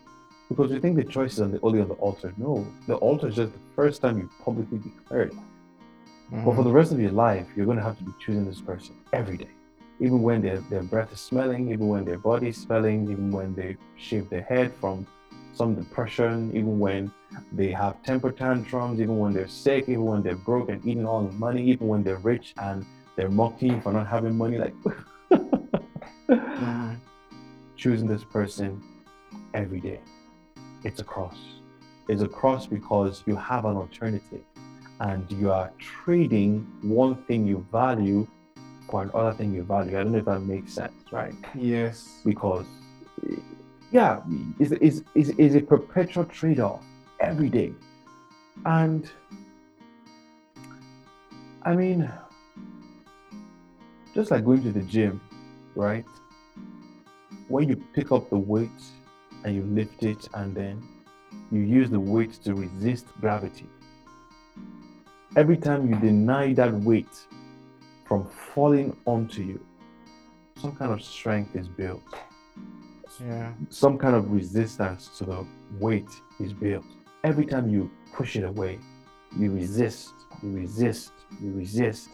Because 0.49 0.71
you 0.71 0.79
think 0.79 0.95
the 0.95 1.03
choice 1.03 1.33
is 1.33 1.41
on 1.41 1.51
the, 1.51 1.59
only 1.61 1.81
on 1.81 1.87
the 1.89 1.95
altar. 1.95 2.33
No, 2.37 2.65
the 2.87 2.95
altar 2.95 3.27
is 3.27 3.35
just 3.35 3.51
the 3.53 3.59
first 3.75 4.01
time 4.01 4.17
you 4.17 4.29
publicly 4.45 4.77
declare 4.77 5.23
it. 5.23 5.33
But 6.31 6.43
for 6.43 6.53
Mhm. 6.55 6.63
the 6.65 6.71
rest 6.71 6.91
of 6.91 6.99
your 6.99 7.11
life, 7.11 7.47
you're 7.55 7.65
going 7.65 7.77
to 7.77 7.83
have 7.83 7.97
to 7.97 8.03
be 8.03 8.11
choosing 8.19 8.45
this 8.45 8.61
person 8.61 8.95
every 9.13 9.37
day. 9.37 9.49
Even 9.99 10.21
when 10.21 10.41
their, 10.41 10.59
their 10.69 10.83
breath 10.83 11.11
is 11.11 11.19
smelling, 11.19 11.71
even 11.71 11.87
when 11.87 12.05
their 12.05 12.19
body 12.19 12.49
is 12.49 12.57
smelling, 12.57 13.09
even 13.09 13.31
when 13.31 13.55
they 13.55 13.77
shave 13.97 14.29
their 14.29 14.43
head 14.43 14.71
from 14.79 15.07
some 15.53 15.73
depression, 15.73 16.51
even 16.53 16.79
when 16.79 17.11
they 17.51 17.71
have 17.71 18.01
temper 18.03 18.31
tantrums, 18.31 18.99
even 19.01 19.17
when 19.17 19.33
they're 19.33 19.47
sick, 19.47 19.85
even 19.87 20.03
when 20.03 20.21
they're 20.21 20.35
broke 20.35 20.69
and 20.69 20.85
eating 20.85 21.05
all 21.05 21.23
the 21.23 21.33
money, 21.33 21.63
even 21.63 21.87
when 21.87 22.03
they're 22.03 22.17
rich 22.19 22.53
and 22.57 22.85
they're 23.15 23.29
mocking 23.29 23.81
for 23.81 23.91
not 23.91 24.07
having 24.07 24.37
money. 24.37 24.57
Like, 24.59 24.75
Mhm. 25.31 26.97
choosing 27.75 28.07
this 28.07 28.23
person 28.23 28.81
every 29.53 29.79
day. 29.79 29.99
It's 30.83 30.99
a 30.99 31.03
cross. 31.03 31.37
It's 32.07 32.21
a 32.21 32.27
cross 32.27 32.67
because 32.67 33.23
you 33.25 33.35
have 33.35 33.65
an 33.65 33.75
alternative 33.75 34.43
and 34.99 35.29
you 35.31 35.51
are 35.51 35.71
trading 35.79 36.65
one 36.81 37.15
thing 37.23 37.45
you 37.45 37.65
value 37.71 38.27
for 38.89 39.03
another 39.03 39.33
thing 39.33 39.53
you 39.53 39.63
value. 39.63 39.99
I 39.99 40.03
don't 40.03 40.11
know 40.13 40.19
if 40.19 40.25
that 40.25 40.39
makes 40.41 40.73
sense, 40.73 40.93
right? 41.11 41.33
Yes. 41.55 42.21
Because, 42.25 42.65
yeah, 43.91 44.21
it's, 44.59 44.71
it's, 44.71 45.03
it's, 45.15 45.29
it's 45.37 45.55
a 45.55 45.61
perpetual 45.61 46.25
trade 46.25 46.59
off 46.59 46.83
every 47.19 47.49
day. 47.49 47.73
And 48.65 49.09
I 51.63 51.75
mean, 51.75 52.09
just 54.13 54.31
like 54.31 54.45
going 54.45 54.63
to 54.63 54.71
the 54.71 54.81
gym, 54.81 55.21
right? 55.75 56.05
When 57.47 57.69
you 57.69 57.75
pick 57.93 58.11
up 58.11 58.29
the 58.29 58.37
weight 58.37 58.69
and 59.43 59.55
you 59.55 59.63
lift 59.63 60.03
it, 60.03 60.27
and 60.33 60.55
then 60.55 60.81
you 61.51 61.61
use 61.61 61.89
the 61.89 61.99
weight 61.99 62.33
to 62.43 62.55
resist 62.55 63.05
gravity. 63.21 63.67
Every 65.35 65.57
time 65.57 65.87
you 65.87 65.95
deny 65.99 66.53
that 66.53 66.73
weight 66.73 67.27
from 68.07 68.25
falling 68.53 68.95
onto 69.05 69.41
you, 69.43 69.59
some 70.57 70.75
kind 70.75 70.91
of 70.91 71.01
strength 71.01 71.55
is 71.55 71.67
built, 71.67 72.01
Yeah. 73.19 73.53
some 73.69 73.97
kind 73.97 74.15
of 74.15 74.31
resistance 74.31 75.17
to 75.17 75.25
the 75.25 75.45
weight 75.79 76.09
is 76.39 76.53
built. 76.53 76.85
Every 77.23 77.45
time 77.45 77.69
you 77.69 77.89
push 78.13 78.35
it 78.35 78.43
away, 78.43 78.79
you 79.37 79.51
resist, 79.51 80.13
you 80.41 80.51
resist, 80.51 81.11
you 81.41 81.51
resist. 81.51 82.09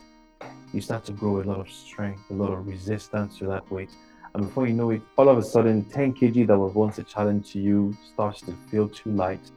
You 0.74 0.82
start 0.82 1.06
to 1.06 1.12
grow 1.14 1.42
a 1.42 1.44
lot 1.44 1.60
of 1.60 1.70
strength, 1.70 2.22
a 2.32 2.34
lot 2.34 2.52
of 2.52 2.68
resistance 2.68 3.38
to 3.38 3.46
that 3.48 3.70
weight. 3.72 3.92
And 4.34 4.48
before 4.48 4.66
you 4.68 4.74
know 4.74 4.90
it, 4.90 5.02
all 5.18 5.30
of 5.30 5.38
a 5.38 5.44
sudden, 5.44 5.86
10 5.86 6.14
kg 6.16 6.48
that 6.48 6.58
was 6.58 6.74
once 6.74 6.98
a 6.98 7.04
challenge 7.04 7.52
to 7.54 7.60
you 7.60 7.96
starts 8.14 8.42
to 8.42 8.54
feel 8.70 8.90
too 8.90 9.12
light. 9.12 9.52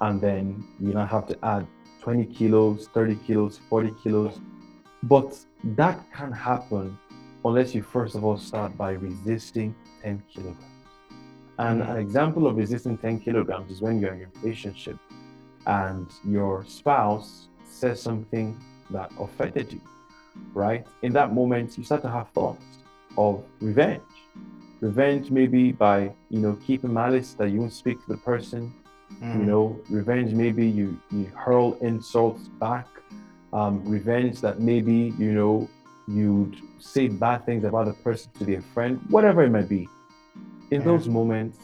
And 0.00 0.20
then 0.20 0.64
you 0.80 0.92
now 0.92 1.06
have 1.06 1.26
to 1.28 1.38
add 1.44 1.66
20 2.02 2.26
kilos, 2.26 2.88
30 2.92 3.14
kilos, 3.26 3.60
40 3.70 3.92
kilos. 4.02 4.40
But 5.08 5.38
that 5.78 5.98
can 6.12 6.32
happen 6.32 6.98
unless 7.44 7.74
you 7.74 7.82
first 7.82 8.14
of 8.16 8.24
all 8.24 8.36
start 8.36 8.76
by 8.76 8.92
resisting 8.92 9.74
10 10.02 10.22
kilograms. 10.32 10.62
And 11.58 11.80
an 11.82 11.96
example 11.98 12.46
of 12.46 12.56
resisting 12.56 12.98
10 12.98 13.20
kilograms 13.20 13.70
is 13.70 13.80
when 13.80 14.00
you're 14.00 14.14
in 14.14 14.22
a 14.22 14.40
relationship 14.40 14.98
and 15.66 16.06
your 16.24 16.64
spouse 16.66 17.48
says 17.64 18.02
something 18.02 18.56
that 18.90 19.10
offended 19.18 19.72
you, 19.72 19.80
right? 20.54 20.84
In 21.02 21.12
that 21.12 21.32
moment, 21.32 21.78
you 21.78 21.84
start 21.84 22.02
to 22.02 22.10
have 22.10 22.28
thoughts 22.30 22.64
of 23.16 23.44
revenge. 23.60 24.02
Revenge 24.80 25.30
maybe 25.30 25.72
by, 25.72 26.12
you 26.30 26.40
know, 26.40 26.58
keeping 26.66 26.92
malice 26.92 27.34
that 27.34 27.50
you 27.50 27.60
won't 27.60 27.72
speak 27.72 28.00
to 28.04 28.08
the 28.08 28.18
person. 28.18 28.72
You 29.20 29.26
Mhm. 29.26 29.46
know, 29.46 29.80
revenge 29.88 30.34
maybe 30.34 30.66
you, 30.66 30.98
you 31.10 31.26
hurl 31.34 31.74
insults 31.80 32.48
back. 32.48 32.86
Um, 33.52 33.84
revenge 33.84 34.40
that 34.40 34.60
maybe, 34.60 35.14
you 35.18 35.32
know, 35.32 35.68
you'd 36.08 36.56
say 36.78 37.08
bad 37.08 37.46
things 37.46 37.64
about 37.64 37.86
the 37.86 37.92
person 37.94 38.30
to 38.38 38.44
their 38.44 38.60
friend, 38.60 39.00
whatever 39.08 39.42
it 39.42 39.50
might 39.50 39.68
be. 39.68 39.88
In 40.70 40.80
Yeah. 40.80 40.84
those 40.84 41.08
moments, 41.08 41.58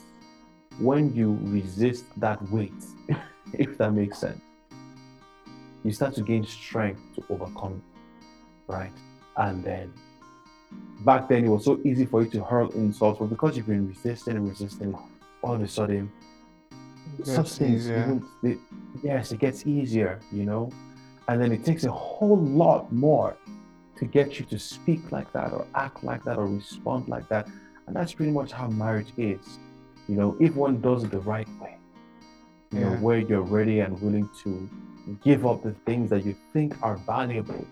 when 0.78 1.14
you 1.14 1.38
resist 1.42 2.04
that 2.18 2.40
weight, 2.50 2.72
if 3.54 3.76
that 3.78 3.92
makes 3.92 4.18
sense, 4.18 4.40
you 5.84 5.92
start 5.92 6.14
to 6.14 6.22
gain 6.22 6.44
strength 6.44 7.00
to 7.16 7.24
overcome 7.28 7.82
right? 8.68 8.92
And 9.36 9.62
then 9.64 9.92
back 11.00 11.28
then 11.28 11.44
it 11.44 11.48
was 11.48 11.64
so 11.64 11.78
easy 11.84 12.06
for 12.06 12.22
you 12.22 12.30
to 12.30 12.42
hurl 12.44 12.70
insults, 12.70 13.18
but 13.18 13.26
because 13.26 13.56
you've 13.56 13.66
been 13.66 13.88
resisting 13.88 14.36
and 14.36 14.48
resisting, 14.48 14.96
all 15.42 15.54
of 15.54 15.60
a 15.62 15.68
sudden 15.68 16.10
such 17.24 17.36
Gets 17.36 17.58
things, 17.58 17.88
even- 17.88 18.24
they- 18.42 18.58
yes, 19.02 19.32
it 19.32 19.40
gets 19.40 19.66
easier, 19.66 20.20
you 20.30 20.46
know, 20.46 20.70
and 21.28 21.40
then 21.40 21.52
it 21.52 21.64
takes 21.64 21.84
a 21.84 21.90
whole 21.90 22.36
lot 22.38 22.92
more 22.92 23.36
to 23.96 24.04
get 24.04 24.38
you 24.38 24.44
to 24.46 24.58
speak 24.58 25.12
like 25.12 25.32
that 25.32 25.52
or 25.52 25.66
act 25.74 26.02
like 26.02 26.24
that 26.24 26.36
or 26.36 26.46
respond 26.46 27.08
like 27.08 27.28
that. 27.28 27.46
And 27.86 27.94
that's 27.94 28.12
pretty 28.14 28.32
much 28.32 28.52
how 28.52 28.68
marriage 28.68 29.12
is, 29.16 29.58
you 30.08 30.16
know, 30.16 30.36
if 30.40 30.54
one 30.54 30.80
does 30.80 31.04
it 31.04 31.10
the 31.10 31.20
right 31.20 31.48
way, 31.60 31.76
you 32.72 32.80
know, 32.80 32.92
where 32.96 33.18
you're 33.18 33.42
ready 33.42 33.80
and 33.80 34.00
willing 34.00 34.28
to 34.42 34.68
give 35.22 35.46
up 35.46 35.62
the 35.62 35.74
things 35.86 36.10
that 36.10 36.24
you 36.24 36.34
think 36.52 36.74
are 36.82 36.96
valuable 36.96 37.66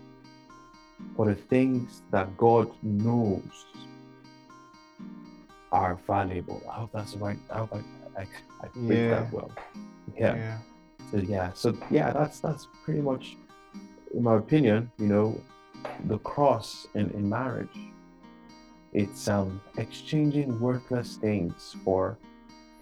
for 1.17 1.27
the 1.27 1.35
things 1.35 2.03
that 2.11 2.37
God 2.37 2.71
knows 2.83 3.67
are 5.73 5.99
valuable. 6.07 6.63
I 6.71 6.75
hope 6.75 6.91
that's 6.93 7.15
right. 7.17 7.39
I 7.51 7.59
hope 7.59 7.73
I, 7.75 8.21
I, 8.21 8.27
I 8.63 8.69
Yeah. 8.77 9.11
that 9.11 9.33
well. 9.33 9.51
Yeah. 10.17 10.35
Yeah. 10.37 10.59
So 11.11 11.17
yeah. 11.19 11.53
So 11.55 11.77
yeah, 11.91 12.13
that's 12.13 12.41
that's 12.41 12.69
pretty 12.85 13.01
much, 13.01 13.37
in 14.15 14.23
my 14.23 14.37
opinion, 14.37 14.91
you 14.99 15.07
know, 15.07 15.41
the 16.07 16.19
cross 16.19 16.87
in, 16.95 17.11
in 17.11 17.29
marriage. 17.29 17.77
It's 18.93 19.29
um 19.29 19.61
exchanging 19.77 20.59
worthless 20.61 21.17
things 21.17 21.77
for 21.85 22.19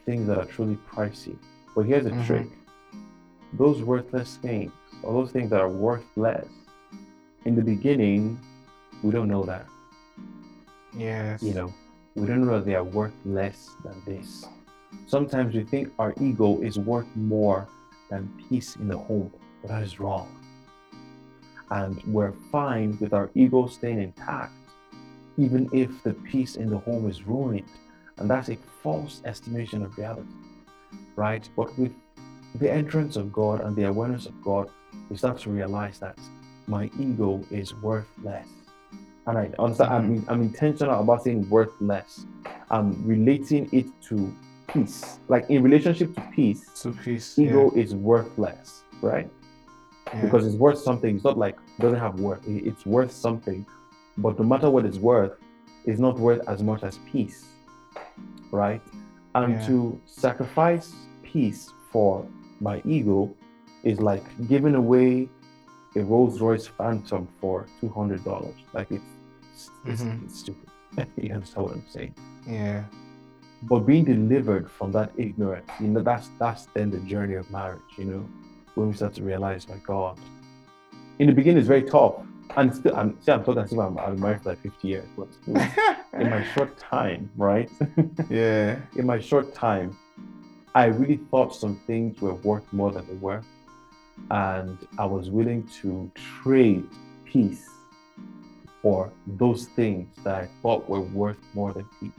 things 0.07 0.27
that 0.29 0.39
are 0.39 0.47
truly 0.47 0.79
pricey. 0.91 1.37
But 1.75 1.87
here's 1.87 2.05
the 2.05 2.11
Mhm. 2.11 2.27
trick: 2.27 2.49
those 3.55 3.83
worthless 3.83 4.37
things, 4.37 4.73
or 5.03 5.13
those 5.13 5.33
things 5.33 5.51
that 5.51 5.61
are 5.61 5.69
worth 5.71 6.05
less, 6.17 6.47
in 7.45 7.55
the 7.57 7.63
beginning, 7.63 8.39
we 9.03 9.11
don't 9.11 9.29
know 9.29 9.45
that. 9.45 9.67
Yes. 10.97 11.43
You 11.43 11.55
know, 11.55 11.75
we 12.15 12.27
don't 12.27 12.45
know 12.45 12.55
that 12.59 12.65
they 12.65 12.75
are 12.75 12.85
worth 12.85 13.15
less 13.25 13.71
than 13.85 14.03
this. 14.07 14.47
Sometimes 15.07 15.55
we 15.55 15.65
think 15.65 15.93
our 15.99 16.15
ego 16.21 16.61
is 16.63 16.79
worth 16.79 17.07
more 17.15 17.69
than 18.11 18.33
peace 18.49 18.77
in 18.77 18.89
the 18.89 18.97
home, 18.97 19.33
but 19.63 19.69
that 19.69 19.83
is 19.83 20.01
wrong. 20.01 20.35
And 21.71 22.03
we're 22.07 22.33
fine 22.51 22.97
with 23.01 23.13
our 23.13 23.31
ego 23.35 23.67
staying 23.67 24.03
intact, 24.03 24.53
even 25.37 25.69
if 25.73 26.03
the 26.03 26.15
peace 26.15 26.57
in 26.57 26.71
the 26.71 26.79
home 26.79 27.09
is 27.09 27.25
ruined. 27.25 27.69
And 28.17 28.29
that's 28.29 28.49
a 28.49 28.59
false 28.83 29.23
estimation 29.25 29.83
of 29.83 29.97
reality, 29.97 30.29
right? 31.15 31.49
But 31.57 31.79
with 31.79 31.93
the 32.55 32.71
entrance 32.71 33.17
of 33.17 33.33
God 33.33 33.61
and 33.61 33.77
the 33.77 33.85
awareness 33.85 34.27
of 34.27 34.43
God, 34.43 34.71
we 35.11 35.17
start 35.17 35.39
to 35.41 35.51
realize 35.51 35.99
that 36.01 36.19
my 36.67 36.91
ego 36.99 37.45
is 37.51 37.75
worth 37.75 38.07
less. 38.23 38.49
And 39.27 39.37
I 39.37 39.51
understand, 39.59 39.93
I'm, 39.93 40.25
I'm 40.29 40.43
intentional 40.43 41.01
about 41.01 41.25
saying 41.25 41.49
worthless. 41.51 42.25
I'm 42.71 43.07
relating 43.07 43.69
it 43.73 43.87
to 44.09 44.35
peace. 44.69 45.19
Like 45.29 45.49
in 45.51 45.63
relationship 45.63 46.15
to 46.15 46.21
peace, 46.35 46.67
To 46.83 46.93
peace. 46.93 47.39
ego 47.39 47.71
is 47.75 47.95
worthless, 47.95 48.83
right? 49.03 49.29
yeah. 50.15 50.21
Because 50.23 50.47
it's 50.47 50.57
worth 50.57 50.79
something. 50.79 51.17
It's 51.17 51.25
not 51.25 51.37
like 51.39 51.57
it 51.79 51.83
doesn't 51.83 51.99
have 51.99 52.21
worth. 52.21 52.41
It's 52.47 52.87
worth 52.87 53.13
something. 53.13 53.67
But 54.17 54.39
no 54.39 54.45
matter 54.45 54.71
what 54.71 54.85
it's 54.85 54.99
worth, 54.99 55.33
it's 55.85 56.01
not 56.01 56.19
worth 56.19 56.47
as 56.49 56.63
much 56.63 56.83
as 56.83 56.99
peace, 57.11 57.45
right? 58.51 58.83
And 59.35 59.55
Yeah. 59.61 59.67
to 59.67 60.01
sacrifice 60.07 60.93
peace 61.23 61.71
for 61.93 62.27
my 62.61 62.83
ego 62.85 63.35
is 63.85 64.01
like 64.01 64.25
giving 64.49 64.75
away 64.75 65.29
a 65.97 66.03
Rolls 66.03 66.41
Royce 66.41 66.67
Phantom 66.67 67.29
for 67.41 67.67
two 67.81 67.89
hundred 67.89 68.25
dollars. 68.25 68.55
Like 68.75 68.91
it's 68.91 69.05
it's, 69.87 70.03
Mhm. 70.03 70.25
it's 70.25 70.39
stupid. 70.41 70.69
you 71.17 71.33
understand 71.35 71.67
what 71.67 71.75
I'm 71.77 71.85
saying? 71.89 72.15
yeah. 72.47 72.85
But 73.63 73.81
being 73.81 74.05
delivered 74.05 74.71
from 74.71 74.93
that 74.93 75.11
ignorance 75.17 75.69
you 75.81 75.89
know 75.89 76.01
that's 76.03 76.31
that's 76.39 76.67
then 76.75 76.91
the 76.91 76.99
journey 77.01 77.35
of 77.35 77.51
marriage 77.51 77.81
you 77.97 78.05
know 78.05 78.29
when 78.75 78.89
we 78.89 78.95
start 78.95 79.15
to 79.15 79.23
realize 79.23 79.69
my 79.69 79.77
god 79.87 80.19
in 81.19 81.27
the 81.27 81.33
beginning 81.33 81.59
it's 81.59 81.67
very 81.67 81.83
tough. 81.83 82.15
And 82.57 82.75
still 82.75 82.95
i'm 82.97 83.21
see 83.21 83.33
i'm 83.33 83.45
talking 83.45 83.63
as 83.63 83.73
if 83.73 83.79
i'm, 83.79 83.99
I'm 83.99 84.21
married 84.21 84.43
for 84.43 84.51
like 84.51 84.63
50 84.63 84.89
years 84.89 85.09
but 85.17 85.29
in 86.13 86.31
my 86.31 86.45
short 86.55 86.77
time 86.79 87.31
right? 87.37 87.71
Yeah. 88.31 88.79
in 88.97 89.07
my 89.07 89.19
short 89.21 89.55
time 89.55 89.97
i 90.75 90.87
really 90.87 91.21
thought 91.31 91.55
some 91.55 91.81
things 91.87 92.21
were 92.21 92.35
worth 92.35 92.73
more 92.73 92.91
than 92.93 93.07
they 93.07 93.15
were. 93.15 93.43
And 94.31 94.79
i 94.99 95.05
was 95.05 95.31
willing 95.31 95.69
to 95.83 96.11
trade 96.15 96.87
peace 97.25 97.69
for 98.81 99.13
those 99.27 99.67
things 99.67 100.09
that 100.25 100.35
i 100.37 100.49
thought 100.63 100.89
were 100.89 101.01
worth 101.01 101.39
more 101.55 101.73
than 101.73 101.85
peace 102.01 102.13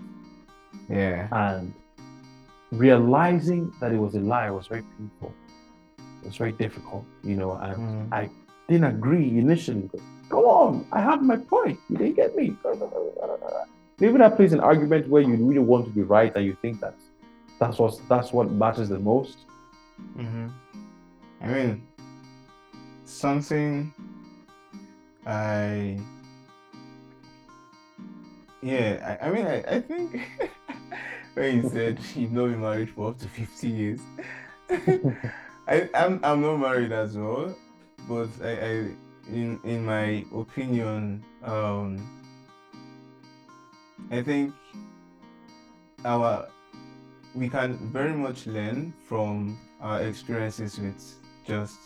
Yeah. 0.89 1.27
and 1.31 1.73
realizing 2.71 3.71
that 3.81 3.91
it 3.91 3.97
was 3.97 4.15
a 4.15 4.19
lie 4.19 4.49
was 4.51 4.67
very 4.67 4.83
painful. 4.97 5.33
It 5.97 6.25
was 6.25 6.37
very 6.37 6.51
difficult, 6.51 7.05
you 7.23 7.35
know. 7.35 7.53
And 7.53 7.77
Mm. 7.77 8.13
I 8.13 8.29
didn't 8.67 8.85
agree 8.95 9.37
initially. 9.37 9.89
Go 10.29 10.49
on, 10.49 10.85
I 10.91 11.01
have 11.01 11.21
my 11.23 11.37
point. 11.37 11.79
You 11.89 11.97
didn't 11.97 12.15
get 12.15 12.35
me. 12.35 12.55
Maybe 13.99 14.17
that 14.17 14.35
plays 14.37 14.53
an 14.53 14.59
argument 14.59 15.09
where 15.09 15.21
you 15.21 15.35
really 15.35 15.59
want 15.59 15.85
to 15.85 15.91
be 15.91 16.03
right 16.03 16.31
and 16.35 16.45
you 16.45 16.55
think 16.61 16.79
that 16.81 16.93
that's 17.59 17.77
what 17.79 17.99
that's 18.07 18.31
what 18.31 18.51
matters 18.51 18.89
the 18.89 18.99
most. 18.99 19.37
hmm 20.15 20.47
I 21.41 21.47
mean, 21.47 21.87
something 23.05 23.93
I. 25.25 25.97
Yeah, 28.61 29.17
I, 29.21 29.27
I 29.27 29.31
mean, 29.31 29.45
I, 29.47 29.57
I 29.75 29.79
think 29.81 30.19
when 31.33 31.63
you 31.63 31.69
said 31.69 31.99
you've 32.15 32.31
not 32.31 32.47
been 32.47 32.61
married 32.61 32.89
for 32.89 33.09
up 33.09 33.19
to 33.19 33.27
50 33.27 33.67
years, 33.67 33.99
I, 35.67 35.89
I'm, 35.93 36.19
I'm 36.23 36.41
not 36.41 36.57
married 36.57 36.91
as 36.91 37.17
well, 37.17 37.55
but 38.07 38.29
I, 38.43 38.49
I 38.49 38.69
in, 39.31 39.59
in 39.63 39.85
my 39.85 40.25
opinion, 40.33 41.23
um, 41.43 42.19
I 44.11 44.21
think 44.23 44.53
our 46.05 46.47
we 47.35 47.47
can 47.47 47.77
very 47.91 48.13
much 48.13 48.47
learn 48.47 48.93
from 49.05 49.59
our 49.81 50.01
experiences 50.01 50.79
with 50.79 51.15
just 51.45 51.77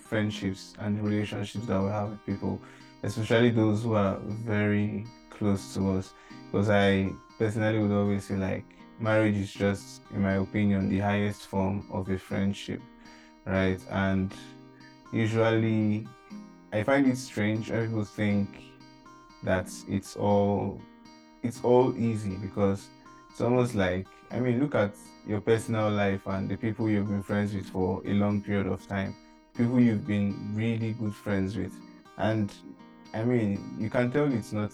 friendships 0.00 0.74
and 0.78 1.02
relationships 1.02 1.66
that 1.66 1.80
we 1.80 1.88
have 1.88 2.10
with 2.10 2.24
people, 2.24 2.60
especially 3.02 3.50
those 3.50 3.82
who 3.82 3.94
are 3.94 4.18
very 4.44 5.04
close 5.30 5.74
to 5.74 5.90
us. 5.90 6.12
Because 6.50 6.70
I 6.70 7.10
personally 7.38 7.80
would 7.80 7.90
always 7.90 8.24
say, 8.24 8.36
like, 8.36 8.64
marriage 8.98 9.36
is 9.36 9.52
just, 9.52 10.02
in 10.14 10.22
my 10.22 10.34
opinion, 10.34 10.88
the 10.88 10.98
highest 10.98 11.42
form 11.42 11.86
of 11.92 12.08
a 12.08 12.18
friendship, 12.18 12.80
right? 13.44 13.80
And 13.90 14.32
usually, 15.12 16.06
I 16.72 16.82
find 16.82 17.06
it 17.06 17.16
strange 17.16 17.70
when 17.70 17.86
people 17.86 18.04
think 18.04 18.62
that 19.42 19.70
it's 19.88 20.16
all 20.16 20.80
it's 21.42 21.62
all 21.62 21.96
easy 21.96 22.36
because 22.36 22.88
it's 23.30 23.40
almost 23.40 23.74
like 23.74 24.06
I 24.30 24.40
mean, 24.40 24.60
look 24.60 24.74
at 24.74 24.94
your 25.26 25.40
personal 25.40 25.90
life 25.90 26.26
and 26.26 26.48
the 26.48 26.56
people 26.56 26.88
you've 26.88 27.08
been 27.08 27.22
friends 27.22 27.54
with 27.54 27.66
for 27.66 28.02
a 28.04 28.12
long 28.12 28.40
period 28.40 28.66
of 28.66 28.86
time, 28.88 29.14
people 29.56 29.78
you've 29.78 30.06
been 30.06 30.52
really 30.54 30.92
good 30.94 31.14
friends 31.14 31.56
with, 31.56 31.72
and 32.18 32.52
I 33.14 33.22
mean, 33.22 33.76
you 33.78 33.88
can 33.88 34.10
tell 34.10 34.32
it's 34.32 34.52
not 34.52 34.72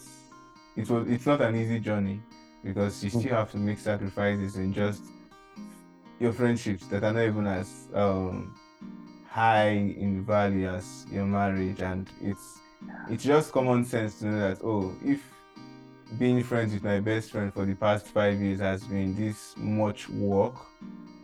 it 0.77 0.89
was 0.89 1.07
it's 1.09 1.27
not 1.27 1.41
an 1.43 1.55
easy 1.57 1.81
journey 1.81 2.23
because 2.65 3.03
you 3.03 3.11
still 3.11 3.35
have 3.35 3.51
to 3.53 3.57
make 3.57 3.79
sacrifices 3.79 4.57
in 4.57 4.73
just 4.73 5.03
your 6.21 6.33
friendships 6.33 6.87
that 6.87 7.03
are 7.03 7.13
not 7.13 7.25
even 7.25 7.47
as 7.47 7.89
um, 7.95 8.55
high 9.29 9.71
in 9.71 10.25
value 10.25 10.69
as 10.69 11.07
your 11.11 11.25
marriage, 11.27 11.81
and 11.81 12.09
it's 12.21 12.61
it's 13.09 13.25
just 13.25 13.53
common 13.53 13.85
sense 13.85 14.19
to 14.19 14.27
know 14.27 14.39
that 14.49 14.59
oh, 14.65 14.95
if 15.05 15.21
being 16.19 16.43
friends 16.43 16.73
with 16.75 16.85
my 16.85 17.01
best 17.01 17.31
friend 17.31 17.53
for 17.53 17.65
the 17.65 17.75
past 17.75 18.07
five 18.07 18.41
years 18.41 18.61
has 18.61 18.85
been 18.85 19.15
this 19.15 19.55
much 19.57 20.09
work, 20.11 20.55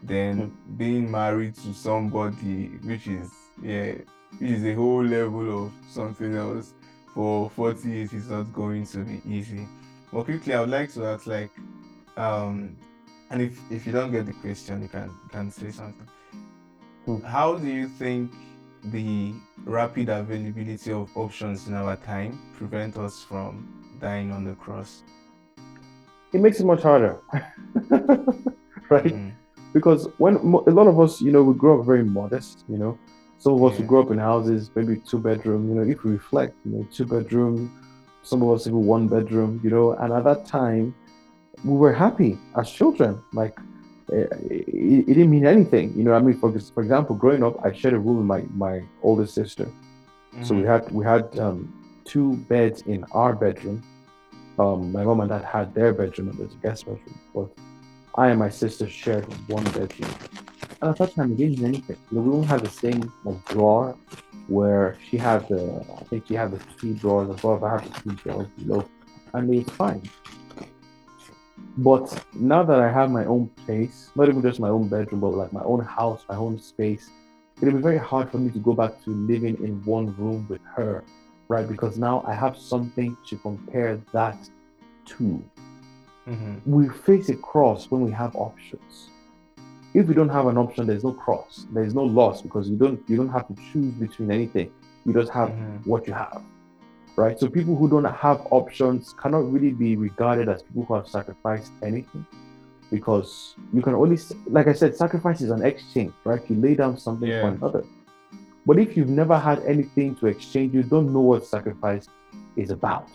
then 0.03 0.57
being 0.76 1.11
married 1.11 1.55
to 1.55 1.72
somebody 1.74 2.68
which 2.82 3.07
is 3.07 3.30
yeah, 3.62 3.93
which 4.39 4.51
is 4.51 4.64
a 4.64 4.74
whole 4.74 5.05
level 5.05 5.66
of 5.66 5.72
something 5.89 6.34
else 6.34 6.74
for 7.14 7.51
40 7.51 7.89
years 7.89 8.12
is 8.12 8.28
not 8.28 8.53
going 8.53 8.86
to 8.86 8.99
be 8.99 9.20
easy. 9.28 9.66
But 10.12 10.24
quickly 10.24 10.54
I 10.54 10.61
would 10.61 10.70
like 10.70 10.92
to 10.94 11.04
ask 11.06 11.26
like 11.26 11.50
um 12.16 12.76
and 13.30 13.42
if 13.42 13.61
if 13.70 13.86
you 13.86 13.92
don't 13.92 14.11
get 14.11 14.26
the 14.26 14.32
question 14.34 14.82
you 14.82 14.88
can 14.88 15.09
you 15.09 15.28
can 15.30 15.50
say 15.50 15.70
something. 15.70 16.09
Hmm. 17.06 17.20
How 17.22 17.56
do 17.56 17.66
you 17.66 17.88
think 17.88 18.30
the 18.84 19.34
rapid 19.64 20.09
availability 20.09 20.92
of 20.92 21.11
options 21.16 21.68
in 21.68 21.74
our 21.74 21.96
time 21.96 22.38
prevent 22.56 22.96
us 22.96 23.22
from 23.22 23.66
dying 24.00 24.30
on 24.32 24.44
the 24.44 24.54
cross? 24.54 25.02
It 26.32 26.40
makes 26.40 26.61
it 26.61 26.66
much 26.66 26.82
harder, 26.82 27.16
right? 28.90 29.04
Mm, 29.14 29.32
because 29.72 30.09
when 30.18 30.36
a 30.36 30.70
lot 30.70 30.86
of 30.86 31.00
us, 31.00 31.20
you 31.22 31.32
know, 31.32 31.42
we 31.42 31.54
grow 31.54 31.80
up 31.80 31.86
very 31.86 32.04
modest, 32.04 32.64
you 32.68 32.76
know. 32.78 32.98
Some 33.38 33.54
of 33.54 33.62
us 33.64 33.72
Yeah. 33.72 33.78
who 33.78 33.84
grew 33.84 34.02
up 34.02 34.11
in 34.11 34.18
houses, 34.18 34.70
maybe 34.74 34.96
two 34.96 35.18
bedroom, 35.18 35.68
you 35.68 35.74
know, 35.76 35.90
if 35.90 36.04
we 36.04 36.12
reflect, 36.12 36.54
you 36.64 36.72
know, 36.72 36.86
two 36.92 37.06
bedroom, 37.06 37.72
some 38.22 38.42
of 38.42 38.50
us 38.50 38.66
even 38.66 38.84
one 38.84 39.08
bedroom, 39.08 39.60
you 39.62 39.70
know, 39.70 39.92
and 39.92 40.12
at 40.12 40.24
that 40.24 40.44
time, 40.46 40.94
we 41.64 41.76
were 41.76 41.92
happy 41.92 42.42
as 42.56 42.70
children. 42.70 43.22
Like, 43.32 43.58
eh, 44.12 44.26
it, 44.50 45.04
it 45.08 45.14
didn't 45.14 45.30
mean 45.30 45.46
anything, 45.46 45.94
you 45.96 46.04
know. 46.04 46.14
I 46.14 46.20
mean, 46.20 46.38
for 46.38 46.52
for 46.74 46.82
example, 46.82 47.16
growing 47.16 47.42
up, 47.42 47.56
I 47.64 47.72
shared 47.72 47.94
a 47.94 47.98
room 47.98 48.18
with 48.18 48.26
my 48.26 48.42
my 48.66 48.88
older 49.02 49.26
sister, 49.26 49.74
so 50.40 50.54
we 50.54 50.64
mhm, 50.64 50.66
had 50.66 50.90
we 50.90 51.04
had 51.04 51.38
um, 51.38 51.74
two 52.04 52.36
beds 52.48 52.82
in 52.82 53.04
our 53.12 53.34
bedroom. 53.34 53.84
Um, 54.58 54.92
my 54.92 55.04
mom 55.04 55.20
and 55.20 55.30
dad 55.30 55.44
had 55.44 55.74
their 55.74 55.92
bedroom, 55.94 56.28
and 56.28 56.38
there's 56.38 56.54
a 56.54 56.58
guest 56.58 56.86
bedroom. 56.86 57.20
But 57.34 57.50
I 58.16 58.28
and 58.28 58.38
my 58.38 58.50
sister 58.50 58.88
shared 58.88 59.26
one 59.48 59.70
bedroom. 59.70 60.16
And 60.80 60.90
at 60.90 60.96
that 60.98 61.14
time, 61.14 61.32
it 61.32 61.38
didn't 61.38 61.58
mean 61.58 61.66
anything. 61.66 61.96
We 62.12 62.18
won't 62.20 62.46
have 62.46 62.62
the 62.62 62.70
same 62.70 63.12
like, 63.24 63.44
drawer 63.46 63.96
where 64.46 64.96
she 65.10 65.16
had 65.16 65.46
the, 65.48 65.84
I 66.00 66.04
think 66.04 66.26
she 66.28 66.34
had 66.34 66.52
the 66.52 66.58
three 66.58 66.94
drawers 66.94 67.28
above, 67.30 67.62
I 67.64 67.70
have 67.72 67.84
the 67.92 68.00
three 68.00 68.14
drawers 68.16 68.48
below, 68.56 68.88
and 69.34 69.52
it's 69.54 69.70
fine. 69.72 70.02
But 71.76 72.24
now 72.34 72.62
that 72.62 72.80
I 72.80 72.90
have 72.90 73.10
my 73.10 73.24
own 73.26 73.48
place, 73.66 74.10
not 74.16 74.28
even 74.28 74.42
just 74.42 74.58
my 74.58 74.68
own 74.68 74.88
bedroom, 74.88 75.20
but 75.20 75.28
like 75.34 75.52
my 75.52 75.62
own 75.62 75.84
house, 75.84 76.24
my 76.28 76.36
own 76.36 76.58
space, 76.58 77.10
it'll 77.60 77.74
be 77.74 77.80
very 77.82 77.98
hard 77.98 78.30
for 78.30 78.38
me 78.38 78.50
to 78.52 78.58
go 78.58 78.72
back 78.72 79.02
to 79.04 79.10
living 79.10 79.56
in 79.62 79.82
one 79.84 80.14
room 80.16 80.46
with 80.48 80.60
her, 80.74 81.04
right? 81.48 81.68
Because 81.68 81.98
now 81.98 82.24
I 82.26 82.34
have 82.34 82.56
something 82.56 83.16
to 83.28 83.36
compare 83.38 84.00
that 84.12 84.38
to. 85.06 85.42
mhm, 86.26 86.60
We 86.66 86.88
face 86.88 87.28
a 87.28 87.36
cross 87.36 87.90
when 87.90 88.00
we 88.02 88.10
have 88.12 88.34
options. 88.36 89.10
If 89.99 90.07
you 90.09 90.14
don't 90.14 90.28
have 90.38 90.46
an 90.53 90.57
option, 90.64 90.86
there's 90.86 91.05
no 91.09 91.12
cross. 91.24 91.66
There's 91.76 91.94
no 92.01 92.05
loss 92.18 92.40
because 92.46 92.64
you 92.70 92.76
don't 92.82 92.99
you 93.11 93.16
don't 93.20 93.32
have 93.36 93.46
to 93.51 93.55
choose 93.72 93.92
between 94.05 94.30
anything. 94.38 94.68
You 95.05 95.12
just 95.20 95.32
have 95.38 95.51
mhm. 95.51 95.86
what 95.92 96.07
you 96.09 96.14
have. 96.24 96.42
Right? 97.22 97.36
So 97.40 97.49
people 97.59 97.74
who 97.80 97.86
don't 97.94 98.05
have 98.26 98.38
options 98.61 99.12
cannot 99.22 99.44
really 99.55 99.72
be 99.84 99.90
regarded 99.96 100.49
as 100.49 100.62
people 100.62 100.84
who 100.88 100.94
have 100.99 101.09
sacrificed 101.09 101.72
anything. 101.82 102.24
Because 102.96 103.30
you 103.76 103.82
can 103.82 103.94
only 104.03 104.18
like 104.59 104.68
I 104.68 104.72
said, 104.80 104.94
sacrifice 105.05 105.40
is 105.46 105.51
an 105.51 105.64
exchange, 105.70 106.12
right? 106.24 106.42
You 106.49 106.57
lay 106.66 106.74
down 106.82 106.96
something 107.07 107.28
Yeah. 107.28 107.42
for 107.42 107.49
another. 107.57 107.84
But 108.66 108.78
if 108.78 108.96
you've 108.96 109.14
never 109.22 109.36
had 109.49 109.59
anything 109.74 110.14
to 110.20 110.26
exchange, 110.34 110.74
you 110.74 110.82
don't 110.94 111.12
know 111.14 111.24
what 111.30 111.46
sacrifice 111.46 112.07
is 112.57 112.70
about. 112.70 113.09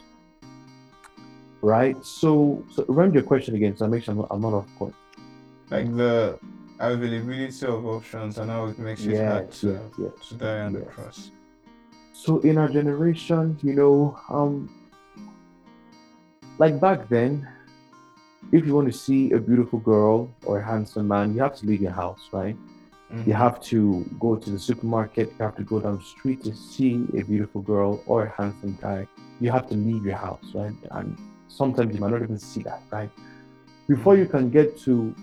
right? 1.62 1.96
So, 2.04 2.64
so 2.74 2.84
run 3.00 3.14
your 3.14 3.24
question 3.24 3.56
again, 3.56 3.78
so 3.78 3.86
I 3.86 3.88
make 3.88 4.04
sure 4.04 4.12
I'm 4.14 4.18
not, 4.20 4.28
I'm 4.32 4.42
not 4.42 4.54
off 4.54 4.68
point. 4.78 4.96
Like 5.72 5.88
the 5.96 6.38
availability 6.80 7.66
of 7.66 7.86
options 7.86 8.38
and 8.38 8.50
how 8.50 8.66
it 8.66 8.80
makes 8.80 9.04
it 9.06 9.26
hard 9.26 9.52
to, 9.52 9.68
yes, 9.68 9.82
yes. 9.98 10.30
to 10.30 10.36
die 10.36 10.60
on 10.62 10.74
the 10.74 10.82
cross. 10.82 11.32
So 12.14 12.40
in 12.40 12.58
our 12.58 12.70
generation, 12.70 13.58
you 13.64 13.74
know, 13.74 14.20
um, 14.30 14.70
like 16.58 16.80
back 16.80 17.10
then, 17.10 17.48
if 18.52 18.66
you 18.66 18.76
want 18.76 18.92
to 18.92 18.98
see 18.98 19.32
a 19.32 19.40
beautiful 19.40 19.80
girl 19.80 20.30
or 20.46 20.60
a 20.60 20.66
handsome 20.66 21.08
man, 21.08 21.34
you 21.34 21.42
have 21.42 21.56
to 21.58 21.66
leave 21.66 21.82
your 21.82 21.92
house, 21.92 22.30
right? 22.32 22.56
Mhm. 23.12 23.28
You 23.28 23.34
have 23.34 23.60
to 23.72 24.06
go 24.20 24.36
to 24.36 24.50
the 24.50 24.60
supermarket, 24.60 25.30
you 25.30 25.46
have 25.46 25.56
to 25.56 25.64
go 25.64 25.80
down 25.80 25.98
the 25.98 26.04
street 26.04 26.44
to 26.44 26.56
see 26.56 27.06
a 27.18 27.24
beautiful 27.24 27.62
girl 27.62 28.02
or 28.06 28.26
a 28.26 28.30
handsome 28.30 28.78
guy. 28.82 29.08
You 29.40 29.52
have 29.52 29.68
to 29.70 29.76
leave 29.76 30.06
your 30.06 30.18
house, 30.18 30.46
right? 30.54 30.76
And 30.92 31.18
sometimes 31.48 31.94
you 31.94 32.00
might 32.02 32.12
not 32.12 32.22
even 32.22 32.38
see 32.38 32.64
that, 32.64 32.82
right? 32.92 33.10
Before 33.88 34.16
you 34.16 34.26
can 34.26 34.50
get 34.50 34.78
to 34.86 35.16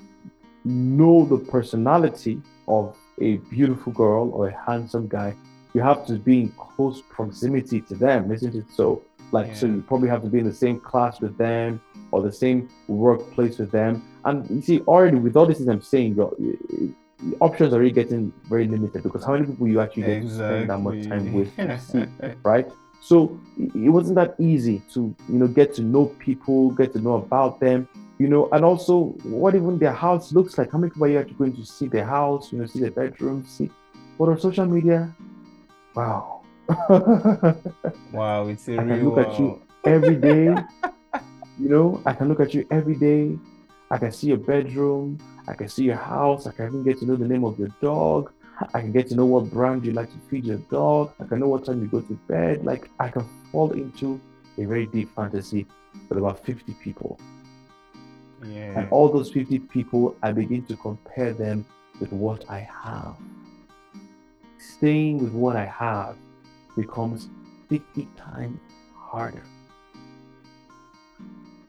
know 0.65 1.25
the 1.25 1.39
personality 1.39 2.41
of 2.69 2.97
a 3.21 3.37
beautiful 3.37 3.93
girl 3.93 4.31
or 4.33 4.49
a 4.49 4.65
handsome 4.65 5.09
guy, 5.09 5.35
you 5.75 5.81
have 5.81 6.07
to 6.07 6.15
be 6.15 6.43
in 6.43 6.49
close 6.53 7.03
proximity 7.09 7.81
to 7.83 7.95
them, 7.95 8.33
isn't 8.33 8.55
it? 8.55 8.65
So, 8.75 9.03
like, 9.33 9.55
so 9.55 9.67
you 9.67 9.85
probably 9.87 10.09
have 10.09 10.23
to 10.23 10.29
be 10.29 10.41
in 10.41 10.47
the 10.47 10.55
same 10.55 10.81
class 10.81 11.21
with 11.21 11.37
them 11.39 11.81
or 12.11 12.23
the 12.23 12.33
same 12.33 12.69
workplace 12.89 13.59
with 13.59 13.71
them. 13.71 14.03
And 14.25 14.49
you 14.51 14.63
see, 14.63 14.81
already 14.81 15.17
with 15.17 15.37
all 15.37 15.47
this 15.47 15.61
I'm 15.61 15.81
saying, 15.81 16.17
your 16.17 16.35
options 17.41 17.73
are 17.73 17.77
already 17.77 17.93
getting 17.93 18.33
very 18.49 18.67
limited 18.67 19.03
because 19.03 19.25
how 19.25 19.33
many 19.33 19.47
people 19.47 19.69
you 19.69 19.81
actually 19.81 20.03
get 20.05 20.23
to 20.23 20.35
spend 20.35 20.71
that 20.71 20.79
much 20.79 21.07
time 21.07 21.33
with 21.33 21.55
see, 21.81 22.05
right? 22.43 22.69
So 23.01 23.41
it 23.57 23.89
wasn't 23.89 24.17
that 24.17 24.35
easy 24.39 24.83
to 24.93 25.15
you 25.29 25.39
know 25.39 25.47
get 25.47 25.75
to 25.75 25.83
know 25.83 26.07
people, 26.19 26.71
get 26.71 26.93
to 26.95 27.01
know 27.01 27.15
about 27.15 27.61
them, 27.61 27.89
you 28.21 28.29
know, 28.29 28.51
and 28.53 28.67
also 28.67 29.17
what 29.23 29.55
even 29.55 29.79
their 29.79 29.95
house 29.95 30.31
looks 30.35 30.59
like. 30.59 30.71
How 30.71 30.77
many 30.77 30.91
people 30.91 31.07
are 31.07 31.09
you 31.09 31.19
actually 31.19 31.37
going 31.37 31.57
to 31.57 31.65
see 31.65 31.89
their 31.89 32.05
house, 32.05 32.53
you 32.53 32.59
know, 32.59 32.67
see 32.67 32.81
their 32.81 32.91
bedroom, 32.91 33.47
see 33.47 33.71
what 34.19 34.29
on 34.29 34.39
social 34.39 34.67
media? 34.67 35.11
Wow. 35.95 36.43
wow, 38.13 38.47
it's 38.49 38.69
a 38.69 38.75
I 38.75 38.77
can 38.77 38.89
real 38.91 39.05
look 39.05 39.27
at 39.27 39.39
you 39.39 39.63
every 39.87 40.17
day. 40.17 40.55
you 41.59 41.69
know, 41.71 42.03
I 42.05 42.13
can 42.13 42.29
look 42.29 42.41
at 42.41 42.53
you 42.53 42.67
every 42.71 42.95
day. 42.95 43.39
I 43.91 43.97
can 43.97 44.13
see 44.13 44.27
your 44.27 44.37
bedroom. 44.37 45.17
I 45.49 45.55
can 45.55 45.71
see 45.71 45.85
your 45.85 45.97
house. 45.97 46.47
I 46.47 46.53
can 46.53 46.67
even 46.67 46.85
get 46.85 46.99
to 46.99 47.07
know 47.07 47.17
the 47.17 47.27
name 47.27 47.47
of 47.47 47.59
your 47.59 47.71
dog. 47.81 48.35
I 48.75 48.83
can 48.83 48.93
get 48.93 49.09
to 49.09 49.15
know 49.15 49.25
what 49.25 49.51
brand 49.51 49.87
you 49.87 49.93
like 49.93 50.11
to 50.11 50.19
feed 50.29 50.45
your 50.45 50.59
dog. 50.71 51.15
I 51.21 51.25
can 51.25 51.41
know 51.41 51.49
what 51.49 51.65
time 51.65 51.81
you 51.81 51.89
go 51.89 52.03
to 52.03 52.15
bed. 52.29 52.67
Like 52.67 52.91
I 53.01 53.09
can 53.09 53.27
fall 53.51 53.73
into 53.73 54.21
a 54.59 54.67
very 54.67 54.85
deep 54.85 55.09
fantasy 55.17 55.67
with 56.11 56.19
about 56.19 56.45
50 56.45 56.75
people. 56.85 57.19
Yeah. 58.43 58.79
And 58.79 58.89
all 58.91 59.09
those 59.09 59.31
50 59.31 59.59
people, 59.59 60.17
I 60.23 60.33
begin 60.33 60.65
to 60.67 60.77
compare 60.77 61.33
them 61.33 61.65
with 62.01 62.13
what 62.13 62.49
I 62.49 62.61
have. 62.61 63.17
Staying 64.59 65.19
with 65.19 65.33
what 65.33 65.57
I 65.57 65.67
have 65.67 66.17
becomes 66.77 67.29
50 67.69 68.09
times 68.17 68.59
harder 68.95 69.43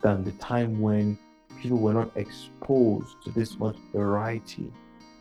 than 0.02 0.24
the 0.24 0.32
time 0.34 0.80
when 0.80 1.18
people 1.62 1.78
were 1.78 1.94
not 1.94 2.12
exposed 2.16 3.22
to 3.24 3.32
this 3.32 3.60
much 3.60 3.78
variety 3.94 4.72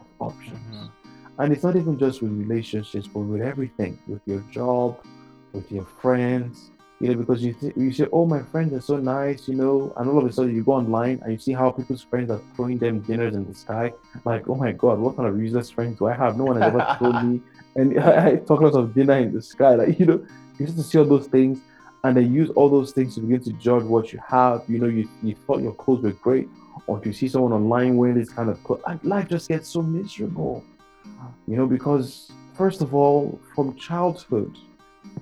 of 0.00 0.06
options. 0.20 0.58
Mhm. 0.76 0.90
And 1.38 1.52
it's 1.52 1.62
not 1.62 1.76
even 1.76 1.98
just 1.98 2.22
with 2.22 2.32
relationships, 2.32 3.08
but 3.08 3.20
with 3.20 3.42
everything, 3.42 3.98
with 4.06 4.20
your 4.26 4.40
job, 4.50 4.98
with 5.52 5.70
your 5.72 5.84
friends, 5.84 6.70
you 7.00 7.08
know, 7.08 7.14
because 7.14 7.42
you 7.42 7.54
th- 7.54 7.74
you 7.76 7.92
say, 7.92 8.06
"Oh, 8.12 8.26
my 8.26 8.42
friends 8.42 8.74
are 8.74 8.80
so 8.80 8.98
nice," 8.98 9.48
you 9.48 9.54
know, 9.54 9.92
and 9.96 10.08
all 10.08 10.18
of 10.18 10.26
a 10.26 10.32
sudden 10.32 10.54
you 10.54 10.62
go 10.62 10.72
online 10.72 11.18
and 11.22 11.32
you 11.32 11.38
see 11.38 11.52
how 11.52 11.70
people's 11.70 12.02
friends 12.02 12.30
are 12.30 12.40
throwing 12.54 12.76
them 12.76 13.00
dinners 13.00 13.34
in 13.34 13.46
the 13.46 13.54
sky. 13.54 13.92
Like, 14.26 14.48
oh 14.48 14.54
my 14.54 14.72
God, 14.72 14.98
what 14.98 15.16
kind 15.16 15.26
of 15.26 15.38
useless 15.40 15.70
friends 15.70 15.98
do 15.98 16.06
I 16.06 16.12
have? 16.14 16.36
No 16.36 16.44
one 16.44 16.60
has 16.60 16.72
ever 16.72 16.96
told 16.98 17.24
me. 17.24 17.40
And 17.76 18.00
I, 18.00 18.30
I 18.30 18.36
talk 18.36 18.60
lots 18.60 18.74
of 18.74 18.94
dinner 18.94 19.16
in 19.18 19.32
the 19.32 19.40
sky, 19.40 19.76
like 19.76 19.98
you 19.98 20.04
know, 20.04 20.26
you 20.58 20.66
just 20.66 20.76
to 20.76 20.82
see 20.82 20.98
all 20.98 21.04
those 21.04 21.28
things, 21.28 21.60
and 22.02 22.16
then 22.16 22.34
use 22.34 22.50
all 22.50 22.68
those 22.68 22.90
things 22.92 23.14
to 23.14 23.20
begin 23.20 23.42
to 23.44 23.52
judge 23.52 23.84
what 23.84 24.12
you 24.12 24.20
have. 24.26 24.64
You 24.68 24.80
know, 24.80 24.88
you 24.88 25.08
you 25.22 25.36
thought 25.46 25.62
your 25.62 25.74
clothes 25.74 26.02
were 26.02 26.12
great, 26.12 26.48
or 26.88 26.98
if 26.98 27.06
you 27.06 27.12
see 27.12 27.28
someone 27.28 27.52
online 27.52 27.96
wearing 27.96 28.18
this 28.18 28.28
kind 28.28 28.50
of 28.50 28.62
clothes, 28.64 28.82
and 28.88 29.02
life 29.04 29.28
just 29.28 29.48
gets 29.48 29.68
so 29.68 29.82
miserable. 29.82 30.64
You 31.46 31.56
know, 31.56 31.66
because 31.66 32.32
first 32.54 32.82
of 32.82 32.94
all, 32.94 33.40
from 33.54 33.76
childhood, 33.76 34.58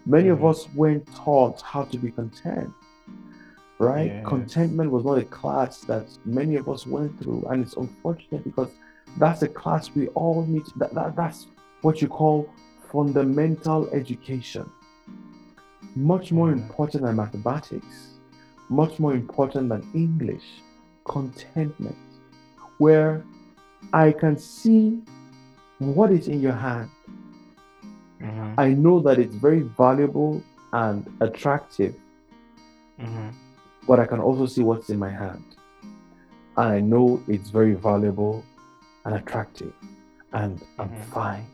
many 0.06 0.28
of 0.28 0.38
Mhm. 0.40 0.50
us 0.50 0.68
weren't 0.74 1.06
taught 1.14 1.60
how 1.62 1.84
to 1.84 1.98
be 1.98 2.10
content. 2.10 2.70
Right? 3.78 4.10
Yes. 4.10 4.26
Contentment 4.26 4.90
was 4.90 5.04
not 5.04 5.18
a 5.18 5.24
class 5.24 5.80
that 5.82 6.06
many 6.24 6.56
of 6.56 6.68
us 6.68 6.84
went 6.86 7.16
through, 7.20 7.44
and 7.48 7.62
it's 7.62 7.76
unfortunate 7.76 8.42
because 8.42 8.70
that's 9.18 9.42
a 9.42 9.48
class 9.48 9.94
we 9.94 10.08
all 10.08 10.44
need. 10.46 10.64
To, 10.66 10.78
that, 10.80 10.94
that 10.94 11.14
that's 11.14 11.46
what 11.82 12.02
you 12.02 12.08
call 12.08 12.48
fundamental 12.92 13.88
education. 13.90 14.68
Much 15.94 16.32
more 16.32 16.48
Mhm. 16.48 16.62
important 16.62 17.04
than 17.04 17.16
mathematics, 17.16 18.18
much 18.68 18.98
more 18.98 19.14
important 19.14 19.68
than 19.68 19.82
English. 19.94 20.62
Contentment, 21.04 21.96
where 22.78 23.24
I 23.92 24.12
can 24.12 24.36
see 24.36 25.02
what 25.78 26.10
is 26.10 26.26
in 26.28 26.40
your 26.40 26.52
hand. 26.52 26.90
Mhm. 28.20 28.54
I 28.58 28.74
know 28.74 29.00
that 29.00 29.18
it's 29.18 29.34
very 29.34 29.62
valuable 29.62 30.42
and 30.72 31.06
attractive, 31.20 31.94
Mhm. 32.98 33.32
but 33.86 34.00
I 34.00 34.06
can 34.06 34.20
also 34.20 34.46
see 34.46 34.62
what's 34.62 34.90
in 34.90 34.98
my 34.98 35.10
hand. 35.10 35.44
And 36.56 36.68
I 36.72 36.80
know 36.80 37.20
it's 37.28 37.50
very 37.50 37.74
valuable 37.74 38.42
and 39.04 39.14
attractive, 39.14 39.72
and 40.32 40.62
I'm 40.78 40.90
Mhm. 40.90 41.04
fine 41.04 41.46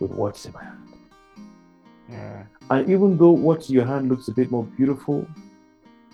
with 0.00 0.12
what's 0.12 0.44
in 0.46 0.52
my 0.52 0.64
hand. 0.64 0.78
Yeah. 2.10 2.42
And 2.70 2.88
even 2.90 3.16
though 3.16 3.30
what's 3.30 3.68
in 3.70 3.74
your 3.76 3.86
hand 3.86 4.08
looks 4.08 4.28
a 4.28 4.32
bit 4.32 4.50
more 4.50 4.64
beautiful, 4.64 5.26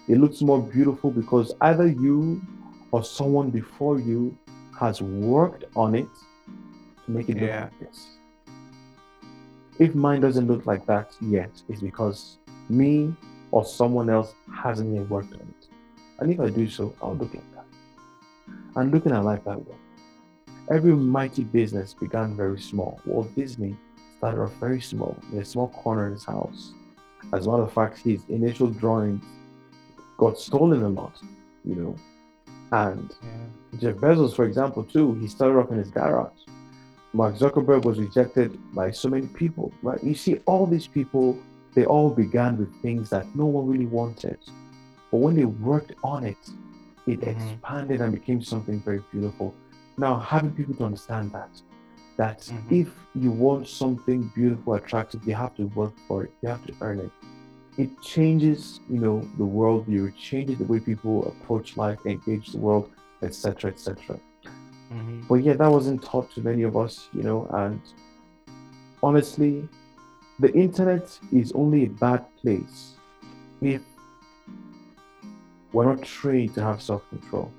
it 0.06 0.18
looks 0.18 0.40
more 0.40 0.62
beautiful 0.62 1.10
because 1.10 1.52
either 1.60 1.86
you 1.88 2.40
or 2.92 3.02
someone 3.02 3.50
before 3.50 3.98
you 3.98 4.36
has 4.78 5.02
worked 5.02 5.64
on 5.74 5.94
it 5.94 6.08
to 7.04 7.10
make 7.10 7.28
it 7.28 7.34
look 7.34 7.48
Yeah. 7.48 7.64
like 7.64 7.78
this. 7.80 8.17
If 9.78 9.94
mine 9.94 10.20
doesn't 10.20 10.46
look 10.46 10.66
like 10.66 10.86
that 10.86 11.12
yet, 11.20 11.50
it's 11.68 11.80
because 11.80 12.38
me 12.68 13.14
or 13.50 13.64
someone 13.64 14.10
else 14.10 14.34
hasn't 14.54 14.94
yet 14.94 15.08
worked 15.08 15.32
on 15.34 15.40
it. 15.40 15.68
And 16.18 16.32
if 16.32 16.40
I 16.40 16.50
do 16.50 16.68
so, 16.68 16.94
I'll 17.00 17.14
look 17.14 17.32
like 17.32 17.54
that. 17.54 17.64
And 18.76 18.92
looking 18.92 19.12
at 19.12 19.24
life 19.24 19.44
that 19.44 19.58
way. 19.66 19.76
Every 20.70 20.92
mighty 20.92 21.44
business 21.44 21.94
began 21.94 22.36
very 22.36 22.60
small. 22.60 23.00
Walt 23.06 23.34
Disney 23.34 23.76
started 24.18 24.42
off 24.42 24.52
very 24.54 24.80
small, 24.80 25.16
in 25.32 25.38
a 25.38 25.44
small 25.44 25.68
corner 25.68 26.06
in 26.08 26.12
his 26.12 26.24
house. 26.24 26.74
As 27.32 27.46
a 27.46 27.50
matter 27.50 27.62
of 27.62 27.72
fact, 27.72 27.98
his 27.98 28.24
initial 28.28 28.66
drawings 28.66 29.22
got 30.18 30.38
stolen 30.38 30.82
a 30.82 30.88
lot, 30.88 31.20
you 31.64 31.74
know. 31.76 31.96
And 32.72 33.14
Yeah. 33.22 33.78
Jeff 33.78 33.96
Bezos, 33.96 34.34
for 34.34 34.44
example, 34.44 34.82
too, 34.82 35.14
he 35.14 35.28
started 35.28 35.58
off 35.58 35.70
in 35.70 35.78
his 35.78 35.90
garage. 35.90 36.32
Mark 37.14 37.36
Zuckerberg 37.36 37.84
was 37.84 37.98
rejected 37.98 38.58
by 38.74 38.90
so 38.90 39.08
many 39.08 39.26
people, 39.26 39.72
right? 39.82 40.02
You 40.04 40.14
see, 40.14 40.40
all 40.46 40.66
these 40.66 40.86
people, 40.86 41.38
they 41.74 41.86
all 41.86 42.10
began 42.10 42.58
with 42.58 42.70
things 42.82 43.08
that 43.10 43.26
no 43.34 43.46
one 43.46 43.66
really 43.66 43.86
wanted. 43.86 44.38
But 45.10 45.18
when 45.18 45.34
they 45.34 45.46
worked 45.46 45.94
on 46.04 46.24
it, 46.24 46.36
it 47.06 47.20
Mhm. 47.20 47.28
expanded 47.28 48.02
and 48.02 48.12
became 48.12 48.42
something 48.42 48.80
very 48.80 49.02
beautiful. 49.10 49.54
Now, 49.96 50.18
having 50.18 50.50
people 50.50 50.74
to 50.74 50.84
understand 50.84 51.32
that, 51.32 51.50
that 52.18 52.40
Mhm. 52.40 52.72
if 52.82 52.94
you 53.14 53.30
want 53.30 53.66
something 53.68 54.30
beautiful, 54.34 54.74
attractive, 54.74 55.26
you 55.26 55.34
have 55.34 55.54
to 55.54 55.66
work 55.74 55.94
for 56.06 56.24
it, 56.24 56.32
you 56.42 56.48
have 56.50 56.64
to 56.66 56.74
earn 56.82 56.98
it. 57.00 57.10
It 57.78 57.90
changes, 58.02 58.80
you 58.90 58.98
know, 58.98 59.20
the 59.38 59.44
worldview, 59.44 60.08
it 60.08 60.16
changes 60.16 60.58
the 60.58 60.64
way 60.64 60.80
people 60.80 61.26
approach 61.28 61.76
life, 61.76 61.98
engage 62.04 62.52
the 62.52 62.58
world, 62.58 62.90
etc., 63.22 63.70
etc. 63.70 64.20
Mhm. 64.92 65.28
But 65.28 65.36
yeah, 65.36 65.54
that 65.54 65.70
wasn't 65.70 66.02
taught 66.02 66.30
to 66.32 66.40
many 66.40 66.62
of 66.62 66.76
us, 66.76 67.08
you 67.12 67.22
know, 67.22 67.46
and 67.50 67.80
honestly, 69.02 69.68
the 70.40 70.52
internet 70.54 71.18
is 71.32 71.52
only 71.52 71.84
a 71.84 71.88
bad 71.88 72.24
place 72.40 72.94
if 73.60 73.82
we're 75.72 75.84
not 75.84 76.02
trained 76.02 76.54
to 76.54 76.62
have 76.62 76.80
self-control. 76.80 77.50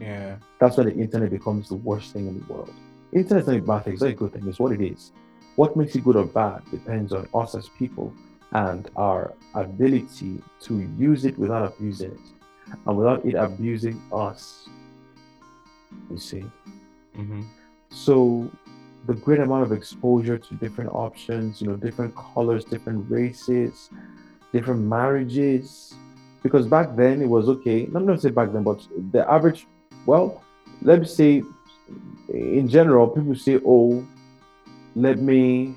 Yeah. 0.00 0.36
That's 0.58 0.76
why 0.76 0.84
the 0.84 0.94
internet 0.94 1.30
becomes 1.30 1.68
the 1.68 1.76
worst 1.76 2.12
thing 2.12 2.26
in 2.28 2.40
the 2.40 2.52
world. 2.52 2.72
Internet's 3.12 3.46
not 3.46 3.56
a 3.56 3.62
bad 3.62 3.84
thing, 3.84 3.92
it's 3.94 4.02
not 4.02 4.10
a 4.10 4.14
good 4.14 4.32
thing, 4.32 4.48
it's 4.48 4.58
what 4.58 4.72
it 4.72 4.80
is. 4.80 5.12
What 5.56 5.76
makes 5.76 5.94
it 5.94 6.04
good 6.04 6.16
or 6.16 6.24
bad 6.24 6.62
depends 6.70 7.12
on 7.12 7.28
us 7.34 7.54
as 7.54 7.68
people 7.68 8.14
and 8.52 8.90
our 8.96 9.34
ability 9.54 10.42
to 10.60 10.80
use 10.98 11.26
it 11.26 11.38
without 11.38 11.74
abusing 11.74 12.12
it 12.12 12.76
and 12.86 12.96
without 12.96 13.24
it 13.26 13.34
abusing 13.34 14.00
us. 14.12 14.66
You 16.10 16.18
see? 16.18 16.44
Mhm. 17.16 17.44
So 17.90 18.50
the 19.06 19.14
great 19.14 19.40
amount 19.40 19.64
of 19.64 19.72
exposure 19.72 20.38
to 20.38 20.54
different 20.56 20.90
options, 20.92 21.60
you 21.60 21.68
know, 21.68 21.76
different 21.76 22.14
colors, 22.14 22.64
different 22.64 23.10
races, 23.10 23.90
different 24.52 24.80
marriages, 24.82 25.94
because 26.42 26.66
back 26.66 26.96
then 26.96 27.20
it 27.22 27.28
was 27.28 27.48
okay. 27.48 27.86
Not 27.86 28.04
not 28.04 28.20
say 28.20 28.30
back 28.30 28.52
then, 28.52 28.62
but 28.62 28.86
the 29.12 29.28
average. 29.30 29.66
Well, 30.06 30.42
let 30.82 31.00
me 31.00 31.06
say, 31.06 31.42
in 32.28 32.68
general, 32.68 33.08
people 33.08 33.34
say, 33.34 33.60
"Oh, 33.64 34.04
let 34.94 35.20
me." 35.20 35.74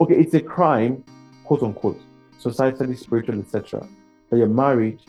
Okay, 0.00 0.14
it's 0.14 0.34
a 0.34 0.40
crime, 0.40 1.04
quote 1.44 1.62
unquote, 1.62 2.00
societally, 2.40 2.96
spiritual, 2.96 3.38
etc. 3.40 3.86
That 4.30 4.38
you're 4.38 4.46
married, 4.66 5.00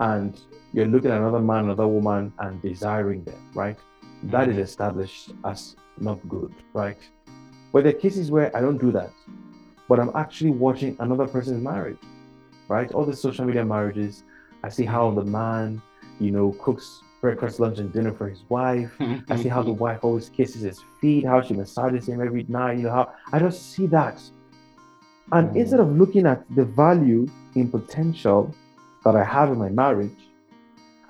and 0.00 0.40
you're 0.72 0.86
looking 0.86 1.10
at 1.10 1.18
another 1.18 1.40
man, 1.40 1.64
another 1.64 1.86
woman, 1.88 2.32
and 2.38 2.60
desiring 2.62 3.24
them, 3.24 3.38
right? 3.54 3.76
That 4.24 4.48
is 4.48 4.58
established 4.58 5.32
as 5.44 5.76
not 5.98 6.26
good, 6.28 6.52
right? 6.74 6.98
But 7.72 7.84
there 7.84 7.94
are 7.94 7.98
cases 7.98 8.30
where 8.30 8.54
I 8.56 8.60
don't 8.60 8.78
do 8.78 8.90
that, 8.92 9.10
but 9.88 9.98
I'm 10.00 10.10
actually 10.14 10.50
watching 10.50 10.96
another 11.00 11.26
person's 11.26 11.62
marriage, 11.62 11.98
right? 12.68 12.90
All 12.92 13.04
the 13.04 13.14
social 13.16 13.44
media 13.44 13.64
marriages, 13.64 14.22
I 14.62 14.68
see 14.68 14.84
how 14.84 15.10
the 15.10 15.24
man, 15.24 15.80
you 16.20 16.30
know, 16.30 16.52
cooks 16.62 17.02
breakfast, 17.20 17.58
lunch, 17.58 17.78
and 17.78 17.92
dinner 17.92 18.12
for 18.12 18.28
his 18.28 18.42
wife. 18.48 18.92
I 19.28 19.36
see 19.36 19.48
how 19.48 19.62
the 19.62 19.72
wife 19.84 20.00
always 20.04 20.28
kisses 20.28 20.62
his 20.62 20.80
feet, 21.00 21.26
how 21.26 21.40
she 21.42 21.54
massages 21.54 22.08
him 22.08 22.20
every 22.20 22.44
night, 22.48 22.78
you 22.78 22.84
know, 22.84 22.92
how 22.92 23.12
I 23.32 23.38
just 23.40 23.72
see 23.72 23.86
that. 23.88 24.22
And 25.32 25.50
Mm. 25.50 25.56
instead 25.56 25.80
of 25.80 25.96
looking 25.96 26.26
at 26.26 26.44
the 26.54 26.64
value 26.64 27.26
in 27.54 27.68
potential 27.70 28.54
that 29.04 29.14
I 29.16 29.24
have 29.24 29.50
in 29.50 29.58
my 29.58 29.68
marriage, 29.68 30.27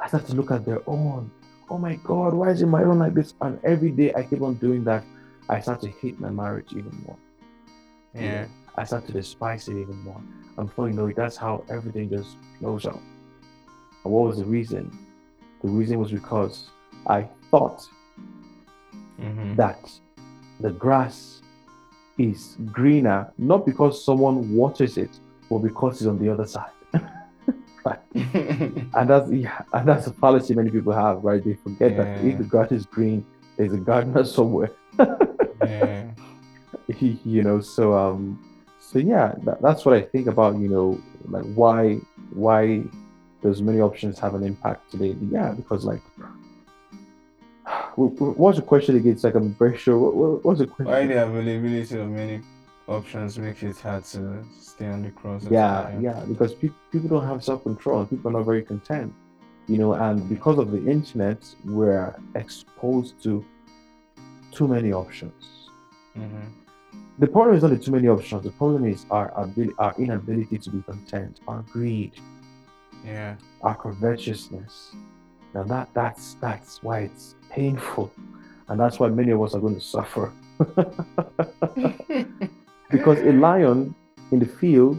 I 0.08 0.10
start 0.10 0.26
to 0.28 0.34
look 0.34 0.50
at 0.50 0.64
their 0.64 0.80
own. 0.88 1.30
Oh 1.68 1.76
my 1.76 1.96
God, 1.96 2.32
why 2.32 2.48
is 2.48 2.62
it 2.62 2.66
my 2.66 2.82
own 2.82 2.98
like 2.98 3.12
this? 3.12 3.34
And 3.42 3.60
every 3.62 3.90
day 3.90 4.14
I 4.14 4.22
keep 4.22 4.40
on 4.40 4.54
doing 4.54 4.82
that, 4.84 5.04
I 5.50 5.60
start 5.60 5.82
to 5.82 5.88
hate 5.88 6.18
my 6.18 6.30
marriage 6.30 6.68
even 6.72 7.04
more. 7.06 7.16
Yeah. 8.14 8.46
I 8.76 8.84
start 8.84 9.06
to 9.08 9.12
despise 9.12 9.68
it 9.68 9.76
even 9.76 9.98
more. 9.98 10.20
And 10.56 10.68
before 10.68 10.88
you 10.88 10.94
know 10.94 11.06
it, 11.08 11.16
that's 11.16 11.36
how 11.36 11.62
everything 11.68 12.08
just 12.08 12.38
blows 12.58 12.86
up. 12.86 12.98
And 14.04 14.12
what 14.14 14.28
was 14.28 14.38
the 14.38 14.46
reason? 14.46 14.90
The 15.62 15.68
reason 15.68 15.98
was 15.98 16.10
because 16.10 16.70
I 17.06 17.28
thought 17.50 17.86
Mm-hmm. 19.20 19.56
that 19.56 19.90
the 20.60 20.70
grass 20.70 21.42
is 22.18 22.56
greener, 22.66 23.32
not 23.36 23.66
because 23.66 24.04
someone 24.04 24.54
waters 24.54 24.96
it, 24.96 25.10
but 25.50 25.58
because 25.58 25.96
it's 25.96 26.06
on 26.06 26.20
the 26.20 26.28
other 26.28 26.46
side. 26.46 26.70
And 28.14 29.08
that's 29.10 29.30
yeah, 29.30 29.62
and 29.72 29.88
that's 29.88 30.06
a 30.06 30.12
fallacy 30.12 30.54
many 30.54 30.70
people 30.70 30.92
have, 30.92 31.22
right? 31.24 31.42
They 31.44 31.54
forget 31.54 31.96
that 31.96 32.08
if 32.24 32.38
the 32.38 32.44
grass 32.44 32.70
is 32.72 32.86
green, 32.86 33.24
there's 33.56 33.72
a 33.72 33.78
gardener 33.78 34.24
somewhere. 34.38 34.70
yeah. 34.98 36.04
you 36.98 37.42
know 37.42 37.60
so 37.60 37.94
um 37.96 38.22
so 38.80 38.98
yeah 38.98 39.34
that, 39.44 39.60
that's 39.60 39.84
what 39.84 39.94
i 39.94 40.00
think 40.00 40.26
about 40.26 40.56
you 40.56 40.68
know 40.68 40.98
like 41.26 41.44
why 41.54 41.96
why 42.32 42.82
there's 43.42 43.60
many 43.60 43.78
options 43.80 44.18
have 44.18 44.34
an 44.34 44.42
impact 44.42 44.90
today 44.90 45.14
yeah 45.30 45.52
because 45.52 45.84
like 45.84 46.00
wh- 47.96 48.12
wh- 48.18 48.38
what's 48.38 48.56
the 48.58 48.64
question 48.64 48.96
again 48.96 49.12
it's 49.12 49.24
like 49.24 49.34
i'm 49.34 49.54
very 49.56 49.76
sure 49.76 49.98
what, 49.98 50.14
what- 50.16 50.44
what's 50.44 50.60
the 50.60 50.66
question 50.66 50.90
Why 50.92 51.06
the 51.06 51.22
availability 51.26 51.98
of 51.98 52.08
many 52.08 52.40
options 52.88 53.38
makes 53.38 53.62
it 53.62 53.78
hard 53.78 54.04
to 54.04 54.42
stay 54.58 54.86
on 54.86 55.02
the 55.02 55.10
cross. 55.10 55.44
yeah 55.50 55.90
well, 55.90 56.02
yeah 56.02 56.24
because 56.28 56.54
pe- 56.54 56.70
people 56.90 57.08
don't 57.08 57.26
have 57.26 57.42
self-control 57.44 58.06
people 58.06 58.30
are 58.30 58.38
not 58.38 58.44
very 58.46 58.62
content 58.62 59.12
you 59.66 59.76
know 59.78 59.92
and 59.94 60.28
because 60.28 60.58
of 60.58 60.70
the 60.70 60.82
internet 60.90 61.38
we're 61.64 62.14
exposed 62.34 63.22
to 63.22 63.44
too 64.50 64.66
many 64.68 64.92
options 64.92 65.44
Mhm. 66.16 66.46
the 67.18 67.26
problem 67.26 67.54
is 67.56 67.62
not 67.62 67.70
the 67.70 67.78
too 67.78 67.92
many 67.92 68.08
options 68.08 68.42
the 68.42 68.50
problem 68.52 68.86
is 68.86 69.04
our 69.10 69.28
ability 69.36 69.74
our 69.78 69.94
inability 69.98 70.56
to 70.58 70.70
be 70.70 70.82
content 70.82 71.40
our 71.46 71.62
greed 71.72 72.12
Yeah. 73.04 73.36
our 73.62 73.76
covetousness. 73.76 74.74
Now 75.54 75.62
that 75.72 75.88
that's 75.94 76.34
that's 76.44 76.82
why 76.82 76.96
it's 77.08 77.36
painful, 77.50 78.10
and 78.68 78.78
that's 78.80 78.98
why 79.00 79.08
many 79.08 79.30
of 79.32 79.40
us 79.42 79.54
are 79.54 79.60
going 79.60 79.76
to 79.76 79.80
suffer. 79.80 80.32
because 82.90 83.20
a 83.20 83.32
lion 83.32 83.94
in 84.32 84.38
the 84.38 84.46
field, 84.46 84.98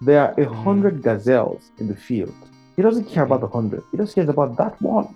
there 0.00 0.20
are 0.22 0.32
a 0.32 0.46
Mm. 0.46 0.54
hundred 0.64 1.02
gazelles 1.02 1.70
in 1.78 1.88
the 1.88 1.96
field. 1.96 2.34
He 2.76 2.82
doesn't 2.82 3.06
care 3.06 3.24
about 3.24 3.40
the 3.40 3.48
hundred. 3.48 3.82
He 3.90 3.96
just 3.96 4.14
cares 4.14 4.28
about 4.28 4.56
that 4.56 4.80
one 4.80 5.14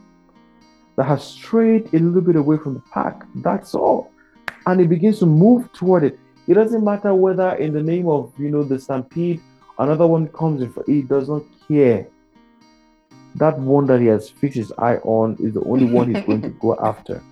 that 0.97 1.05
has 1.05 1.23
strayed 1.25 1.89
a 1.95 1.99
little 1.99 2.21
bit 2.21 2.37
away 2.37 2.57
from 2.57 2.75
the 2.75 2.83
pack. 2.93 3.25
That's 3.37 3.75
all, 3.75 4.11
and 4.67 4.81
he 4.81 4.87
begins 4.87 5.19
to 5.21 5.27
move 5.27 5.73
toward 5.73 6.03
it. 6.05 6.19
It 6.49 6.55
doesn't 6.55 6.83
matter 6.85 7.15
whether 7.15 7.51
in 7.55 7.73
the 7.73 7.83
name 7.83 8.09
of 8.09 8.33
you 8.39 8.51
know 8.51 8.65
the 8.65 8.79
stampede, 8.81 9.41
another 9.79 10.07
one 10.07 10.27
comes 10.29 10.61
in. 10.63 10.73
For, 10.73 10.83
he 10.87 11.03
does 11.03 11.29
not 11.29 11.43
care. 11.69 12.09
That 13.37 13.59
one 13.59 13.87
that 13.87 14.01
he 14.01 14.07
has 14.09 14.29
fixed 14.29 14.59
his 14.59 14.73
eye 14.77 14.97
on 15.05 15.37
is 15.41 15.55
the 15.55 15.63
only 15.65 15.87
one 15.87 16.13
he's 16.15 16.25
going 16.25 16.43
to 16.43 16.51
go 16.51 16.77
after. 16.83 17.23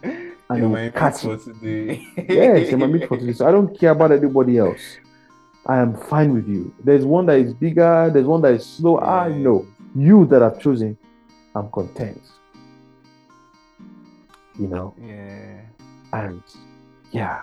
And 0.51 0.59
You're 0.59 0.69
my 0.69 0.83
meat 0.87 1.17
for 1.17 1.37
today. 1.37 2.05
Yes, 2.29 2.73
I'm 2.73 2.83
a 2.83 2.89
meat 2.89 3.07
for 3.09 3.17
today. 3.17 3.33
So 3.33 3.47
I 3.47 3.53
don't 3.53 3.79
care 3.79 3.93
about 3.93 4.11
anybody 4.11 4.59
else. 4.59 4.81
I 5.65 5.79
am 5.79 5.95
fine 5.95 6.35
with 6.35 6.49
you. 6.49 6.75
There's 6.83 7.05
one 7.05 7.27
that 7.27 7.39
is 7.39 7.55
bigger, 7.55 8.11
there's 8.13 8.27
one 8.27 8.43
that 8.43 8.55
is 8.55 8.67
slow. 8.67 8.99
I 8.99 9.29
know. 9.29 9.65
You 9.95 10.27
that 10.27 10.43
I've 10.43 10.61
chosen, 10.61 10.97
I'm 11.55 11.71
content. 11.71 12.21
You 14.59 14.67
know, 14.67 14.95
Yeah. 15.01 15.61
and 16.13 16.43
yeah. 17.13 17.43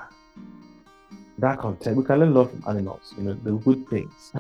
That 1.40 1.60
content. 1.60 1.96
We 1.98 2.04
can 2.04 2.20
learn 2.20 2.30
a 2.30 2.40
lot 2.40 2.50
from 2.52 2.64
animals, 2.68 3.14
you 3.18 3.24
know, 3.24 3.34
the 3.36 3.52
good 3.54 3.88
things. 3.88 4.34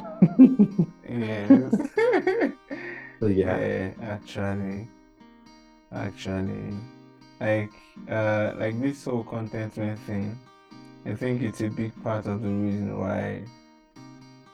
Yes. 1.07 1.74
So 3.20 3.26
yeah. 3.26 3.57
Yeah, 3.57 3.91
actually, 4.01 4.88
actually, 5.91 6.78
like, 7.40 7.72
uh, 8.10 8.54
like 8.58 8.80
this 8.82 9.06
whole 9.06 9.24
contentment 9.24 10.00
thing, 10.02 10.38
I 11.06 11.14
think 11.14 11.42
it's 11.42 11.62
a 11.62 11.70
big 11.70 11.92
part 12.04 12.26
of 12.26 12.42
the 12.42 12.50
reason 12.50 12.98
why. 13.00 13.44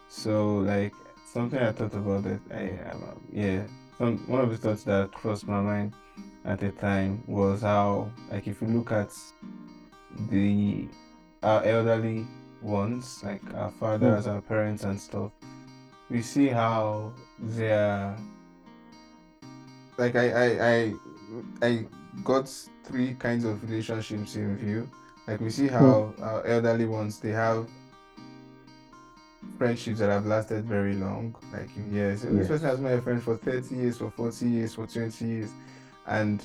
So, 0.07 0.57
like, 0.57 0.93
something 1.31 1.59
I 1.59 1.71
thought 1.71 1.93
about 1.93 2.23
that, 2.23 2.39
I, 2.51 2.89
um, 2.91 3.21
yeah, 3.31 3.63
some 3.97 4.17
one 4.27 4.41
of 4.41 4.49
the 4.51 4.57
thoughts 4.57 4.83
that 4.83 5.11
crossed 5.11 5.47
my 5.47 5.61
mind 5.61 5.93
at 6.45 6.59
the 6.59 6.71
time 6.71 7.23
was 7.27 7.61
how, 7.61 8.11
like, 8.31 8.47
if 8.47 8.61
you 8.61 8.67
look 8.67 8.91
at 8.91 9.11
the 10.29 10.87
our 11.41 11.63
elderly 11.63 12.25
ones, 12.61 13.21
like 13.23 13.41
our 13.55 13.71
fathers, 13.71 14.27
our 14.27 14.41
parents, 14.41 14.83
and 14.83 14.99
stuff, 14.99 15.31
we 16.09 16.21
see 16.21 16.47
how 16.47 17.11
they're 17.39 18.15
like 19.97 20.15
I 20.15 20.29
I 20.29 20.67
I 20.69 20.93
I 21.61 21.85
got 22.23 22.49
three 22.83 23.13
kinds 23.15 23.45
of 23.45 23.63
relationships 23.63 24.35
in 24.35 24.57
view. 24.57 24.89
Like 25.27 25.39
we 25.39 25.49
see 25.49 25.67
how 25.67 26.13
our 26.21 26.45
elderly 26.45 26.85
ones 26.85 27.19
they 27.19 27.31
have 27.31 27.67
friendships 29.57 29.99
that 29.99 30.09
have 30.09 30.25
lasted 30.25 30.65
very 30.65 30.95
long, 30.95 31.35
like 31.51 31.69
in 31.75 31.93
years. 31.93 32.21
This 32.23 32.33
Yes. 32.33 32.47
person 32.47 32.67
has 32.67 32.79
been 32.79 32.97
a 32.97 33.01
friend 33.01 33.21
for 33.21 33.37
30 33.37 33.75
years, 33.75 33.97
for 33.97 34.09
40 34.11 34.47
years, 34.49 34.73
for 34.75 34.87
20 34.87 35.25
years. 35.25 35.51
And 36.07 36.43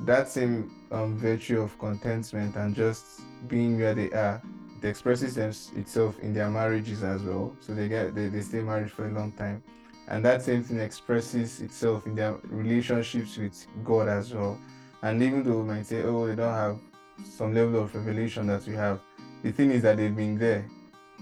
that 0.00 0.28
same 0.28 0.70
um, 0.90 1.16
virtue 1.16 1.60
of 1.60 1.78
contentment 1.78 2.56
and 2.56 2.74
just 2.74 3.20
being 3.48 3.78
where 3.78 3.94
they 3.94 4.10
are, 4.10 4.42
it 4.82 4.86
expresses 4.88 5.34
them, 5.34 5.50
itself 5.76 6.18
in 6.20 6.32
their 6.34 6.50
marriages 6.50 7.02
as 7.02 7.22
well. 7.22 7.54
So 7.60 7.74
they 7.74 7.88
get 7.88 8.14
they, 8.14 8.28
they 8.28 8.40
stay 8.40 8.60
married 8.60 8.90
for 8.90 9.06
a 9.06 9.10
long 9.12 9.32
time. 9.32 9.62
And 10.08 10.24
that 10.24 10.42
same 10.42 10.62
thing 10.62 10.80
expresses 10.80 11.60
itself 11.60 12.06
in 12.06 12.14
their 12.14 12.34
relationships 12.44 13.38
with 13.38 13.66
God 13.84 14.08
as 14.08 14.34
well. 14.34 14.58
And 15.04 15.22
even 15.22 15.42
though 15.42 15.58
we 15.58 15.64
might 15.64 15.84
say, 15.84 16.02
oh, 16.02 16.26
they 16.26 16.34
don't 16.34 16.54
have 16.54 16.78
some 17.22 17.54
level 17.54 17.82
of 17.82 17.94
revelation 17.94 18.46
that 18.46 18.66
we 18.66 18.74
have, 18.74 19.00
the 19.42 19.52
thing 19.52 19.70
is 19.70 19.82
that 19.82 19.98
they've 19.98 20.16
been 20.16 20.38
there, 20.38 20.66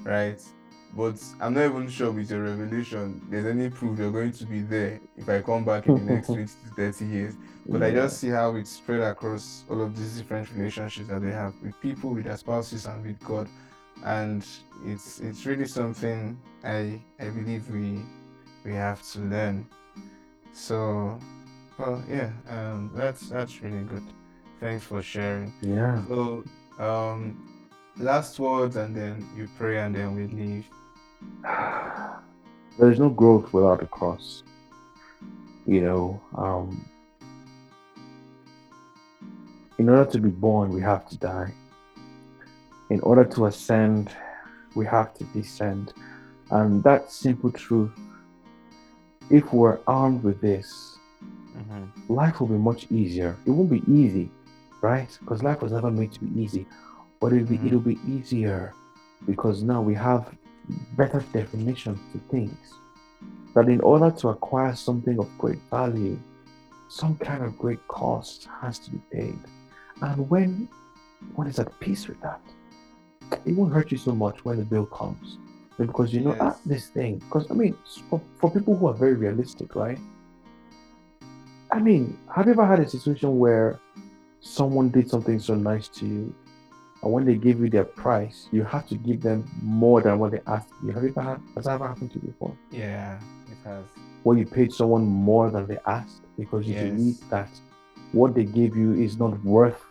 right? 0.05 0.41
But 0.97 1.21
I'm 1.41 1.55
not 1.55 1.65
even 1.65 1.89
sure 1.89 2.13
with 2.13 2.31
your 2.31 2.45
revelation 2.45 3.21
there's 3.29 3.45
any 3.45 3.71
proof 3.71 3.99
you're 3.99 4.13
going 4.13 4.31
to 4.31 4.47
be 4.47 4.61
there 4.63 5.01
if 5.17 5.29
I 5.29 5.41
come 5.43 5.65
back 5.65 5.89
in 5.89 6.07
the 6.07 6.13
next 6.13 6.27
20 6.29 6.45
to 6.45 6.53
30 6.77 7.05
years. 7.07 7.35
But 7.67 7.83
I 7.83 7.91
just 7.91 8.19
see 8.21 8.29
how 8.29 8.55
it's 8.55 8.71
spread 8.71 9.01
across 9.01 9.65
all 9.69 9.83
of 9.83 9.97
these 9.97 10.17
different 10.17 10.53
relationships 10.55 11.09
that 11.09 11.21
they 11.21 11.33
have 11.33 11.55
with 11.61 11.81
people, 11.81 12.11
with 12.11 12.25
their 12.27 12.37
spouses, 12.37 12.87
and 12.87 13.05
with 13.05 13.19
God. 13.21 13.49
And 14.05 14.47
it's 14.85 15.19
it's 15.19 15.45
really 15.45 15.67
something 15.67 16.39
I 16.63 17.01
I 17.19 17.31
believe 17.31 17.69
we 17.69 18.01
we 18.65 18.75
have 18.75 19.03
to 19.13 19.19
learn. 19.21 19.67
So, 20.53 21.19
well, 21.79 22.03
yeah, 22.09 22.31
um, 22.49 22.91
that's 22.95 23.29
that's 23.29 23.63
really 23.63 23.85
good. 23.85 24.05
Thanks 24.61 24.85
for 24.85 25.03
sharing. 25.03 25.53
Yeah. 25.61 26.03
So, 26.07 26.45
um, 26.79 27.69
last 27.99 28.39
words, 28.39 28.77
and 28.77 28.95
then 28.95 29.29
you 29.37 29.49
pray, 29.59 29.79
and 29.79 29.95
then 29.95 30.15
we 30.15 30.27
leave. 30.27 30.67
There 32.79 32.91
is 32.91 32.99
no 32.99 33.11
growth 33.11 33.53
without 33.53 33.83
a 33.83 33.87
cross. 33.87 34.45
You 35.67 35.83
know, 35.83 36.23
um, 36.35 36.89
in 39.77 39.91
order 39.91 40.11
to 40.11 40.19
be 40.19 40.31
born, 40.31 40.71
we 40.71 40.81
have 40.81 41.07
to 41.11 41.19
die. 41.19 41.53
In 42.89 43.01
order 43.01 43.27
to 43.27 43.45
ascend, 43.45 44.11
we 44.75 44.87
have 44.87 45.13
to 45.19 45.25
descend. 45.35 45.93
And 46.51 46.83
that 46.85 47.13
simple 47.13 47.53
truth 47.53 47.93
if 49.33 49.51
we're 49.53 49.79
armed 49.87 50.23
with 50.23 50.41
this, 50.43 50.92
Mhm. 51.57 51.89
life 52.09 52.41
will 52.41 52.49
be 52.49 52.59
much 52.59 52.91
easier. 52.91 53.37
It 53.47 53.51
won't 53.51 53.71
be 53.71 53.83
easy, 53.87 54.31
right? 54.83 55.11
Because 55.21 55.43
life 55.43 55.61
was 55.63 55.73
never 55.73 55.91
made 55.91 56.13
to 56.13 56.21
be 56.25 56.41
easy, 56.43 56.67
but 57.21 57.33
it'll 57.33 57.47
be 57.49 57.59
Mhm. 57.59 57.67
it'll 57.67 57.81
be 57.81 57.99
easier 58.07 58.73
because 59.27 59.63
now 59.63 59.81
we 59.83 59.95
have 59.95 60.35
better 60.97 61.23
definitions 61.33 61.99
to 62.13 62.19
things. 62.31 62.75
That 63.55 63.69
in 63.69 63.81
order 63.83 64.11
to 64.21 64.29
acquire 64.29 64.75
something 64.75 65.19
of 65.19 65.29
great 65.39 65.61
value, 65.71 66.19
some 66.89 67.17
kind 67.17 67.43
of 67.43 67.59
great 67.59 67.87
cost 67.89 68.49
has 68.61 68.79
to 68.81 68.91
be 68.91 68.99
paid. 69.11 69.39
And 70.01 70.29
when 70.31 70.69
one 71.37 71.47
is 71.47 71.59
at 71.59 71.79
peace 71.81 72.09
with 72.09 72.21
that, 72.23 72.41
it 73.45 73.55
won't 73.57 73.73
hurt 73.73 73.93
you 73.93 73.99
so 73.99 74.15
much 74.15 74.45
when 74.45 74.57
the 74.59 74.65
bill 74.65 74.87
comes. 74.87 75.39
Because 75.79 76.13
you 76.15 76.21
know, 76.21 76.37
ah, 76.41 76.45
Yes. 76.55 76.61
this 76.65 76.87
thing. 76.89 77.19
Because 77.19 77.51
I 77.51 77.55
mean, 77.55 77.75
for, 78.09 78.21
for 78.39 78.51
people 78.51 78.77
who 78.77 78.87
are 78.89 78.95
very 78.95 79.15
realistic, 79.15 79.75
right? 79.75 79.99
I 81.73 81.79
mean, 81.81 82.19
have 82.35 82.47
you 82.47 82.53
ever 82.53 82.67
had 82.67 82.81
a 82.81 82.89
situation 82.89 83.39
where 83.39 83.81
someone 84.41 84.91
did 84.91 85.09
something 85.09 85.39
so 85.39 85.55
nice 85.55 85.89
to 85.89 86.07
you, 86.07 86.35
and 87.03 87.13
when 87.13 87.25
they 87.25 87.35
give 87.35 87.61
you 87.61 87.71
their 87.71 87.85
price, 87.85 88.49
you 88.53 88.63
have 88.63 88.87
to 88.89 88.95
give 88.97 89.23
them 89.23 89.49
more 89.63 90.03
than 90.03 90.19
what 90.19 90.33
they 90.33 90.41
asked 90.47 90.69
you? 90.85 90.91
Have 90.93 91.03
you 91.03 91.09
ever 91.11 91.23
had? 91.23 91.41
Has 91.55 91.65
that 91.65 91.73
ever 91.75 91.89
happened 91.89 92.13
to 92.13 92.19
you 92.21 92.27
before? 92.29 92.55
Yeah, 92.71 93.19
it 93.51 93.57
has. 93.65 93.85
Where 94.23 94.37
you 94.39 94.47
paid 94.47 94.73
someone 94.73 95.05
more 95.07 95.51
than 95.51 95.67
they 95.67 95.79
asked 95.87 96.21
because 96.39 96.67
you 96.67 96.75
Yes. 96.75 96.83
believe 96.93 97.31
that 97.31 97.49
what 98.13 98.35
they 98.35 98.45
gave 98.45 98.77
you 98.77 98.93
is 98.93 99.19
not 99.19 99.43
worth 99.43 99.83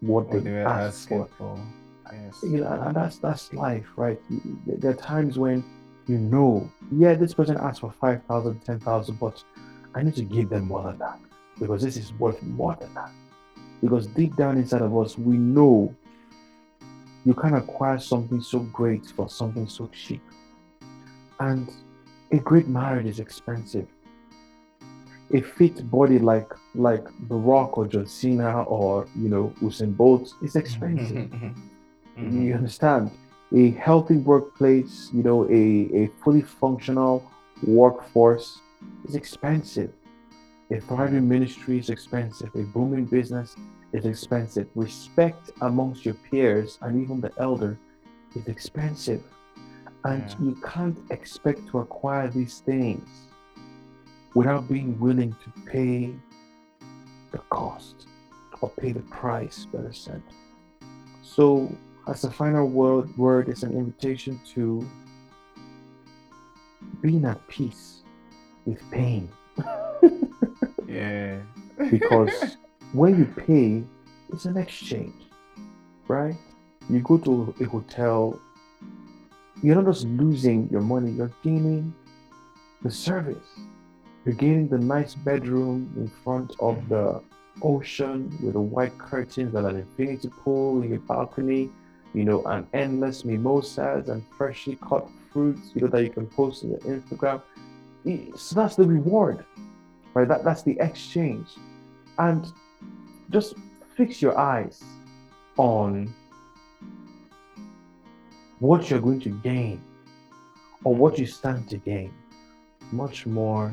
what, 0.00 0.26
What 0.28 0.44
they, 0.44 0.50
they 0.50 0.62
asked 0.62 1.08
for. 1.08 1.26
for. 1.38 1.58
Yes. 2.12 2.38
You 2.42 2.58
know, 2.58 2.66
and 2.86 2.94
that's 2.94 3.16
that's 3.16 3.52
life, 3.54 3.86
right? 3.96 4.20
There 4.66 4.90
are 4.90 4.94
times 4.94 5.38
when 5.38 5.64
you 6.06 6.18
know, 6.18 6.68
yeah, 6.92 7.14
this 7.14 7.32
person 7.32 7.56
asked 7.56 7.80
for 7.80 7.92
5,000, 7.92 8.60
10,000, 8.64 9.18
but 9.20 9.42
I 9.94 10.02
need 10.02 10.14
to 10.16 10.24
give 10.24 10.48
them 10.48 10.68
more 10.68 10.82
than 10.84 10.98
that 10.98 11.18
because 11.58 11.82
this 11.82 11.96
is 11.96 12.12
worth 12.14 12.42
more 12.42 12.76
than 12.80 12.92
that. 12.94 13.10
Because 13.82 14.06
deep 14.06 14.36
down 14.36 14.56
inside 14.56 14.82
of 14.82 14.96
us, 14.96 15.18
we 15.18 15.36
know 15.36 15.94
you 17.24 17.34
can't 17.34 17.56
acquire 17.56 17.98
something 17.98 18.40
so 18.40 18.60
great 18.60 19.06
for 19.06 19.28
something 19.28 19.68
so 19.68 19.88
cheap. 19.88 20.22
And 21.40 21.68
a 22.30 22.38
great 22.38 22.68
marriage 22.68 23.06
is 23.06 23.20
expensive. 23.20 23.86
A 25.34 25.40
fit 25.40 25.90
body 25.90 26.18
like 26.18 26.50
like 26.74 27.04
The 27.28 27.34
Rock 27.36 27.78
or 27.78 27.86
John 27.86 28.06
Cena 28.06 28.62
or 28.64 29.06
you 29.16 29.28
know 29.28 29.52
Usain 29.60 29.96
Bolt 29.96 30.32
is 30.42 30.56
expensive. 30.56 31.30
Mhm. 32.18 32.44
You 32.44 32.54
understand? 32.54 33.10
A 33.54 33.70
healthy 33.70 34.18
workplace, 34.18 35.08
you 35.14 35.22
know, 35.22 35.44
a, 35.48 35.88
a 36.02 36.10
fully 36.22 36.42
functional 36.42 37.24
workforce 37.66 38.60
is 39.04 39.14
expensive. 39.14 39.92
A 40.70 40.80
thriving 40.80 41.28
ministry 41.28 41.78
is 41.78 41.90
expensive. 41.90 42.50
A 42.54 42.62
booming 42.62 43.04
business 43.04 43.56
is 43.92 44.06
expensive. 44.06 44.68
Respect 44.74 45.50
amongst 45.60 46.04
your 46.04 46.14
peers 46.14 46.78
and 46.80 47.02
even 47.02 47.20
the 47.20 47.32
elder 47.38 47.78
is 48.34 48.46
expensive. 48.48 49.22
And 50.04 50.22
Yeah. 50.22 50.36
you 50.40 50.54
can't 50.64 50.98
expect 51.10 51.66
to 51.68 51.78
acquire 51.80 52.28
these 52.28 52.60
things 52.60 53.08
without 54.34 54.68
being 54.68 54.98
willing 54.98 55.36
to 55.44 55.50
pay 55.66 56.14
the 57.32 57.38
cost 57.50 58.06
or 58.60 58.70
pay 58.70 58.92
the 58.92 59.02
price, 59.02 59.66
better 59.66 59.92
said. 59.92 60.22
So, 61.22 61.70
as 62.08 62.24
a 62.24 62.30
final 62.30 62.66
word, 62.68 63.16
word 63.16 63.48
is 63.48 63.62
an 63.62 63.72
invitation 63.72 64.40
to 64.54 64.84
being 67.00 67.24
at 67.24 67.46
peace 67.48 68.01
with 68.66 68.90
pain. 68.90 69.28
Yeah. 70.86 71.38
Because 71.90 72.58
when 72.92 73.18
you 73.18 73.24
pay, 73.24 73.82
it's 74.32 74.44
an 74.44 74.56
exchange, 74.56 75.14
right? 76.06 76.36
You 76.88 77.00
go 77.00 77.18
to 77.18 77.54
a 77.60 77.64
hotel, 77.64 78.38
you're 79.62 79.74
not 79.74 79.86
just 79.86 80.06
losing 80.06 80.68
your 80.70 80.82
money, 80.82 81.10
you're 81.10 81.32
gaining 81.42 81.92
the 82.82 82.90
service. 82.90 83.48
You're 84.24 84.34
gaining 84.34 84.68
the 84.68 84.78
nice 84.78 85.14
bedroom 85.14 85.92
in 85.96 86.08
front 86.22 86.54
of 86.60 86.88
the 86.88 87.20
ocean 87.62 88.36
with 88.42 88.52
the 88.52 88.60
white 88.60 88.96
curtains 88.98 89.54
and 89.54 89.66
an 89.66 89.76
infinity 89.76 90.28
pool 90.28 90.82
in 90.82 90.90
your 90.90 91.00
balcony, 91.00 91.70
you 92.14 92.24
know, 92.24 92.42
and 92.44 92.66
endless 92.72 93.24
mimosas 93.24 94.08
and 94.08 94.22
freshly 94.36 94.76
cut 94.76 95.08
fruits, 95.32 95.70
you 95.74 95.80
know, 95.80 95.88
that 95.88 96.04
you 96.04 96.10
can 96.10 96.26
post 96.26 96.64
on 96.64 96.70
your 96.70 96.80
Instagram. 96.80 97.42
So 98.36 98.54
that's 98.54 98.76
the 98.76 98.84
reward, 98.84 99.44
right? 100.14 100.26
That, 100.26 100.44
that's 100.44 100.62
the 100.62 100.76
exchange. 100.80 101.48
And 102.18 102.46
just 103.30 103.54
fix 103.96 104.20
your 104.20 104.36
eyes 104.38 104.82
on 105.56 106.12
what 108.58 108.90
you're 108.90 109.00
going 109.00 109.20
to 109.20 109.30
gain 109.42 109.82
or 110.84 110.94
what 110.94 111.18
you 111.18 111.26
stand 111.26 111.68
to 111.70 111.76
gain, 111.78 112.12
much 112.90 113.26
more 113.26 113.72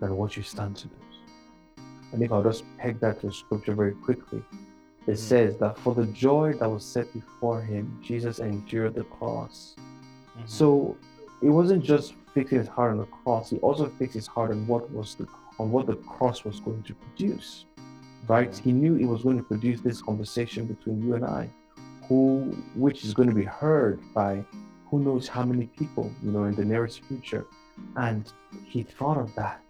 than 0.00 0.16
what 0.16 0.36
you 0.36 0.42
stand 0.42 0.76
to 0.76 0.88
lose. 0.88 1.84
And 2.12 2.22
if 2.22 2.32
I'll 2.32 2.42
just 2.42 2.64
peg 2.78 3.00
that 3.00 3.20
to 3.20 3.32
scripture 3.32 3.74
very 3.74 3.92
quickly, 3.94 4.42
it 5.06 5.12
Mm. 5.12 5.16
says 5.16 5.56
that 5.58 5.78
for 5.78 5.94
the 5.94 6.06
joy 6.06 6.54
that 6.54 6.68
was 6.68 6.84
set 6.84 7.12
before 7.12 7.62
him, 7.62 7.98
Jesus 8.02 8.40
endured 8.40 8.94
the 8.94 9.04
cross. 9.04 9.76
Mhm. 10.36 10.48
So 10.48 10.96
it 11.42 11.50
wasn't 11.50 11.82
just 11.84 12.14
fixing 12.38 12.58
his 12.58 12.68
heart 12.68 12.90
on 12.92 12.98
the 12.98 13.10
cross, 13.20 13.50
he 13.50 13.56
also 13.58 13.84
fixed 13.98 14.14
his 14.14 14.26
heart 14.26 14.50
on 14.50 14.66
what 14.66 14.90
was 14.90 15.14
the 15.18 15.26
on 15.60 15.66
what 15.72 15.86
the 15.86 15.96
cross 16.14 16.44
was 16.44 16.60
going 16.60 16.82
to 16.84 16.94
produce. 16.94 17.64
Right? 18.28 18.52
He 18.66 18.72
knew 18.72 18.94
it 18.96 19.06
was 19.14 19.22
going 19.22 19.38
to 19.38 19.42
produce 19.52 19.80
this 19.80 20.00
conversation 20.02 20.66
between 20.66 20.96
you 21.04 21.14
and 21.18 21.24
I, 21.24 21.44
who 22.08 22.22
which 22.84 22.98
is 23.06 23.12
going 23.18 23.28
to 23.28 23.34
be 23.34 23.48
heard 23.62 24.00
by 24.14 24.44
who 24.88 24.96
knows 25.06 25.24
how 25.28 25.44
many 25.52 25.66
people, 25.80 26.06
you 26.22 26.30
know, 26.34 26.44
in 26.44 26.54
the 26.54 26.64
nearest 26.64 27.02
future. 27.08 27.44
And 27.96 28.30
he 28.72 28.82
thought 28.82 29.18
of 29.24 29.34
that 29.40 29.60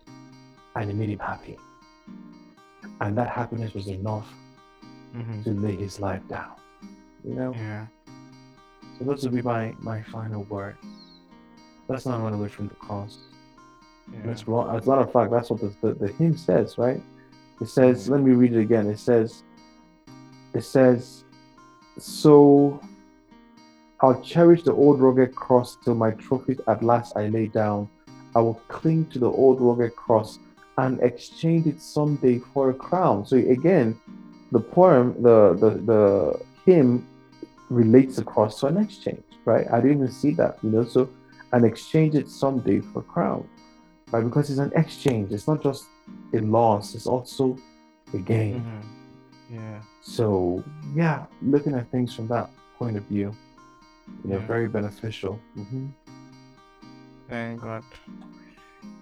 and 0.76 0.90
it 0.90 0.94
made 0.94 1.10
him 1.10 1.18
happy. 1.18 1.56
And 3.00 3.16
that 3.18 3.28
happiness 3.40 3.74
was 3.74 3.86
enough 3.88 4.28
Mhm. 5.16 5.42
to 5.44 5.50
lay 5.66 5.76
his 5.76 5.94
life 6.00 6.24
down. 6.28 6.54
You 7.24 7.34
know? 7.34 7.52
Yeah. 7.54 7.86
So 8.98 9.04
those 9.04 9.24
will 9.24 9.34
be 9.40 9.42
my, 9.42 9.74
my 9.90 10.02
final 10.02 10.42
words. 10.44 10.78
Let's 11.88 12.06
not 12.06 12.22
run 12.22 12.34
away 12.34 12.48
from 12.48 12.68
the 12.68 12.74
cross. 12.74 13.18
Yeah. 14.12 14.20
That's 14.26 14.46
wrong. 14.46 14.76
As 14.76 14.86
a 14.86 14.90
matter 14.90 15.02
of 15.02 15.12
fact, 15.12 15.30
that's 15.30 15.50
what 15.50 15.60
the, 15.60 15.74
the, 15.82 15.94
the 15.94 16.12
hymn 16.12 16.36
says, 16.36 16.78
right? 16.78 17.02
It 17.60 17.68
says, 17.68 18.06
mm. 18.06 18.12
let 18.12 18.20
me 18.20 18.32
read 18.32 18.54
it 18.54 18.60
again. 18.60 18.86
It 18.88 18.98
says, 18.98 19.42
it 20.54 20.62
says, 20.62 21.24
so 21.98 22.80
I'll 24.00 24.20
cherish 24.22 24.62
the 24.62 24.72
old 24.72 25.00
rugged 25.00 25.34
cross 25.34 25.76
till 25.84 25.94
my 25.94 26.12
trophies 26.12 26.60
at 26.68 26.82
last 26.82 27.16
I 27.16 27.28
lay 27.28 27.46
down. 27.46 27.88
I 28.36 28.40
will 28.40 28.60
cling 28.68 29.06
to 29.06 29.18
the 29.18 29.30
old 29.30 29.60
rugged 29.60 29.96
cross 29.96 30.38
and 30.76 31.00
exchange 31.02 31.66
it 31.66 31.80
someday 31.80 32.38
for 32.54 32.70
a 32.70 32.74
crown. 32.74 33.26
So 33.26 33.36
again, 33.36 33.98
the 34.52 34.60
poem, 34.60 35.20
the 35.20 35.54
the, 35.54 35.70
the 35.70 36.40
hymn 36.64 37.06
relates 37.68 38.16
the 38.16 38.24
cross 38.24 38.60
to 38.60 38.66
an 38.66 38.76
exchange, 38.76 39.24
right? 39.44 39.66
I 39.72 39.80
didn't 39.80 39.98
even 39.98 40.12
see 40.12 40.30
that, 40.34 40.58
you 40.62 40.70
know. 40.70 40.84
So 40.84 41.10
and 41.52 41.64
exchange 41.64 42.14
it 42.14 42.28
someday 42.28 42.80
for 42.80 43.00
a 43.00 43.02
crown, 43.02 43.48
right? 44.10 44.22
Because 44.24 44.50
it's 44.50 44.58
an 44.58 44.72
exchange. 44.76 45.32
It's 45.32 45.48
not 45.48 45.62
just 45.62 45.86
a 46.34 46.38
loss. 46.40 46.94
It's 46.94 47.06
also 47.06 47.56
a 48.14 48.18
gain. 48.18 48.60
Mhm. 48.60 48.82
Yeah. 49.50 49.80
So 50.02 50.62
yeah, 50.94 51.26
looking 51.42 51.74
at 51.74 51.90
things 51.90 52.14
from 52.14 52.28
that 52.28 52.50
point 52.78 52.96
of 52.96 53.04
view, 53.04 53.32
you 54.24 54.30
know, 54.30 54.38
Yeah. 54.40 54.46
very 54.46 54.68
beneficial. 54.68 55.38
hmm 55.54 55.86
Thank 57.28 57.60
God. 57.60 57.84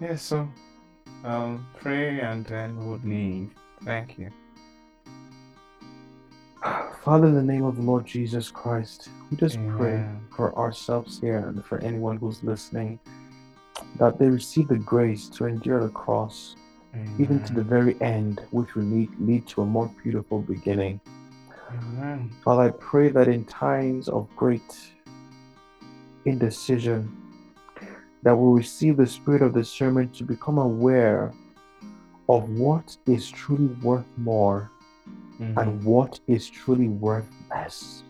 Yeah, 0.01 0.15
so 0.15 0.47
um 1.23 1.65
pray 1.79 2.19
and 2.21 2.45
then 2.45 2.77
we'll 2.77 2.99
leave. 3.03 3.51
Thank 3.83 4.17
you. 4.17 4.29
Father, 7.07 7.27
in 7.27 7.35
the 7.35 7.41
name 7.41 7.63
of 7.63 7.77
the 7.77 7.81
Lord 7.81 8.05
Jesus 8.05 8.51
Christ, 8.51 9.07
we 9.31 9.37
just 9.37 9.57
pray 9.69 10.05
for 10.35 10.53
ourselves 10.57 11.21
here 11.21 11.37
and 11.37 11.63
for 11.63 11.79
anyone 11.79 12.17
who's 12.17 12.43
listening 12.43 12.99
that 13.97 14.19
they 14.19 14.27
receive 14.27 14.67
the 14.67 14.75
grace 14.75 15.29
to 15.29 15.45
endure 15.45 15.81
the 15.81 15.93
cross 15.93 16.57
even 17.17 17.41
to 17.45 17.53
the 17.53 17.63
very 17.63 17.95
end, 18.01 18.41
which 18.51 18.75
will 18.75 18.83
lead, 18.83 19.09
lead 19.21 19.47
to 19.47 19.61
a 19.61 19.65
more 19.65 19.89
beautiful 20.03 20.41
beginning. 20.41 20.99
Amen. 21.71 22.29
Father, 22.43 22.63
I 22.63 22.71
pray 22.71 23.07
that 23.07 23.29
in 23.29 23.45
times 23.45 24.09
of 24.09 24.27
great 24.35 24.77
indecision, 26.25 27.09
that 28.23 28.35
we'll 28.35 28.51
receive 28.51 28.97
the 28.97 29.07
spirit 29.07 29.41
of 29.41 29.53
discernment 29.53 30.13
to 30.15 30.25
become 30.25 30.57
aware 30.57 31.33
of 32.27 32.49
what 32.49 32.97
is 33.05 33.31
truly 33.31 33.73
worth 33.81 34.11
more 34.17 34.69
Mhm. 35.39 35.57
and 35.61 35.83
what 35.83 36.19
is 36.27 36.49
truly 36.49 36.87
worth 36.87 37.27
less, 37.49 38.03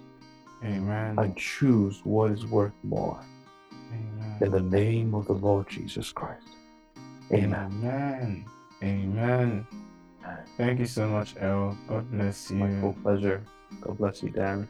Amen. 0.64 1.16
and 1.18 1.36
choose 1.36 2.02
what 2.06 2.32
is 2.32 2.46
worth 2.46 2.74
more. 2.84 3.20
Amen. 3.92 4.38
In 4.42 4.52
the 4.52 4.62
name 4.62 5.14
of 5.14 5.26
the 5.28 5.34
Lord 5.34 5.68
Jesus 5.70 6.12
Christ. 6.12 6.48
Amen. 7.34 7.54
Amen. 7.84 8.46
Amen. 8.84 9.68
Thank 10.58 10.80
you 10.80 10.86
so 10.86 11.08
much, 11.08 11.36
El. 11.40 11.78
God 11.88 12.10
bless 12.12 12.52
you. 12.52 12.58
My 12.58 12.82
full 12.82 12.94
pleasure. 13.02 13.44
God 13.82 13.98
bless 13.98 14.22
you, 14.24 14.30
Dan. 14.30 14.68